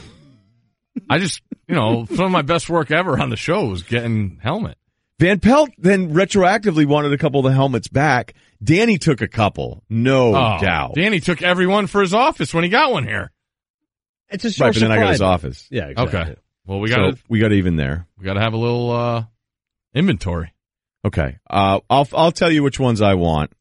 I 1.10 1.20
just, 1.20 1.42
you 1.68 1.76
know, 1.76 2.06
some 2.06 2.26
of 2.26 2.32
my 2.32 2.42
best 2.42 2.70
work 2.70 2.92
ever 2.92 3.20
on 3.20 3.30
the 3.30 3.36
show 3.38 3.66
was 3.68 3.84
getting 3.84 4.40
helmet. 4.42 4.78
Van 5.20 5.40
Pelt 5.40 5.70
then 5.78 6.14
retroactively 6.14 6.86
wanted 6.86 7.12
a 7.14 7.18
couple 7.18 7.40
of 7.40 7.46
the 7.46 7.52
helmets 7.54 7.88
back. 7.88 8.34
Danny 8.64 8.98
took 8.98 9.22
a 9.22 9.28
couple, 9.28 9.84
no 9.90 10.30
Oh, 10.36 10.58
doubt. 10.62 10.96
Danny 10.96 11.20
took 11.20 11.42
everyone 11.42 11.88
for 11.88 12.02
his 12.02 12.14
office 12.14 12.54
when 12.54 12.64
he 12.64 12.70
got 12.70 12.92
one 12.92 13.04
here. 13.08 13.32
It's 14.30 14.44
a 14.44 14.48
right, 14.48 14.54
source 14.54 14.76
but 14.76 14.82
then 14.82 14.92
I 14.92 14.98
got 15.00 15.12
his 15.12 15.22
office. 15.22 15.68
Yeah, 15.72 15.88
exactly. 15.88 16.20
Okay. 16.20 16.36
Well, 16.66 16.80
we 16.80 16.90
got 16.90 17.14
so 17.16 17.20
we 17.30 17.40
got 17.40 17.52
even 17.54 17.78
there. 17.78 18.06
we 18.18 18.26
got 18.26 18.34
to 18.34 18.42
have 18.42 18.54
a 18.54 18.58
little 18.58 18.92
uh 18.92 19.24
inventory. 19.94 20.54
Okay, 21.06 21.38
uh, 21.50 21.80
I'll 21.90 22.08
I'll 22.14 22.32
tell 22.34 22.52
you 22.52 22.62
which 22.64 22.80
ones 22.80 23.02
I 23.02 23.14
want. 23.14 23.52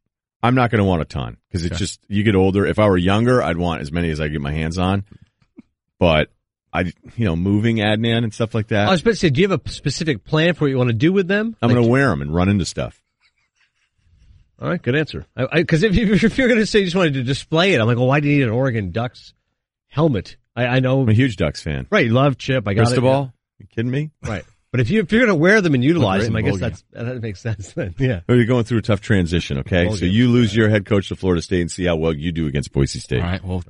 I'm 0.43 0.55
not 0.57 0.71
going 0.71 0.81
to 0.81 0.85
want 0.85 1.03
a 1.03 1.05
ton 1.05 1.37
because 1.49 1.65
it's 1.65 1.75
Okay. 1.75 1.79
just 1.79 2.01
you 2.09 2.23
get 2.25 2.35
older. 2.35 2.67
If 2.67 2.79
I 2.81 2.89
were 2.89 2.97
younger, 2.97 3.43
I'd 3.43 3.57
want 3.57 3.81
as 3.81 3.93
many 3.93 4.11
as 4.11 4.21
I 4.21 4.29
get 4.29 4.41
my 4.41 4.53
hands 4.53 4.77
on. 4.79 5.05
But 6.01 6.31
I, 6.77 6.93
you 7.17 7.25
know, 7.25 7.37
moving 7.37 7.77
Adnan 7.77 8.25
and 8.25 8.33
stuff 8.35 8.55
like 8.55 8.69
that. 8.69 8.89
I 8.89 8.91
was 8.91 9.01
about 9.01 9.13
to 9.13 9.17
say, 9.17 9.31
do 9.31 9.41
you 9.41 9.49
have 9.49 9.61
a 9.67 9.71
specific 9.71 10.25
plan 10.25 10.55
for 10.55 10.65
what 10.65 10.71
you 10.71 10.77
want 10.79 10.89
to 10.91 10.95
do 10.95 11.13
with 11.13 11.29
them? 11.29 11.57
I'm 11.63 11.69
Like- 11.69 11.77
going 11.77 11.87
to 11.87 11.91
wear 11.91 12.09
them 12.09 12.23
and 12.23 12.35
run 12.35 12.49
into 12.49 12.65
stuff. 12.65 13.01
All 14.61 14.69
right, 14.69 14.81
good 14.81 14.97
answer. 14.97 15.27
Because 15.53 15.83
if, 15.83 15.95
you, 15.95 16.13
if 16.15 16.39
you're 16.39 16.49
going 16.49 16.61
to 16.61 16.67
say 16.67 16.79
you 16.81 16.87
just 16.87 16.97
wanted 16.97 17.15
to 17.15 17.23
display 17.23 17.75
it, 17.75 17.81
I'm 17.81 17.87
like, 17.87 17.97
well, 17.99 18.07
why 18.07 18.21
do 18.21 18.29
you 18.29 18.39
need 18.39 18.45
an 18.45 18.51
Oregon 18.51 18.91
Ducks 18.91 19.35
helmet? 19.89 20.37
I, 20.55 20.67
I 20.67 20.81
know, 20.81 21.01
I'm 21.03 21.09
a 21.09 21.13
huge 21.13 21.37
Ducks 21.37 21.63
fan. 21.63 21.87
right? 21.91 22.07
You 22.07 22.13
love 22.13 22.39
Chip. 22.39 22.67
I 22.67 22.73
got 22.75 22.87
Cristobal, 22.87 23.33
you 23.59 23.67
kidding 23.67 23.91
me? 23.91 24.11
it. 24.23 24.29
Right. 24.29 24.45
But 24.73 24.81
if 24.81 24.91
you 24.91 25.01
if 25.01 25.11
you're 25.13 25.23
going 25.25 25.35
to 25.35 25.41
wear 25.41 25.61
them 25.63 25.73
and 25.75 25.83
utilize 25.83 26.27
them, 26.27 26.37
I 26.37 26.43
guess 26.43 26.59
that's 26.59 26.85
that 26.93 27.23
makes 27.23 27.41
sense. 27.41 27.73
Then 27.73 27.95
yeah. 27.99 28.21
Oh, 28.29 28.35
you're 28.35 28.45
going 28.45 28.65
through 28.65 28.79
a 28.79 28.83
tough 28.83 29.01
transition. 29.01 29.59
Okay, 29.61 29.85
Bowl 29.85 29.95
so 29.95 30.01
games. 30.01 30.15
you 30.15 30.29
lose 30.29 30.55
your 30.55 30.69
head 30.69 30.85
coach 30.85 31.09
to 31.09 31.17
Florida 31.17 31.41
State 31.41 31.63
and 31.63 31.71
see 31.71 31.87
how 31.87 31.97
well 31.97 32.13
you 32.15 32.31
do 32.31 32.47
against 32.47 32.73
Boise 32.73 32.99
State. 32.99 33.23
All 33.23 33.27
right. 33.27 33.43
Well, 33.45 33.63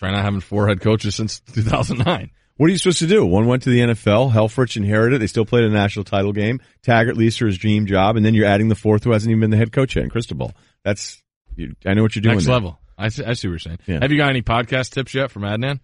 try 0.00 0.10
not 0.10 0.24
having 0.24 0.40
four 0.40 0.66
head 0.66 0.80
coaches 0.80 1.14
since 1.14 1.40
2009. 1.40 2.30
What 2.56 2.66
are 2.66 2.70
you 2.70 2.78
supposed 2.78 2.98
to 3.00 3.06
do? 3.06 3.24
One 3.24 3.46
went 3.46 3.62
to 3.64 3.70
the 3.70 3.80
NFL. 3.80 4.32
Helfrich 4.32 4.76
inherited. 4.76 5.20
They 5.20 5.26
still 5.26 5.44
played 5.44 5.64
a 5.64 5.70
national 5.70 6.04
title 6.04 6.32
game. 6.32 6.60
Taggart 6.82 7.16
leaves 7.16 7.36
for 7.36 7.46
his 7.46 7.58
dream 7.58 7.86
job, 7.86 8.16
and 8.16 8.24
then 8.24 8.34
you're 8.34 8.46
adding 8.46 8.68
the 8.68 8.74
fourth 8.74 9.04
who 9.04 9.12
hasn't 9.12 9.30
even 9.30 9.40
been 9.40 9.50
the 9.50 9.56
head 9.58 9.72
coach 9.72 9.96
yet, 9.96 10.04
in 10.04 10.10
Cristobal. 10.10 10.52
That's 10.84 11.22
you, 11.54 11.74
I 11.84 11.94
know 11.94 12.02
what 12.02 12.16
you're 12.16 12.22
doing. 12.22 12.36
Next 12.36 12.46
there. 12.46 12.54
level. 12.54 12.78
I 12.96 13.08
see, 13.08 13.24
I 13.24 13.34
see 13.34 13.48
what 13.48 13.52
you're 13.52 13.58
saying. 13.58 13.78
Yeah. 13.86 13.98
Have 14.00 14.10
you 14.10 14.16
got 14.16 14.30
any 14.30 14.42
podcast 14.42 14.90
tips 14.90 15.14
yet 15.14 15.30
from 15.30 15.42
Adnan? 15.42 15.80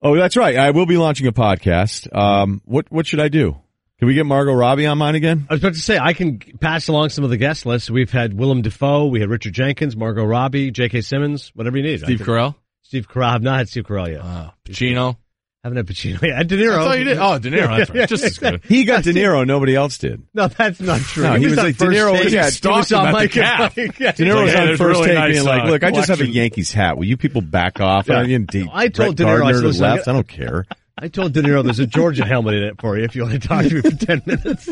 Oh, 0.00 0.16
that's 0.16 0.36
right. 0.36 0.56
I 0.56 0.70
will 0.70 0.86
be 0.86 0.96
launching 0.96 1.26
a 1.26 1.32
podcast. 1.32 2.14
Um, 2.16 2.62
what 2.64 2.90
what 2.90 3.06
should 3.06 3.20
I 3.20 3.28
do? 3.28 3.58
Can 3.98 4.08
we 4.08 4.14
get 4.14 4.26
Margot 4.26 4.52
Robbie 4.52 4.86
on 4.86 4.98
mine 4.98 5.14
again? 5.14 5.46
I 5.48 5.54
was 5.54 5.62
about 5.62 5.74
to 5.74 5.80
say 5.80 5.98
I 5.98 6.12
can 6.12 6.38
pass 6.38 6.88
along 6.88 7.10
some 7.10 7.24
of 7.24 7.30
the 7.30 7.36
guest 7.36 7.66
lists. 7.66 7.90
We've 7.90 8.10
had 8.10 8.34
Willem 8.34 8.62
Dafoe, 8.62 9.06
we 9.06 9.20
had 9.20 9.30
Richard 9.30 9.52
Jenkins, 9.52 9.96
Margot 9.96 10.24
Robbie, 10.24 10.70
J.K. 10.70 11.02
Simmons, 11.02 11.52
whatever 11.54 11.76
you 11.76 11.84
need. 11.84 12.00
Steve 12.00 12.18
Carell? 12.18 12.56
Steve 12.92 13.08
Carell. 13.08 13.24
I've 13.32 13.42
not 13.42 13.56
had 13.56 13.68
Steve 13.70 13.84
Carell 13.84 14.06
yet. 14.06 14.20
Uh, 14.20 14.50
Pacino? 14.66 15.16
haven't 15.64 15.78
had 15.78 15.86
Pacino. 15.86 16.20
Yeah, 16.28 16.42
De 16.42 16.58
Niro. 16.58 16.78
I 16.78 16.84
thought 16.84 16.98
you 16.98 17.04
did. 17.04 17.16
Oh, 17.16 17.38
De 17.38 17.50
Niro. 17.50 17.78
That's 17.78 17.88
right. 17.88 18.06
Just 18.06 18.22
as 18.22 18.36
good. 18.38 18.62
He 18.68 18.84
got 18.84 19.02
De 19.02 19.14
Niro. 19.14 19.46
Nobody 19.46 19.74
else 19.74 19.96
did. 19.96 20.22
No, 20.34 20.48
that's 20.48 20.78
not 20.78 21.00
true. 21.00 21.22
No, 21.22 21.36
he 21.36 21.46
was 21.46 21.56
like, 21.56 21.78
De 21.78 21.86
Niro 21.86 22.12
was- 22.22 22.30
yeah, 22.34 22.50
He 22.50 22.68
was 22.68 22.92
on 22.92 23.10
Mike 23.12 23.30
calf. 23.30 23.74
Yeah. 23.78 23.86
De 23.86 24.24
Niro 24.26 24.44
was 24.44 24.54
on 24.54 24.76
first 24.76 25.04
take 25.04 25.32
being 25.32 25.44
like, 25.46 25.62
uh, 25.62 25.68
"Look, 25.68 25.84
I 25.84 25.90
just 25.90 26.10
have 26.10 26.20
a. 26.20 26.28
Yankees 26.28 26.70
hat. 26.70 26.98
Will 26.98 27.06
you 27.06 27.16
people 27.16 27.40
back 27.40 27.80
off?" 27.80 28.10
I, 28.10 28.24
mean, 28.26 28.46
I 28.70 28.88
told 28.88 29.16
De 29.16 29.24
Niro, 29.24 29.42
I 29.46 29.52
to 29.52 29.60
the 29.60 29.66
listen, 29.68 29.84
I 29.86 29.94
left. 29.94 30.06
I 30.08 30.12
don't 30.12 30.28
care. 30.28 30.66
I 30.98 31.08
told 31.08 31.32
De 31.32 31.40
Niro 31.40 31.64
there's 31.64 31.78
a 31.78 31.86
Georgia 31.86 32.26
helmet 32.26 32.56
in 32.56 32.62
it 32.64 32.78
for 32.78 32.98
you 32.98 33.04
if 33.04 33.16
you 33.16 33.22
want 33.22 33.40
to 33.40 33.48
talk 33.48 33.64
to 33.64 33.74
me 33.74 33.80
for 33.80 33.90
10 33.96 34.22
minutes. 34.26 34.68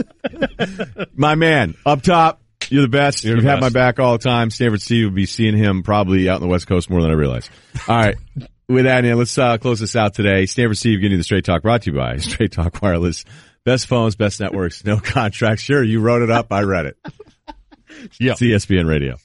My 1.15 1.37
man, 1.37 1.75
up 1.87 2.03
top, 2.03 2.43
you're 2.71 2.83
the 2.83 2.89
best. 2.89 3.25
You're 3.25 3.37
You've 3.37 3.45
had 3.45 3.61
my 3.61 3.69
back 3.69 3.99
all 3.99 4.13
the 4.13 4.23
time. 4.23 4.51
Stanford 4.51 4.83
Steve 4.83 5.07
will 5.07 5.15
be 5.15 5.27
seeing 5.27 5.57
him 5.57 5.83
probably 5.83 6.29
out 6.29 6.37
in 6.37 6.43
the 6.43 6.49
West 6.49 6.67
Coast 6.67 6.89
more 6.91 7.03
than 7.03 7.11
I 7.11 7.15
realize. 7.15 7.49
All 7.89 7.97
right. 7.97 8.17
With 8.69 8.85
that, 8.85 9.05
Ian, 9.05 9.19
let's 9.19 9.37
uh, 9.37 9.59
close 9.59 9.81
this 9.81 9.97
out 9.97 10.15
today. 10.15 10.47
Stanford 10.47 10.79
Steve 10.79 11.01
getting 11.01 11.19
the 11.19 11.25
Straight 11.25 11.45
Talk 11.45 11.63
brought 11.63 11.83
to 11.83 11.91
you 11.91 11.97
by 11.97 12.17
Straight 12.19 12.53
Talk 12.53 12.81
Wireless. 12.81 13.25
Best 13.65 13.89
phones, 13.89 14.17
best 14.17 14.41
networks, 14.41 14.85
no 14.85 14.97
contracts. 15.03 15.63
Sure, 15.63 15.83
you 15.83 16.01
wrote 16.01 16.23
it 16.23 16.31
up. 16.31 16.53
I 16.53 16.63
read 16.63 16.87
it. 16.87 16.97
Yeah. 18.19 18.33
It's 18.33 18.41
ESPN 18.41 18.89
Radio. 18.89 19.17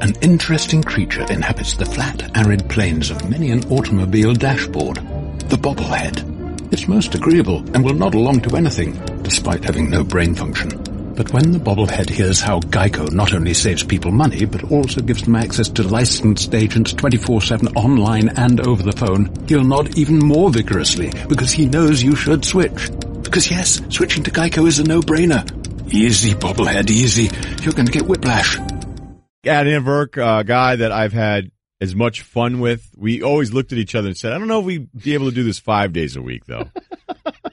An 0.00 0.12
interesting 0.20 0.82
creature 0.82 1.24
inhabits 1.32 1.74
the 1.74 1.86
flat, 1.86 2.36
arid 2.36 2.68
plains 2.68 3.10
of 3.10 3.30
many 3.30 3.50
an 3.50 3.64
automobile 3.72 4.34
dashboard. 4.34 4.96
The 5.48 5.56
bobblehead. 5.56 6.72
It's 6.72 6.88
most 6.88 7.14
agreeable 7.14 7.58
and 7.74 7.84
will 7.84 7.94
nod 7.94 8.14
along 8.14 8.42
to 8.42 8.56
anything, 8.56 8.92
despite 9.22 9.64
having 9.64 9.88
no 9.88 10.04
brain 10.04 10.34
function. 10.34 10.91
But 11.22 11.32
when 11.32 11.52
the 11.52 11.60
bobblehead 11.60 12.10
hears 12.10 12.40
how 12.40 12.58
Geico 12.58 13.12
not 13.12 13.32
only 13.32 13.54
saves 13.54 13.84
people 13.84 14.10
money, 14.10 14.44
but 14.44 14.72
also 14.72 15.00
gives 15.00 15.22
them 15.22 15.36
access 15.36 15.68
to 15.68 15.84
licensed 15.84 16.52
agents 16.52 16.92
24-7 16.94 17.76
online 17.76 18.30
and 18.30 18.58
over 18.58 18.82
the 18.82 18.90
phone, 18.90 19.32
he'll 19.46 19.62
nod 19.62 19.96
even 19.96 20.18
more 20.18 20.50
vigorously 20.50 21.12
because 21.28 21.52
he 21.52 21.66
knows 21.66 22.02
you 22.02 22.16
should 22.16 22.44
switch. 22.44 22.90
Because 23.22 23.48
yes, 23.48 23.80
switching 23.88 24.24
to 24.24 24.32
Geico 24.32 24.66
is 24.66 24.80
a 24.80 24.82
no-brainer. 24.82 25.48
Easy, 25.94 26.34
bobblehead, 26.34 26.90
easy. 26.90 27.30
You're 27.62 27.74
going 27.74 27.86
to 27.86 27.92
get 27.92 28.08
whiplash. 28.08 28.56
Adnan 29.46 29.84
Virk, 29.84 30.20
a 30.20 30.26
uh, 30.26 30.42
guy 30.42 30.74
that 30.74 30.90
I've 30.90 31.12
had 31.12 31.52
as 31.80 31.94
much 31.94 32.22
fun 32.22 32.58
with. 32.58 32.84
We 32.96 33.22
always 33.22 33.52
looked 33.52 33.70
at 33.70 33.78
each 33.78 33.94
other 33.94 34.08
and 34.08 34.16
said, 34.16 34.32
I 34.32 34.38
don't 34.38 34.48
know 34.48 34.58
if 34.58 34.64
we'd 34.64 34.88
be 34.92 35.14
able 35.14 35.26
to 35.28 35.34
do 35.36 35.44
this 35.44 35.60
five 35.60 35.92
days 35.92 36.16
a 36.16 36.22
week 36.22 36.46
though. 36.46 36.68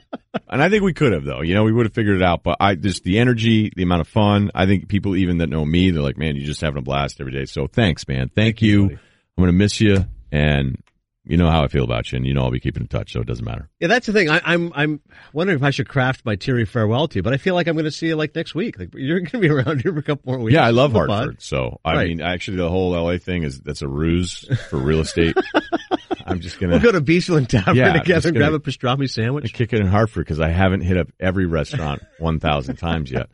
and 0.50 0.62
I 0.62 0.68
think 0.68 0.82
we 0.82 0.92
could 0.92 1.12
have 1.12 1.24
though. 1.24 1.40
You 1.40 1.54
know, 1.54 1.64
we 1.64 1.72
would 1.72 1.86
have 1.86 1.94
figured 1.94 2.16
it 2.16 2.22
out, 2.22 2.42
but 2.42 2.56
I 2.60 2.74
just 2.74 3.04
the 3.04 3.18
energy, 3.18 3.72
the 3.74 3.82
amount 3.84 4.00
of 4.02 4.08
fun. 4.08 4.50
I 4.54 4.66
think 4.66 4.88
people 4.88 5.16
even 5.16 5.38
that 5.38 5.48
know 5.48 5.64
me, 5.64 5.90
they're 5.90 6.02
like, 6.02 6.18
man, 6.18 6.36
you're 6.36 6.46
just 6.46 6.60
having 6.60 6.78
a 6.78 6.82
blast 6.82 7.20
every 7.20 7.32
day. 7.32 7.44
So 7.46 7.66
thanks, 7.66 8.06
man. 8.08 8.30
Thank, 8.34 8.60
you. 8.62 8.84
I'm 8.84 8.98
going 9.38 9.46
to 9.48 9.52
miss 9.52 9.80
you 9.80 10.04
and 10.30 10.82
you 11.24 11.36
know 11.36 11.48
how 11.50 11.62
I 11.62 11.68
feel 11.68 11.84
about 11.84 12.10
you 12.10 12.16
and 12.16 12.26
you 12.26 12.34
know 12.34 12.42
I'll 12.42 12.50
be 12.50 12.60
keeping 12.60 12.82
in 12.82 12.88
touch. 12.88 13.12
So 13.12 13.20
it 13.20 13.26
doesn't 13.26 13.44
matter. 13.44 13.68
Yeah, 13.78 13.88
that's 13.88 14.06
the 14.06 14.12
thing. 14.12 14.28
I, 14.30 14.40
I'm 14.44 14.72
I'm 14.74 15.00
wondering 15.32 15.58
if 15.58 15.62
I 15.62 15.70
should 15.70 15.88
craft 15.88 16.24
my 16.24 16.34
teary 16.34 16.64
farewell 16.64 17.06
to 17.08 17.16
you, 17.18 17.22
but 17.22 17.32
I 17.32 17.36
feel 17.36 17.54
like 17.54 17.68
I'm 17.68 17.74
going 17.74 17.84
to 17.84 17.90
see 17.90 18.08
you 18.08 18.16
like 18.16 18.34
next 18.34 18.54
week. 18.54 18.78
Like 18.78 18.88
you're 18.94 19.20
going 19.20 19.30
to 19.30 19.38
be 19.38 19.48
around 19.50 19.82
here 19.82 19.92
for 19.92 20.00
a 20.00 20.02
couple 20.02 20.32
more 20.32 20.40
weeks. 20.42 20.54
Yeah, 20.54 20.66
I 20.66 20.70
love 20.70 20.92
Hartford. 20.92 21.40
So 21.40 21.78
I 21.84 21.94
Right. 21.94 22.08
mean, 22.08 22.20
actually, 22.20 22.56
the 22.56 22.68
whole 22.68 22.90
LA 22.92 23.18
thing 23.18 23.44
is 23.44 23.60
that's 23.60 23.82
a 23.82 23.88
ruse 23.88 24.48
for 24.70 24.78
real 24.78 25.00
estate. 25.00 25.36
I'm 26.30 26.40
just 26.40 26.58
gonna 26.60 26.72
We'll 26.74 26.80
go 26.80 26.92
to 26.92 27.00
Beachland 27.00 27.48
Tavern 27.48 27.76
Yeah, 27.76 27.92
together 27.92 28.28
and 28.28 28.36
gonna- 28.38 28.50
grab 28.50 28.52
a 28.54 28.58
pastrami 28.60 29.08
sandwich. 29.10 29.52
kick 29.52 29.72
it 29.72 29.80
in 29.80 29.86
Hartford 29.86 30.24
because 30.26 30.40
I 30.40 30.48
haven't 30.48 30.82
hit 30.82 30.96
up 30.96 31.08
every 31.18 31.46
restaurant 31.46 32.02
1,000 32.18 32.76
times 32.76 33.10
yet. 33.10 33.28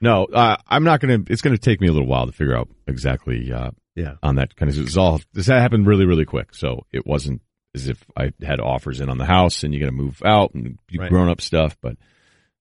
No, 0.00 0.24
uh, 0.24 0.56
I'm 0.66 0.84
not 0.84 1.00
going 1.00 1.24
to, 1.24 1.32
it's 1.32 1.42
going 1.42 1.54
to 1.54 1.60
take 1.60 1.80
me 1.80 1.88
a 1.88 1.92
little 1.92 2.08
while 2.08 2.26
to 2.26 2.32
figure 2.32 2.56
out 2.56 2.68
exactly, 2.86 3.52
uh, 3.52 3.70
Yeah. 3.94 4.14
on 4.22 4.36
that 4.36 4.56
kind 4.56 4.70
of, 4.70 4.78
it's 4.78 4.96
all, 4.96 5.20
this 5.34 5.46
happened 5.46 5.86
really, 5.86 6.06
really 6.06 6.24
quick. 6.24 6.54
So 6.54 6.86
it 6.92 7.06
wasn't 7.06 7.42
as 7.74 7.86
if 7.88 8.02
I 8.16 8.32
had 8.42 8.60
offers 8.60 9.00
in 9.00 9.10
on 9.10 9.18
the 9.18 9.26
house 9.26 9.62
and 9.62 9.72
you 9.74 9.80
got 9.80 9.86
to 9.86 9.92
move 9.92 10.22
out 10.24 10.54
and 10.54 10.78
you 10.88 11.00
Right. 11.00 11.10
grown 11.10 11.28
up 11.28 11.40
stuff, 11.40 11.76
but 11.82 11.96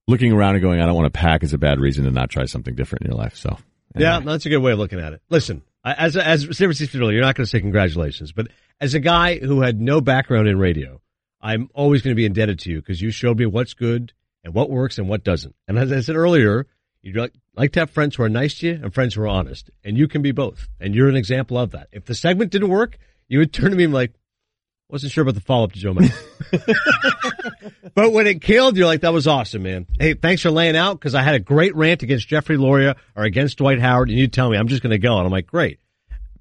looking 0.08 0.34
around 0.34 0.56
and 0.56 0.62
going, 0.62 0.82
I 0.82 0.86
don't 0.86 0.96
want 0.96 1.12
to 1.14 1.18
pack 1.18 1.44
is 1.44 1.54
a 1.54 1.58
bad 1.58 1.80
reason 1.80 2.04
to 2.06 2.12
not 2.12 2.30
try 2.30 2.46
something 2.46 2.76
different 2.76 3.06
in 3.06 3.12
your 3.12 3.18
life. 3.18 3.36
So 3.36 3.58
Yeah, 3.96 4.20
that's 4.20 4.46
a 4.46 4.50
good 4.50 4.58
way 4.58 4.74
of 4.74 4.80
looking 4.80 5.00
at 5.00 5.14
it. 5.14 5.22
Listen, 5.30 5.62
as 5.86 6.18
as 6.18 6.42
San 6.44 6.52
Francisco 6.68 7.08
you're 7.10 7.22
not 7.22 7.36
going 7.36 7.46
to 7.46 7.50
say 7.50 7.62
congratulations, 7.62 8.32
but 8.34 8.48
as 8.82 8.94
a 8.94 9.00
guy 9.00 9.38
who 9.38 9.62
had 9.62 9.80
no 9.80 10.02
background 10.02 10.48
in 10.48 10.58
radio, 10.58 11.02
I'm 11.42 11.70
always 11.74 12.02
going 12.02 12.12
to 12.12 12.20
be 12.20 12.26
indebted 12.26 12.60
to 12.60 12.72
you 12.72 12.82
because 12.82 13.02
you 13.02 13.12
showed 13.12 13.38
me 13.38 13.46
what's 13.46 13.74
good 13.74 14.14
and 14.44 14.54
what 14.54 14.70
works 14.70 14.98
and 14.98 15.10
what 15.10 15.24
doesn't. 15.24 15.56
And 15.68 15.78
as 15.78 15.92
I 15.92 16.02
said 16.02 16.16
earlier, 16.16 16.68
you 17.02 17.14
like, 17.14 17.34
like 17.56 17.72
to 17.74 17.82
have 17.82 17.90
friends 17.90 18.16
who 18.16 18.24
are 18.24 18.30
nice 18.30 18.60
to 18.60 18.68
you 18.68 18.80
and 18.82 18.94
friends 18.94 19.14
who 19.14 19.22
are 19.22 19.28
honest, 19.28 19.70
and 19.84 19.98
you 19.98 20.08
can 20.08 20.22
be 20.22 20.32
both. 20.32 20.68
And 20.80 20.96
you're 20.96 21.10
an 21.10 21.16
example 21.16 21.58
of 21.58 21.72
that. 21.72 21.88
If 21.92 22.06
the 22.06 22.16
segment 22.16 22.52
didn't 22.52 22.70
work, 22.70 22.98
you 23.28 23.40
would 23.40 23.54
turn 23.54 23.72
to 23.72 23.78
me 23.78 23.86
and 23.86 23.92
be 23.92 23.96
like, 23.96 24.14
Wasn't 24.90 25.12
sure 25.12 25.22
about 25.22 25.36
the 25.36 25.42
follow 25.42 25.66
up 25.66 25.74
to 25.74 25.80
Joe 25.80 25.94
Maddon. 25.94 26.16
but 27.96 28.12
when 28.12 28.28
it 28.28 28.42
killed, 28.42 28.76
you're 28.76 28.88
like, 28.88 29.02
that 29.02 29.14
was 29.14 29.28
awesome, 29.28 29.64
man. 29.64 29.88
Hey, 29.98 30.14
thanks 30.14 30.42
for 30.42 30.52
laying 30.52 30.76
out 30.76 30.94
because 30.94 31.16
I 31.16 31.22
had 31.22 31.36
a 31.36 31.40
great 31.40 31.76
rant 31.76 32.04
against 32.04 32.28
Jeffrey 32.28 32.58
Loria 32.58 32.96
or 33.16 33.24
against 33.24 33.58
Dwight 33.58 33.80
Howard, 33.80 34.10
and 34.10 34.18
you 34.18 34.28
tell 34.28 34.50
me 34.50 34.58
I'm 34.58 34.68
just 34.68 34.84
going 34.84 34.92
to 34.92 34.98
go, 34.98 35.18
and 35.18 35.26
I'm 35.26 35.32
like, 35.32 35.48
great. 35.48 35.80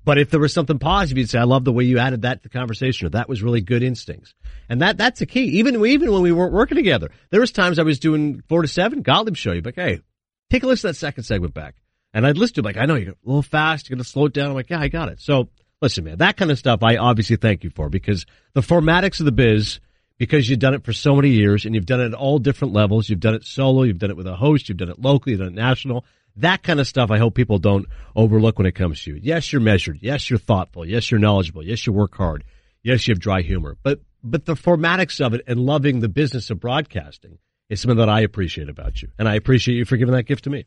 But 0.08 0.16
if 0.16 0.30
there 0.30 0.40
was 0.40 0.54
something 0.54 0.78
positive, 0.78 1.18
you'd 1.18 1.28
say, 1.28 1.38
I 1.38 1.42
love 1.42 1.66
the 1.66 1.72
way 1.72 1.84
you 1.84 1.98
added 1.98 2.22
that 2.22 2.42
to 2.42 2.48
the 2.48 2.58
conversation, 2.58 3.06
or 3.06 3.10
that 3.10 3.28
was 3.28 3.42
really 3.42 3.60
good 3.60 3.82
instincts. 3.82 4.32
And 4.66 4.80
that, 4.80 4.96
that's 4.96 5.20
the 5.20 5.26
key. 5.26 5.58
Even, 5.58 5.84
even 5.84 6.10
when 6.10 6.22
we 6.22 6.32
weren't 6.32 6.54
working 6.54 6.76
together, 6.76 7.10
there 7.28 7.40
was 7.40 7.52
times 7.52 7.78
I 7.78 7.82
was 7.82 7.98
doing 7.98 8.42
four 8.48 8.62
to 8.62 8.68
seven, 8.68 9.02
Gottlieb 9.02 9.36
show. 9.36 9.52
you, 9.52 9.60
but 9.60 9.74
hey, 9.74 10.00
take 10.48 10.62
a 10.62 10.66
listen 10.66 10.88
to 10.88 10.92
that 10.92 10.98
second 10.98 11.24
segment 11.24 11.52
back. 11.52 11.74
And 12.14 12.26
I'd 12.26 12.38
listen 12.38 12.54
to 12.54 12.60
it 12.60 12.64
like, 12.64 12.78
I 12.78 12.86
know 12.86 12.94
you're 12.94 13.10
a 13.10 13.16
little 13.22 13.42
fast, 13.42 13.90
you're 13.90 13.96
going 13.96 14.02
to 14.02 14.08
slow 14.08 14.24
it 14.24 14.32
down. 14.32 14.48
I'm 14.48 14.54
like, 14.54 14.70
yeah, 14.70 14.80
I 14.80 14.88
got 14.88 15.10
it. 15.10 15.20
So 15.20 15.50
listen, 15.82 16.04
man, 16.04 16.16
that 16.16 16.38
kind 16.38 16.50
of 16.50 16.58
stuff 16.58 16.82
I 16.82 16.96
obviously 16.96 17.36
thank 17.36 17.62
you 17.62 17.68
for 17.68 17.90
because 17.90 18.24
the 18.54 18.62
formatics 18.62 19.20
of 19.20 19.26
the 19.26 19.32
biz, 19.32 19.78
because 20.16 20.48
you've 20.48 20.58
done 20.58 20.72
it 20.72 20.86
for 20.86 20.94
so 20.94 21.16
many 21.16 21.32
years 21.32 21.66
and 21.66 21.74
you've 21.74 21.84
done 21.84 22.00
it 22.00 22.06
at 22.06 22.14
all 22.14 22.38
different 22.38 22.72
levels. 22.72 23.10
You've 23.10 23.20
done 23.20 23.34
it 23.34 23.44
solo, 23.44 23.82
you've 23.82 23.98
done 23.98 24.08
it 24.08 24.16
with 24.16 24.26
a 24.26 24.36
host, 24.36 24.70
you've 24.70 24.78
done 24.78 24.88
it 24.88 24.98
locally, 24.98 25.32
you've 25.32 25.40
done 25.40 25.48
it 25.48 25.54
national. 25.54 26.06
That 26.38 26.62
kind 26.62 26.80
of 26.80 26.86
stuff 26.86 27.10
I 27.10 27.18
hope 27.18 27.34
people 27.34 27.58
don't 27.58 27.86
overlook 28.16 28.58
when 28.58 28.66
it 28.66 28.72
comes 28.74 29.02
to 29.02 29.12
you. 29.14 29.20
Yes, 29.22 29.52
you're 29.52 29.60
measured. 29.60 29.98
Yes, 30.00 30.28
you're 30.30 30.38
thoughtful. 30.38 30.84
Yes, 30.86 31.10
you're 31.10 31.20
knowledgeable. 31.20 31.62
Yes, 31.64 31.86
you 31.86 31.92
work 31.92 32.14
hard. 32.16 32.44
Yes, 32.82 33.06
you 33.06 33.12
have 33.12 33.20
dry 33.20 33.42
humor. 33.42 33.76
But 33.82 34.00
but 34.24 34.44
the 34.46 34.54
formatics 34.54 35.24
of 35.24 35.34
it 35.34 35.42
and 35.46 35.60
loving 35.60 36.00
the 36.00 36.08
business 36.08 36.50
of 36.50 36.58
broadcasting 36.60 37.38
is 37.68 37.80
something 37.80 37.98
that 37.98 38.08
I 38.08 38.20
appreciate 38.22 38.68
about 38.68 39.00
you. 39.02 39.08
And 39.18 39.28
I 39.28 39.34
appreciate 39.36 39.76
you 39.76 39.84
for 39.84 39.96
giving 39.96 40.14
that 40.14 40.24
gift 40.24 40.44
to 40.44 40.50
me. 40.50 40.66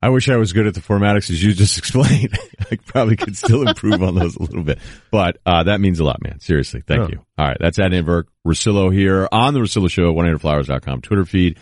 I 0.00 0.10
wish 0.10 0.28
I 0.28 0.36
was 0.36 0.52
good 0.52 0.66
at 0.68 0.74
the 0.74 0.80
formatics 0.80 1.28
as 1.30 1.42
you 1.42 1.52
just 1.52 1.76
explained. 1.82 2.38
I 2.70 2.76
probably 2.86 3.16
could 3.16 3.36
still 3.36 3.66
improve 3.66 4.00
on 4.02 4.14
those 4.14 4.36
a 4.36 4.42
little 4.42 4.62
bit, 4.62 4.78
but 5.10 5.38
uh, 5.44 5.64
that 5.64 5.80
means 5.80 5.98
a 5.98 6.04
lot, 6.04 6.22
man. 6.22 6.38
Seriously, 6.40 6.82
thank 6.86 7.00
Oh. 7.02 7.08
you. 7.08 7.18
All 7.36 7.46
right, 7.48 7.56
that's 7.58 7.78
at 7.80 7.90
Inverk 7.90 8.24
Russillo 8.46 8.92
here 8.92 9.28
on 9.32 9.54
the 9.54 9.60
Russillo 9.60 9.90
Show, 9.90 10.12
100flowers.com 10.14 11.00
Twitter 11.00 11.24
feed. 11.24 11.58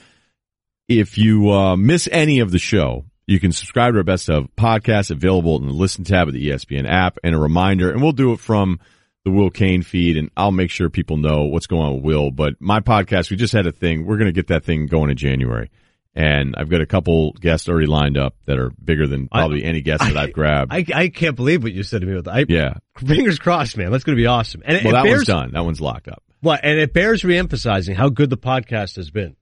If 0.89 1.19
you 1.19 1.51
uh, 1.51 1.77
miss 1.77 2.09
any 2.13 2.39
of 2.39 2.53
the 2.53 2.61
show, 2.61 3.07
you 3.27 3.41
can 3.41 3.51
subscribe 3.51 3.95
to 3.95 3.99
our 3.99 4.05
best 4.05 4.31
of 4.31 4.47
podcast 4.57 5.11
available 5.11 5.57
in 5.57 5.67
the 5.67 5.73
listen 5.73 6.05
tab 6.05 6.29
of 6.29 6.35
the 6.35 6.49
ESPN 6.49 6.89
app 6.89 7.19
and 7.25 7.35
a 7.35 7.39
reminder, 7.39 7.91
and 7.91 8.01
we'll 8.01 8.13
do 8.13 8.33
it 8.33 8.39
from 8.39 8.79
the 9.25 9.33
Will 9.33 9.51
Cain 9.51 9.83
feed 9.83 10.17
and 10.17 10.31
I'll 10.37 10.53
make 10.53 10.71
sure 10.71 10.89
people 10.89 11.17
know 11.17 11.47
what's 11.47 11.67
going 11.67 11.83
on 11.83 11.95
with 11.97 12.05
Will. 12.05 12.31
But 12.31 12.55
my 12.61 12.79
podcast, 12.79 13.29
we 13.29 13.37
just 13.37 13.53
had 13.53 13.67
a 13.67 13.73
thing. 13.73 14.07
We're 14.07 14.19
going 14.19 14.29
to 14.29 14.33
get 14.33 14.47
that 14.49 14.65
thing 14.65 14.87
going 14.87 15.11
in 15.11 15.17
January. 15.17 15.73
And 16.15 16.55
I've 16.57 16.71
got 16.71 16.81
a 16.81 16.87
couple 16.87 17.33
guests 17.33 17.69
already 17.69 17.89
lined 17.89 18.17
up 18.17 18.37
that 18.47 18.59
are 18.59 18.71
bigger 18.71 19.09
than 19.09 19.27
probably 19.27 19.65
any 19.65 19.81
guest 19.81 20.05
that 20.05 20.17
I've 20.17 20.33
grabbed. 20.33 20.73
I, 20.73 20.85
I 20.95 21.09
can't 21.09 21.35
believe 21.35 21.65
what 21.65 21.73
you 21.73 21.83
said 21.83 22.03
to 22.03 22.07
me 22.07 22.15
with 22.15 22.29
I, 22.29 22.47
yeah. 22.49 22.75
Fingers 22.97 23.41
crossed, 23.41 23.77
man. 23.77 23.91
That's 23.91 24.05
going 24.05 24.17
to 24.17 24.23
be 24.23 24.27
awesome. 24.27 24.63
And 24.65 24.85
Well, 24.85 24.95
that 24.95 25.03
bears, 25.03 25.17
one's 25.17 25.27
done. 25.27 25.51
That 25.53 25.65
one's 25.65 25.81
locked 25.81 26.07
up. 26.07 26.23
What? 26.41 26.61
And 26.63 26.79
it 26.79 26.95
bears 26.95 27.23
reemphasizing 27.23 27.97
how 27.97 28.09
good 28.09 28.31
the 28.31 28.39
podcast 28.39 28.95
has 28.95 29.11
been. 29.11 29.35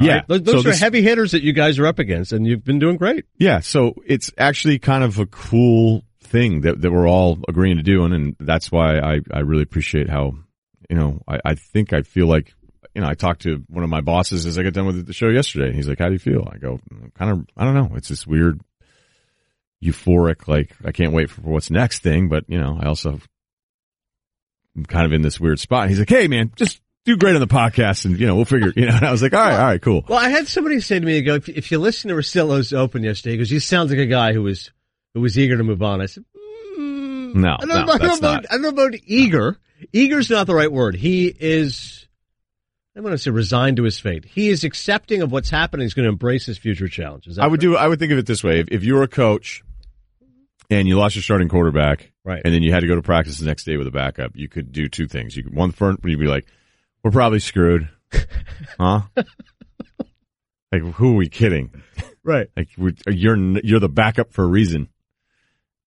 Yeah. 0.00 0.14
right? 0.14 0.28
Those, 0.28 0.42
those 0.42 0.54
So 0.54 0.60
are 0.68 0.72
this- 0.72 0.80
heavy 0.80 1.02
hitters 1.02 1.32
that 1.32 1.42
you 1.42 1.52
guys 1.52 1.78
are 1.78 1.86
up 1.86 1.98
against, 1.98 2.32
and 2.32 2.46
you've 2.46 2.64
been 2.64 2.78
doing 2.78 2.96
great. 2.96 3.24
Yeah, 3.38 3.60
so 3.60 3.94
it's 4.06 4.30
actually 4.38 4.78
kind 4.78 5.04
of 5.04 5.18
a 5.18 5.26
cool 5.26 6.02
thing 6.22 6.60
that, 6.62 6.80
that 6.80 6.90
we're 6.92 7.08
all 7.08 7.38
agreeing 7.48 7.76
to 7.76 7.82
do, 7.82 8.04
and, 8.04 8.14
and 8.14 8.36
that's 8.38 8.70
why 8.70 8.98
I, 8.98 9.20
I 9.32 9.40
really 9.40 9.62
appreciate 9.62 10.08
how, 10.08 10.34
you 10.88 10.96
know, 10.96 11.20
I, 11.28 11.38
I 11.44 11.54
think 11.54 11.92
I 11.92 12.02
feel 12.02 12.26
like, 12.26 12.54
you 12.94 13.00
know, 13.02 13.08
I 13.08 13.14
talked 13.14 13.42
to 13.42 13.62
one 13.68 13.84
of 13.84 13.90
my 13.90 14.00
bosses 14.00 14.46
as 14.46 14.58
I 14.58 14.62
got 14.62 14.72
done 14.72 14.86
with 14.86 15.06
the 15.06 15.12
show 15.12 15.28
yesterday, 15.28 15.66
and 15.66 15.74
he's 15.76 15.88
like, 15.88 16.00
"How 16.00 16.06
do 16.06 16.12
you 16.12 16.18
feel?" 16.18 16.48
I 16.52 16.58
go, 16.58 16.80
mm, 16.92 17.14
"Kind 17.14 17.30
of, 17.30 17.46
I 17.56 17.64
don't 17.64 17.74
know. 17.74 17.94
It's 17.96 18.08
this 18.08 18.26
weird, 18.26 18.60
euphoric, 19.84 20.48
like 20.48 20.74
I 20.84 20.90
can't 20.92 21.12
wait 21.12 21.30
for 21.30 21.40
what's 21.42 21.70
next 21.70 22.00
thing, 22.02 22.28
but 22.28 22.44
you 22.48 22.58
know, 22.58 22.76
I 22.80 22.86
also 22.86 23.20
I'm 24.76 24.84
kind 24.86 25.06
of 25.06 25.12
in 25.12 25.22
this 25.22 25.38
weird 25.38 25.60
spot." 25.60 25.88
He's 25.88 25.98
like, 26.00 26.08
"Hey, 26.08 26.26
man, 26.28 26.50
just." 26.56 26.80
Do 27.06 27.16
great 27.16 27.34
on 27.34 27.40
the 27.40 27.46
podcast, 27.46 28.04
and 28.04 28.18
you 28.20 28.26
know 28.26 28.36
we'll 28.36 28.44
figure. 28.44 28.72
You 28.76 28.86
know, 28.86 28.92
and 28.96 29.04
I 29.06 29.10
was 29.10 29.22
like, 29.22 29.32
"All 29.32 29.40
right, 29.40 29.54
all 29.58 29.64
right, 29.64 29.80
cool." 29.82 30.04
Well, 30.08 30.18
I 30.18 30.28
had 30.28 30.46
somebody 30.48 30.80
say 30.80 30.98
to 31.00 31.06
me, 31.06 31.22
"Go 31.22 31.34
if, 31.36 31.48
if 31.48 31.70
you 31.70 31.78
listen 31.78 32.08
to 32.10 32.14
Russillo's 32.14 32.72
Open 32.72 33.02
yesterday, 33.02 33.36
because 33.36 33.50
you 33.50 33.58
sounds 33.60 33.90
like 33.90 33.98
a 34.00 34.06
guy 34.06 34.32
who 34.34 34.42
was 34.42 34.70
who 35.14 35.20
was 35.20 35.38
eager 35.38 35.56
to 35.56 35.64
move 35.64 35.82
on." 35.82 36.00
I 36.02 36.06
said, 36.06 36.24
mm, 36.78 37.34
No, 37.34 37.54
I 37.54 37.56
don't, 37.64 37.68
no, 37.68 37.74
know, 37.74 37.80
I 37.80 37.86
don't 37.86 38.00
that's 38.00 38.20
not. 38.20 38.38
about, 38.40 38.46
I 38.52 38.54
don't 38.54 38.62
know 38.62 38.68
about 38.68 38.94
eager. 39.06 39.56
Eager's 39.94 40.28
not 40.28 40.46
the 40.46 40.54
right 40.54 40.70
word. 40.70 40.94
He 40.94 41.34
is. 41.40 42.06
I'm 42.94 43.02
going 43.02 43.12
to 43.14 43.18
say 43.18 43.30
resigned 43.30 43.78
to 43.78 43.84
his 43.84 43.98
fate. 43.98 44.26
He 44.26 44.48
is 44.50 44.62
accepting 44.64 45.22
of 45.22 45.32
what's 45.32 45.48
happening. 45.48 45.84
He's 45.84 45.94
going 45.94 46.04
to 46.04 46.10
embrace 46.12 46.44
his 46.44 46.58
future 46.58 46.88
challenges. 46.88 47.38
I 47.38 47.46
would 47.46 47.60
do. 47.60 47.76
I 47.76 47.88
would 47.88 47.98
think 47.98 48.12
of 48.12 48.18
it 48.18 48.26
this 48.26 48.44
way: 48.44 48.60
if, 48.60 48.68
if 48.70 48.84
you 48.84 48.94
were 48.94 49.04
a 49.04 49.08
coach 49.08 49.62
and 50.68 50.86
you 50.86 50.98
lost 50.98 51.14
your 51.16 51.22
starting 51.22 51.48
quarterback, 51.48 52.12
Right. 52.24 52.42
and 52.44 52.52
then 52.52 52.62
you 52.62 52.72
had 52.72 52.80
to 52.80 52.86
go 52.86 52.94
to 52.94 53.00
practice 53.02 53.38
the 53.38 53.46
next 53.46 53.64
day 53.64 53.78
with 53.78 53.86
a 53.86 53.90
backup, 53.90 54.32
you 54.34 54.48
could 54.48 54.70
do 54.70 54.88
two 54.88 55.06
things. 55.08 55.34
You 55.34 55.44
could 55.44 55.54
one 55.54 55.72
you'd 56.04 56.18
be 56.20 56.26
like, 56.26 56.46
"We're 57.02 57.10
probably 57.10 57.40
screwed," 57.40 57.88
huh? 58.78 59.02
like, 60.72 60.82
who 60.82 61.12
are 61.12 61.16
we 61.16 61.28
kidding? 61.28 61.70
Right. 62.22 62.48
Like, 62.56 62.68
you're 63.06 63.36
you're 63.64 63.80
the 63.80 63.88
backup 63.88 64.32
for 64.32 64.44
a 64.44 64.48
reason. 64.48 64.88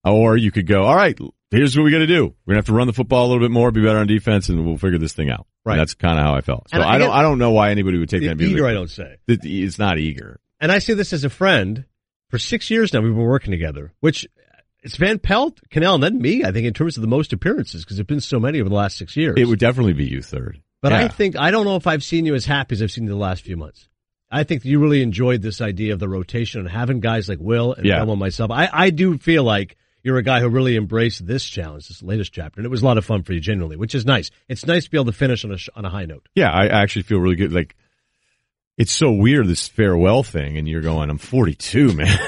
Or 0.04 0.36
you 0.36 0.50
could 0.50 0.66
go, 0.66 0.82
"All 0.84 0.96
right, 0.96 1.18
here's 1.50 1.76
what 1.76 1.84
we 1.84 1.90
got 1.90 1.98
to 1.98 2.06
do. 2.06 2.34
We're 2.44 2.52
gonna 2.52 2.58
have 2.58 2.66
to 2.66 2.74
run 2.74 2.86
the 2.86 2.92
football 2.92 3.26
a 3.26 3.28
little 3.28 3.42
bit 3.42 3.50
more, 3.50 3.70
be 3.70 3.82
better 3.82 3.98
on 3.98 4.06
defense, 4.06 4.50
and 4.50 4.66
we'll 4.66 4.76
figure 4.76 4.98
this 4.98 5.14
thing 5.14 5.30
out." 5.30 5.46
Right. 5.64 5.74
And 5.74 5.80
that's 5.80 5.94
kind 5.94 6.18
of 6.18 6.24
how 6.24 6.34
I 6.34 6.42
felt. 6.42 6.68
So 6.68 6.74
And 6.76 6.84
I 6.84 6.94
I 6.94 6.98
don't. 6.98 7.10
I 7.10 7.22
don't 7.22 7.38
know 7.38 7.52
why 7.52 7.70
anybody 7.70 7.98
would 7.98 8.10
take 8.10 8.22
that. 8.22 8.38
Eager, 8.40 8.62
like- 8.64 8.70
I 8.72 8.74
don't 8.74 8.90
say. 8.90 9.16
It's 9.26 9.78
not 9.78 9.98
eager. 9.98 10.40
And 10.60 10.70
I 10.70 10.78
say 10.78 10.92
this 10.94 11.12
as 11.12 11.24
a 11.24 11.30
friend. 11.30 11.84
For 12.30 12.38
six 12.38 12.68
years 12.68 12.92
now, 12.92 13.00
we've 13.00 13.14
been 13.14 13.22
working 13.22 13.52
together, 13.52 13.92
which 14.00 14.26
it's 14.82 14.96
Van 14.96 15.20
Pelt, 15.20 15.60
Kanell, 15.70 15.94
and 15.94 16.02
then 16.02 16.20
me, 16.20 16.42
I 16.42 16.50
think, 16.50 16.66
in 16.66 16.74
terms 16.74 16.96
of 16.96 17.00
the 17.02 17.06
most 17.06 17.32
appearances, 17.32 17.84
because 17.84 17.96
there 17.96 18.02
have 18.02 18.08
been 18.08 18.20
so 18.20 18.40
many 18.40 18.60
over 18.60 18.68
the 18.68 18.74
last 18.74 18.96
six 18.98 19.16
years. 19.16 19.34
It 19.38 19.46
would 19.46 19.60
definitely 19.60 19.92
be 19.92 20.06
you 20.06 20.20
third. 20.20 20.60
But 20.84 20.92
I 20.92 21.08
think, 21.08 21.36
I 21.38 21.50
don't 21.50 21.64
know 21.64 21.76
if 21.76 21.86
I've 21.86 22.04
seen 22.04 22.26
you 22.26 22.34
as 22.34 22.44
happy 22.44 22.74
as 22.74 22.82
I've 22.82 22.90
seen 22.90 23.04
you 23.04 23.10
the 23.10 23.16
last 23.16 23.42
few 23.42 23.56
months. 23.56 23.88
I 24.30 24.44
think 24.44 24.64
you 24.64 24.80
really 24.80 25.00
enjoyed 25.00 25.40
this 25.40 25.60
idea 25.60 25.94
of 25.94 25.98
the 25.98 26.08
rotation 26.08 26.60
and 26.60 26.68
having 26.68 27.00
guys 27.00 27.28
like 27.28 27.38
Will 27.40 27.72
and 27.72 27.86
Yeah. 27.86 28.04
Myself. 28.04 28.50
I, 28.50 28.68
I 28.72 28.90
do 28.90 29.16
feel 29.16 29.44
like 29.44 29.76
you're 30.02 30.18
a 30.18 30.22
guy 30.22 30.40
who 30.40 30.48
really 30.50 30.76
embraced 30.76 31.26
this 31.26 31.42
challenge, 31.44 31.88
this 31.88 32.02
latest 32.02 32.34
chapter, 32.34 32.60
and 32.60 32.66
it 32.66 32.68
was 32.68 32.82
a 32.82 32.84
lot 32.84 32.98
of 32.98 33.04
fun 33.06 33.22
for 33.22 33.32
you, 33.32 33.40
genuinely, 33.40 33.76
which 33.76 33.94
is 33.94 34.04
nice. 34.04 34.30
It's 34.48 34.66
nice 34.66 34.84
to 34.84 34.90
be 34.90 34.98
able 34.98 35.06
to 35.06 35.12
finish 35.12 35.44
on 35.44 35.52
a, 35.52 35.56
sh- 35.56 35.70
on 35.74 35.86
a 35.86 35.88
high 35.90 36.04
note. 36.04 36.28
Yeah, 36.34 36.50
I 36.50 36.66
actually 36.66 37.02
feel 37.04 37.18
really 37.18 37.36
good. 37.36 37.52
Like, 37.52 37.74
it's 38.76 38.92
so 38.92 39.10
weird 39.10 39.46
this 39.46 39.68
farewell 39.68 40.22
thing, 40.22 40.58
and 40.58 40.68
you're 40.68 40.82
going, 40.82 41.08
"I'm 41.08 41.16
42, 41.16 41.92
man." 41.94 42.18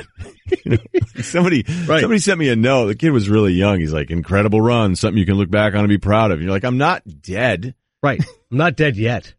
You 0.65 0.71
know, 0.73 0.79
somebody, 1.21 1.65
somebody 2.03 2.21
sent 2.21 2.39
me 2.39 2.49
a 2.49 2.57
note. 2.57 2.87
The 2.87 2.95
kid 2.95 3.11
was 3.11 3.29
really 3.29 3.53
young. 3.53 3.81
He's 3.81 3.93
like, 3.93 4.11
"Incredible 4.11 4.61
run, 4.63 4.97
something 4.97 5.19
you 5.19 5.27
can 5.27 5.35
look 5.35 5.51
back 5.51 5.75
on 5.75 5.81
and 5.81 5.89
be 5.89 5.99
proud 5.99 6.31
of." 6.31 6.39
And 6.39 6.45
you're 6.45 6.53
like, 6.55 6.65
"I'm 6.65 6.79
not 6.79 7.03
dead." 7.21 7.75
Right. 8.07 8.25
I'm 8.51 8.57
not 8.59 8.77
dead 8.77 8.97
yet. 8.97 9.35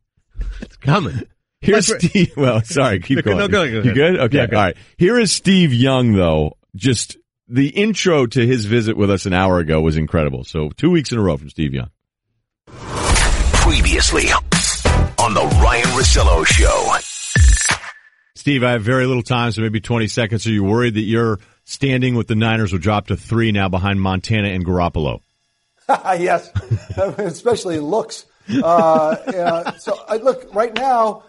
It's 0.61 0.75
coming. 0.77 1.23
Here's 1.61 1.87
That's. 1.87 2.05
Steve. 2.05 2.33
Well, 2.35 2.61
sorry, 2.63 2.99
keep 2.99 3.17
No, 3.17 3.21
going. 3.23 3.37
no, 3.37 3.47
go 3.47 3.63
ahead, 3.63 3.83
go 3.83 3.89
You 3.89 3.93
good? 3.95 4.19
Okay, 4.19 4.37
Yeah, 4.37 4.47
go 4.47 4.57
all 4.57 4.63
right. 4.63 4.77
Here 4.97 5.17
is 5.17 5.31
Steve 5.31 5.73
Young, 5.73 6.13
though. 6.13 6.57
Just 6.75 7.17
the 7.47 7.69
intro 7.69 8.25
to 8.27 8.45
his 8.45 8.65
visit 8.65 8.97
with 8.97 9.09
us 9.09 9.25
an 9.25 9.33
hour 9.33 9.59
ago 9.59 9.79
was 9.81 9.95
incredible. 9.97 10.43
So 10.43 10.69
two 10.75 10.91
weeks 10.91 11.11
in 11.13 11.17
a 11.17 11.21
row 11.21 11.37
from 11.37 11.49
Steve 11.49 11.73
Young. 11.73 11.89
Previously 12.67 14.25
on 14.31 15.33
the 15.33 15.59
Ryen 15.63 15.85
Russillo 15.87 16.45
Show. 16.45 16.93
Steve, 18.35 18.63
I 18.63 18.71
have 18.73 18.81
very 18.81 19.05
little 19.05 19.23
time, 19.23 19.51
so 19.51 19.61
maybe 19.61 19.79
20 19.81 20.07
seconds. 20.07 20.45
Are 20.45 20.51
you 20.51 20.63
worried 20.63 20.93
that 20.93 21.01
your 21.01 21.39
standing 21.65 22.15
with 22.15 22.27
the 22.27 22.35
Niners 22.35 22.71
will 22.71 22.79
drop 22.79 23.07
to 23.07 23.17
three 23.17 23.51
now 23.51 23.67
behind 23.69 24.01
Montana 24.01 24.49
and 24.49 24.65
Garoppolo? 24.65 25.21
yes, 25.89 26.49
especially 27.17 27.79
looks. 27.79 28.25
Uh, 28.49 29.15
yeah, 29.33 29.77
so 29.77 29.99
I, 30.07 30.17
look, 30.17 30.53
right 30.53 30.73
now, 30.73 31.23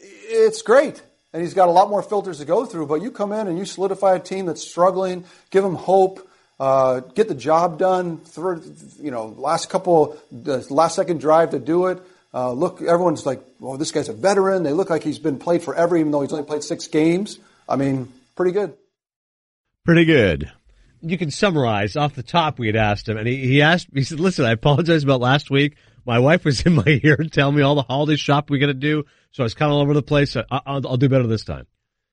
it's 0.00 0.62
great. 0.62 1.02
And 1.32 1.42
he's 1.42 1.54
got 1.54 1.68
a 1.68 1.72
lot 1.72 1.88
more 1.90 2.02
filters 2.02 2.38
to 2.38 2.44
go 2.44 2.64
through, 2.64 2.86
but 2.86 3.02
you 3.02 3.10
come 3.10 3.32
in 3.32 3.48
and 3.48 3.58
you 3.58 3.64
solidify 3.64 4.14
a 4.14 4.20
team 4.20 4.46
that's 4.46 4.62
struggling, 4.62 5.24
give 5.50 5.64
them 5.64 5.74
hope, 5.74 6.28
uh, 6.60 7.00
get 7.00 7.26
the 7.26 7.34
job 7.34 7.78
done 7.78 8.18
through, 8.18 8.62
you 9.00 9.10
know, 9.10 9.26
last 9.36 9.68
couple, 9.68 10.16
the 10.30 10.64
last 10.70 10.94
second 10.94 11.18
drive 11.20 11.50
to 11.50 11.58
do 11.58 11.86
it. 11.86 12.00
Uh, 12.32 12.52
look, 12.52 12.80
everyone's 12.82 13.26
like, 13.26 13.42
well, 13.58 13.76
this 13.76 13.90
guy's 13.90 14.08
a 14.08 14.12
veteran. 14.12 14.62
They 14.62 14.72
look 14.72 14.90
like 14.90 15.02
he's 15.02 15.18
been 15.18 15.38
played 15.38 15.62
forever, 15.62 15.96
even 15.96 16.12
though 16.12 16.22
he's 16.22 16.32
only 16.32 16.44
played 16.44 16.62
six 16.62 16.86
games. 16.88 17.38
I 17.68 17.76
mean, 17.76 18.12
pretty 18.36 18.52
good. 18.52 18.74
Pretty 19.84 20.04
good. 20.04 20.50
you 21.00 21.18
can 21.18 21.30
summarize 21.30 21.96
off 21.96 22.14
the 22.14 22.22
top. 22.22 22.58
We 22.58 22.66
had 22.66 22.76
asked 22.76 23.08
him, 23.08 23.16
and 23.18 23.26
he, 23.28 23.36
he 23.46 23.62
asked. 23.62 23.88
He 23.92 24.04
said, 24.04 24.20
"Listen, 24.20 24.44
I 24.44 24.52
apologize 24.52 25.04
about 25.04 25.20
last 25.20 25.50
week. 25.50 25.76
My 26.06 26.18
wife 26.18 26.44
was 26.44 26.60
in 26.62 26.74
my 26.74 27.00
ear 27.02 27.16
telling 27.16 27.56
me 27.56 27.62
all 27.62 27.74
the 27.74 27.82
holiday 27.82 28.16
shop 28.16 28.50
we 28.50 28.58
got 28.58 28.66
to 28.66 28.74
do, 28.74 29.04
so 29.30 29.42
I 29.42 29.44
was 29.44 29.54
kind 29.54 29.70
of 29.70 29.76
all 29.76 29.82
over 29.82 29.94
the 29.94 30.02
place. 30.02 30.36
I, 30.36 30.44
I'll, 30.50 30.86
I'll 30.86 30.96
do 30.96 31.08
better 31.08 31.26
this 31.26 31.44
time." 31.44 31.66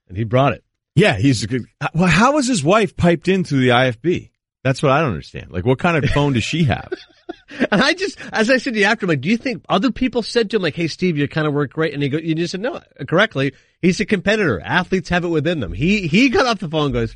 And 0.07 0.17
he 0.17 0.23
brought 0.23 0.53
it. 0.53 0.63
Yeah, 0.95 1.17
he's 1.17 1.43
a 1.43 1.47
good. 1.47 1.65
Well, 1.93 2.09
how 2.09 2.33
was 2.33 2.47
his 2.47 2.63
wife 2.63 2.97
piped 2.97 3.27
in 3.27 3.43
through 3.43 3.61
the 3.61 3.69
IFB? 3.69 4.31
That's 4.63 4.83
what 4.83 4.91
I 4.91 4.99
don't 4.99 5.11
understand. 5.11 5.51
Like, 5.51 5.65
what 5.65 5.79
kind 5.79 5.97
of 5.97 6.09
phone 6.11 6.33
does 6.33 6.43
she 6.43 6.65
have? 6.65 6.91
And 7.71 7.81
I 7.81 7.93
just, 7.93 8.17
as 8.33 8.49
I 8.49 8.57
said 8.57 8.73
to 8.73 8.79
you 8.79 8.85
after, 8.85 9.05
I'm 9.05 9.09
like, 9.09 9.21
"Do 9.21 9.29
you 9.29 9.37
think 9.37 9.63
other 9.69 9.91
people 9.91 10.21
said 10.21 10.49
to 10.49 10.57
him 10.57 10.63
like, 10.63 10.75
hey, 10.75 10.87
Steve, 10.87 11.17
you 11.17 11.27
kind 11.27 11.47
of 11.47 11.53
work 11.53 11.73
great?" 11.73 11.93
And 11.93 12.01
he 12.03 12.09
go, 12.09 12.17
"You 12.17 12.35
just 12.35 12.51
said 12.51 12.61
no 12.61 12.81
correctly. 13.07 13.53
He's 13.81 13.99
a 13.99 14.05
competitor. 14.05 14.59
Athletes 14.61 15.09
have 15.09 15.23
it 15.23 15.29
within 15.29 15.59
them." 15.59 15.73
He 15.73 16.07
he 16.07 16.29
got 16.29 16.45
off 16.45 16.59
the 16.59 16.69
phone 16.69 16.85
and 16.85 16.93
goes, 16.93 17.15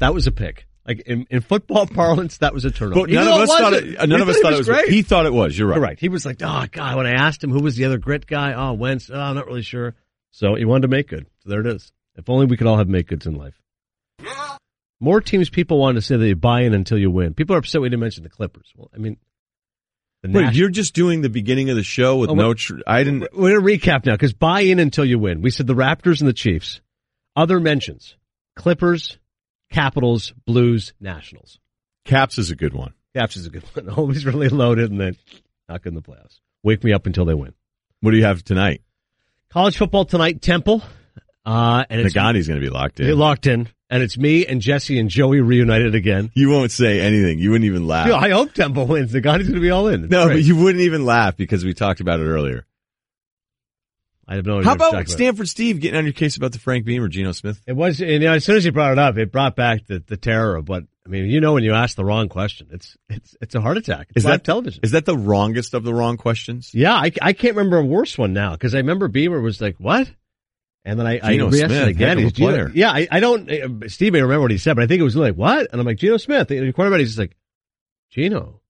"That 0.00 0.14
was 0.14 0.26
a 0.26 0.32
pick." 0.32 0.66
Like 0.86 1.00
in, 1.06 1.26
in 1.30 1.40
football 1.42 1.86
parlance, 1.94 2.38
that 2.38 2.52
was 2.54 2.64
a 2.64 2.70
turnover. 2.70 3.02
But 3.02 3.10
none 3.10 3.28
of 3.28 3.34
us 3.34 3.48
thought 3.48 3.72
it. 3.74 3.98
None 3.98 4.10
We 4.10 4.20
of 4.22 4.28
us 4.28 4.40
thought 4.40 4.52
it 4.52 4.58
was. 4.58 4.68
great. 4.68 4.88
He 4.88 5.02
thought 5.02 5.26
it 5.26 5.32
was. 5.32 5.56
You're 5.56 5.68
right. 5.68 5.78
Correct. 5.78 6.00
He 6.00 6.08
was 6.08 6.26
like, 6.26 6.38
oh 6.42 6.66
god. 6.70 6.96
When 6.96 7.06
I 7.06 7.12
asked 7.12 7.42
him 7.44 7.50
who 7.50 7.60
was 7.60 7.76
the 7.76 7.84
other 7.84 7.98
grit 7.98 8.26
guy, 8.26 8.52
oh 8.54 8.72
Wentz. 8.72 9.10
Oh, 9.12 9.18
I'm 9.18 9.36
not 9.36 9.46
really 9.46 9.62
sure. 9.62 9.94
So 10.32 10.54
he 10.56 10.64
wanted 10.64 10.82
to 10.82 10.88
make 10.88 11.08
good. 11.08 11.26
So 11.40 11.50
there 11.50 11.60
it 11.60 11.66
is. 11.66 11.92
If 12.16 12.28
only 12.28 12.46
we 12.46 12.56
could 12.56 12.66
all 12.66 12.78
have 12.78 12.88
make 12.88 13.06
goods 13.08 13.26
in 13.26 13.34
life. 13.36 13.54
More 15.00 15.20
teams 15.20 15.50
people 15.50 15.78
want 15.78 15.96
to 15.96 16.02
say 16.02 16.16
that 16.16 16.26
you 16.26 16.36
buy 16.36 16.60
in 16.62 16.74
until 16.74 16.96
you 16.98 17.10
win. 17.10 17.34
People 17.34 17.56
are 17.56 17.58
upset 17.58 17.80
we 17.80 17.88
didn't 17.88 18.00
mention 18.00 18.22
the 18.22 18.28
Clippers. 18.28 18.72
Well, 18.76 18.88
I 18.94 18.98
mean, 18.98 19.16
the 20.22 20.30
Wait, 20.30 20.54
you're 20.54 20.68
just 20.70 20.94
doing 20.94 21.22
the 21.22 21.28
beginning 21.28 21.70
of 21.70 21.76
the 21.76 21.82
show 21.82 22.18
with 22.18 22.30
Oh, 22.30 22.34
no. 22.34 22.54
Tr- 22.54 22.76
I 22.86 23.02
didn't. 23.02 23.26
We're 23.34 23.60
going 23.60 23.80
to 23.80 23.88
recap 23.88 24.06
now 24.06 24.12
because 24.12 24.32
buy 24.32 24.60
in 24.60 24.78
until 24.78 25.04
you 25.04 25.18
win. 25.18 25.42
We 25.42 25.50
said 25.50 25.66
the 25.66 25.74
Raptors 25.74 26.20
and 26.20 26.28
the 26.28 26.32
Chiefs. 26.32 26.80
Other 27.34 27.58
mentions: 27.58 28.14
Clippers, 28.54 29.18
Capitals, 29.72 30.32
Blues, 30.46 30.92
Nationals. 31.00 31.58
Caps 32.04 32.38
is 32.38 32.50
a 32.50 32.56
good 32.56 32.74
one. 32.74 32.92
Caps 33.14 33.36
is 33.36 33.46
a 33.46 33.50
good 33.50 33.64
one. 33.74 33.88
Always 33.96 34.24
really 34.24 34.48
loaded 34.48 34.90
and 34.90 35.00
then 35.00 35.16
not 35.68 35.82
good 35.82 35.90
in 35.90 35.94
the 35.94 36.02
playoffs. 36.02 36.40
Wake 36.62 36.84
me 36.84 36.92
up 36.92 37.06
until 37.06 37.24
they 37.24 37.34
win. 37.34 37.54
What 38.00 38.12
do 38.12 38.16
you 38.16 38.24
have 38.24 38.44
tonight? 38.44 38.82
College 39.50 39.76
football 39.76 40.04
tonight, 40.04 40.42
Temple. 40.42 40.82
Uh, 41.44 41.84
and 41.90 42.00
it's 42.00 42.14
Nagani's 42.14 42.46
going 42.46 42.60
to 42.60 42.64
be 42.64 42.70
locked 42.70 43.00
in. 43.00 43.06
You're 43.06 43.16
locked 43.16 43.46
in, 43.46 43.68
and 43.90 44.02
it's 44.02 44.16
me 44.16 44.46
and 44.46 44.60
Jesse 44.60 44.98
and 44.98 45.08
Joey 45.08 45.40
reunited 45.40 45.94
again. 45.94 46.30
You 46.34 46.50
won't 46.50 46.70
say 46.70 47.00
anything. 47.00 47.38
You 47.38 47.50
wouldn't 47.50 47.66
even 47.66 47.86
laugh. 47.86 48.06
Dude, 48.06 48.14
I 48.14 48.30
hope 48.30 48.52
Temple 48.52 48.86
wins. 48.86 49.12
Nagani's 49.12 49.48
going 49.48 49.54
to 49.54 49.60
be 49.60 49.70
all 49.70 49.88
in. 49.88 50.04
It's 50.04 50.10
no, 50.10 50.26
great. 50.26 50.36
but 50.36 50.42
you 50.44 50.56
wouldn't 50.56 50.82
even 50.82 51.04
laugh 51.04 51.36
because 51.36 51.64
we 51.64 51.74
talked 51.74 52.00
about 52.00 52.20
it 52.20 52.24
earlier. 52.24 52.64
I 54.32 54.36
have 54.36 54.46
no 54.46 54.58
idea. 54.60 54.64
How 54.64 54.76
what 54.76 54.90
to 54.90 54.96
about 54.96 55.08
Stanford 55.08 55.48
Steve 55.48 55.80
getting 55.80 55.98
on 55.98 56.04
your 56.04 56.12
case 56.14 56.36
about 56.38 56.52
the 56.52 56.58
Frank 56.58 56.84
Beamer, 56.86 57.08
Geno 57.08 57.32
Smith? 57.32 57.60
It 57.66 57.74
was, 57.74 58.00
and, 58.00 58.10
you 58.10 58.18
know, 58.20 58.32
as 58.32 58.44
soon 58.44 58.56
as 58.56 58.64
you 58.64 58.72
brought 58.72 58.92
it 58.92 58.98
up, 58.98 59.18
it 59.18 59.30
brought 59.30 59.56
back 59.56 59.86
the, 59.86 60.02
the 60.06 60.16
terror 60.16 60.56
of 60.56 60.68
what, 60.68 60.84
I 61.06 61.08
mean, 61.10 61.26
you 61.26 61.40
know, 61.40 61.52
when 61.54 61.64
you 61.64 61.74
ask 61.74 61.96
the 61.96 62.04
wrong 62.04 62.28
question, 62.28 62.68
it's, 62.72 62.96
it's, 63.08 63.36
it's 63.40 63.54
a 63.54 63.60
heart 63.60 63.76
attack. 63.76 64.06
It's 64.10 64.18
Is 64.18 64.24
live 64.24 64.34
that 64.40 64.44
television. 64.44 64.80
Is 64.84 64.92
that 64.92 65.04
the 65.04 65.16
wrongest 65.18 65.74
of 65.74 65.84
the 65.84 65.92
wrong 65.92 66.16
questions? 66.16 66.70
Yeah, 66.72 66.94
I, 66.94 67.12
I 67.20 67.32
can't 67.34 67.56
remember 67.56 67.76
a 67.78 67.84
worse 67.84 68.16
one 68.16 68.32
now 68.32 68.52
because 68.52 68.74
I 68.74 68.78
remember 68.78 69.08
Beamer 69.08 69.40
was 69.40 69.60
like, 69.60 69.76
"What?" 69.78 70.10
And 70.84 70.98
then 70.98 71.06
I, 71.06 71.20
I 71.22 71.32
Geno 71.32 71.48
re-asked 71.50 71.68
Smith, 71.70 71.82
it 71.82 71.88
again. 71.90 72.08
heck 72.08 72.18
a 72.18 72.20
He's 72.22 72.32
Geno- 72.32 72.50
player. 72.50 72.70
yeah, 72.74 72.90
I, 72.90 73.08
I 73.10 73.20
don't. 73.20 73.50
uh, 73.50 73.88
Steve 73.88 74.12
may 74.14 74.22
remember 74.22 74.42
what 74.42 74.50
he 74.50 74.58
said, 74.58 74.74
but 74.76 74.84
I 74.84 74.86
think 74.86 75.00
it 75.00 75.04
was 75.04 75.14
like, 75.16 75.34
"What?" 75.34 75.68
And 75.70 75.80
I'm 75.80 75.86
like, 75.86 75.98
"Geno 75.98 76.16
Smith." 76.16 76.50
And 76.50 76.66
the 76.66 76.72
quarterback, 76.72 77.00
he's 77.00 77.10
just 77.10 77.18
like, 77.18 77.36
"Geno." 78.10 78.60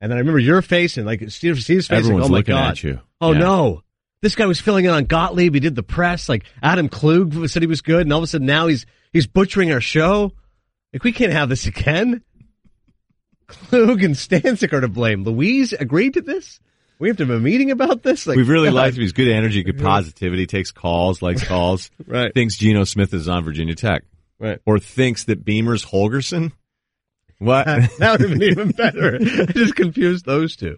And 0.00 0.10
then 0.10 0.16
I 0.16 0.20
remember 0.20 0.38
your 0.38 0.62
face 0.62 0.96
and 0.96 1.06
like 1.06 1.30
Steve, 1.30 1.60
Steve's 1.62 1.86
face. 1.88 1.98
Everyone's 1.98 2.30
like, 2.30 2.30
oh 2.30 2.32
my 2.32 2.38
looking 2.38 2.54
god! 2.54 2.70
at 2.70 2.82
you. 2.84 3.00
Oh 3.20 3.32
Yeah. 3.32 3.38
no! 3.38 3.82
This 4.22 4.34
guy 4.34 4.46
was 4.46 4.60
filling 4.60 4.84
in 4.84 4.90
on 4.90 5.04
Gottlieb. 5.04 5.54
He 5.54 5.60
did 5.60 5.74
the 5.74 5.82
press. 5.82 6.28
Like 6.28 6.44
Adam 6.62 6.88
Klug 6.88 7.48
said 7.48 7.62
he 7.62 7.66
was 7.66 7.80
good, 7.80 8.02
and 8.02 8.12
all 8.12 8.18
of 8.18 8.24
a 8.24 8.26
sudden 8.26 8.46
now 8.46 8.66
he's 8.66 8.84
he's 9.12 9.26
butchering 9.26 9.72
our 9.72 9.80
show. 9.80 10.32
Like 10.92 11.04
we 11.04 11.12
can't 11.12 11.32
have 11.32 11.48
this 11.48 11.66
again. 11.66 12.22
Klug 13.46 14.02
and 14.02 14.14
Stanzik 14.14 14.72
are 14.72 14.80
to 14.80 14.88
blame. 14.88 15.24
Louise 15.24 15.72
agreed 15.72 16.14
to 16.14 16.20
this. 16.20 16.60
We 16.98 17.08
have 17.08 17.16
to 17.16 17.24
have 17.26 17.34
a 17.34 17.40
meeting 17.40 17.70
about 17.70 18.02
this. 18.02 18.26
Like 18.26 18.36
We've 18.36 18.48
really 18.48 18.68
God. 18.68 18.74
liked 18.74 18.96
him. 18.96 19.02
He's 19.02 19.12
good 19.12 19.28
energy, 19.28 19.62
good 19.62 19.78
positivity, 19.80 20.46
takes 20.46 20.70
calls, 20.70 21.22
likes 21.22 21.42
calls. 21.48 21.90
Right. 22.06 22.32
Thinks 22.34 22.58
Geno 22.58 22.84
Smith 22.84 23.14
is 23.14 23.26
on 23.26 23.42
Virginia 23.42 23.74
Tech. 23.74 24.02
Right. 24.38 24.58
Or 24.66 24.78
thinks 24.78 25.24
that 25.24 25.44
Beamer's 25.44 25.84
Holgorsen. 25.84 26.52
What? 27.38 27.64
that 27.64 27.98
would 28.12 28.20
have 28.20 28.38
been 28.38 28.42
even 28.42 28.70
better. 28.72 29.16
I 29.20 29.46
just 29.52 29.74
confused 29.76 30.26
those 30.26 30.56
two. 30.56 30.76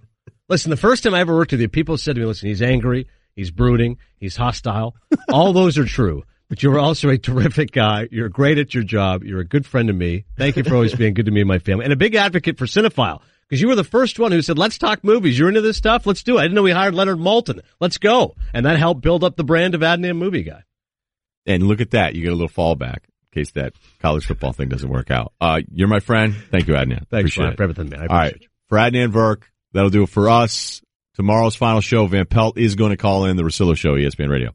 Listen, 0.48 0.70
the 0.70 0.76
first 0.76 1.02
time 1.02 1.12
I 1.14 1.20
ever 1.20 1.34
worked 1.34 1.50
with 1.50 1.60
you, 1.60 1.68
people 1.68 1.96
said 1.98 2.14
to 2.14 2.20
me, 2.20 2.26
listen, 2.26 2.48
he's 2.48 2.62
angry, 2.62 3.08
he's 3.34 3.50
brooding, 3.50 3.98
he's 4.18 4.36
hostile. 4.36 4.94
All 5.28 5.52
those 5.52 5.78
are 5.78 5.84
true. 5.84 6.24
But 6.48 6.62
you're 6.62 6.78
also 6.78 7.08
a 7.08 7.16
terrific 7.16 7.72
guy. 7.72 8.08
You're 8.10 8.28
great 8.28 8.58
at 8.58 8.74
your 8.74 8.84
job. 8.84 9.24
You're 9.24 9.40
a 9.40 9.44
good 9.44 9.64
friend 9.64 9.88
to 9.88 9.94
me. 9.94 10.26
Thank 10.36 10.56
you 10.56 10.64
for 10.64 10.74
always 10.74 10.94
being 10.94 11.14
good 11.14 11.24
to 11.24 11.32
me 11.32 11.40
and 11.40 11.48
my 11.48 11.58
family. 11.58 11.84
And 11.84 11.92
a 11.94 11.96
big 11.96 12.14
advocate 12.14 12.58
for 12.58 12.66
Cinephile. 12.66 13.22
Because 13.48 13.62
you 13.62 13.68
were 13.68 13.74
the 13.74 13.84
first 13.84 14.18
one 14.18 14.32
who 14.32 14.42
said, 14.42 14.58
let's 14.58 14.76
talk 14.76 15.02
movies. 15.02 15.38
You're 15.38 15.48
into 15.48 15.62
this 15.62 15.78
stuff? 15.78 16.06
Let's 16.06 16.22
do 16.22 16.36
it. 16.36 16.40
I 16.40 16.42
didn't 16.44 16.54
know 16.54 16.62
we 16.62 16.70
hired 16.70 16.94
Leonard 16.94 17.18
Maltin. 17.18 17.60
Let's 17.80 17.96
go. 17.98 18.34
And 18.52 18.66
that 18.66 18.78
helped 18.78 19.00
build 19.00 19.24
up 19.24 19.36
the 19.36 19.44
brand 19.44 19.74
of 19.74 19.80
Adnan 19.80 20.16
Movie 20.18 20.42
Guy. 20.42 20.62
And 21.46 21.62
look 21.62 21.80
at 21.80 21.92
that. 21.92 22.14
You 22.14 22.22
get 22.22 22.32
a 22.32 22.36
little 22.36 22.48
fallback 22.50 22.98
in 23.04 23.40
case 23.40 23.52
that 23.52 23.72
college 24.00 24.26
football 24.26 24.52
thing 24.52 24.68
doesn't 24.68 24.88
work 24.90 25.10
out. 25.10 25.32
Uh, 25.40 25.60
you're 25.72 25.88
my 25.88 26.00
friend. 26.00 26.34
Thank 26.50 26.68
you, 26.68 26.74
Adnan. 26.74 27.08
Thanks, 27.08 27.34
Appreciate 27.34 27.56
for 27.56 27.62
everything, 27.62 27.88
man. 27.88 28.00
I 28.00 28.06
All 28.06 28.08
right. 28.16 28.28
appreciate 28.32 28.50
For 28.68 28.76
Adnan 28.78 29.12
Virk, 29.12 29.42
that'll 29.72 29.90
do 29.90 30.02
it 30.02 30.10
for 30.10 30.28
us. 30.28 30.81
Tomorrow's 31.14 31.54
final 31.54 31.82
show, 31.82 32.06
Van 32.06 32.24
Pelt 32.24 32.56
is 32.56 32.74
going 32.74 32.90
to 32.90 32.96
call 32.96 33.26
in 33.26 33.36
the 33.36 33.42
Russillo 33.42 33.76
Show, 33.76 33.96
ESPN 33.96 34.30
Radio. 34.30 34.54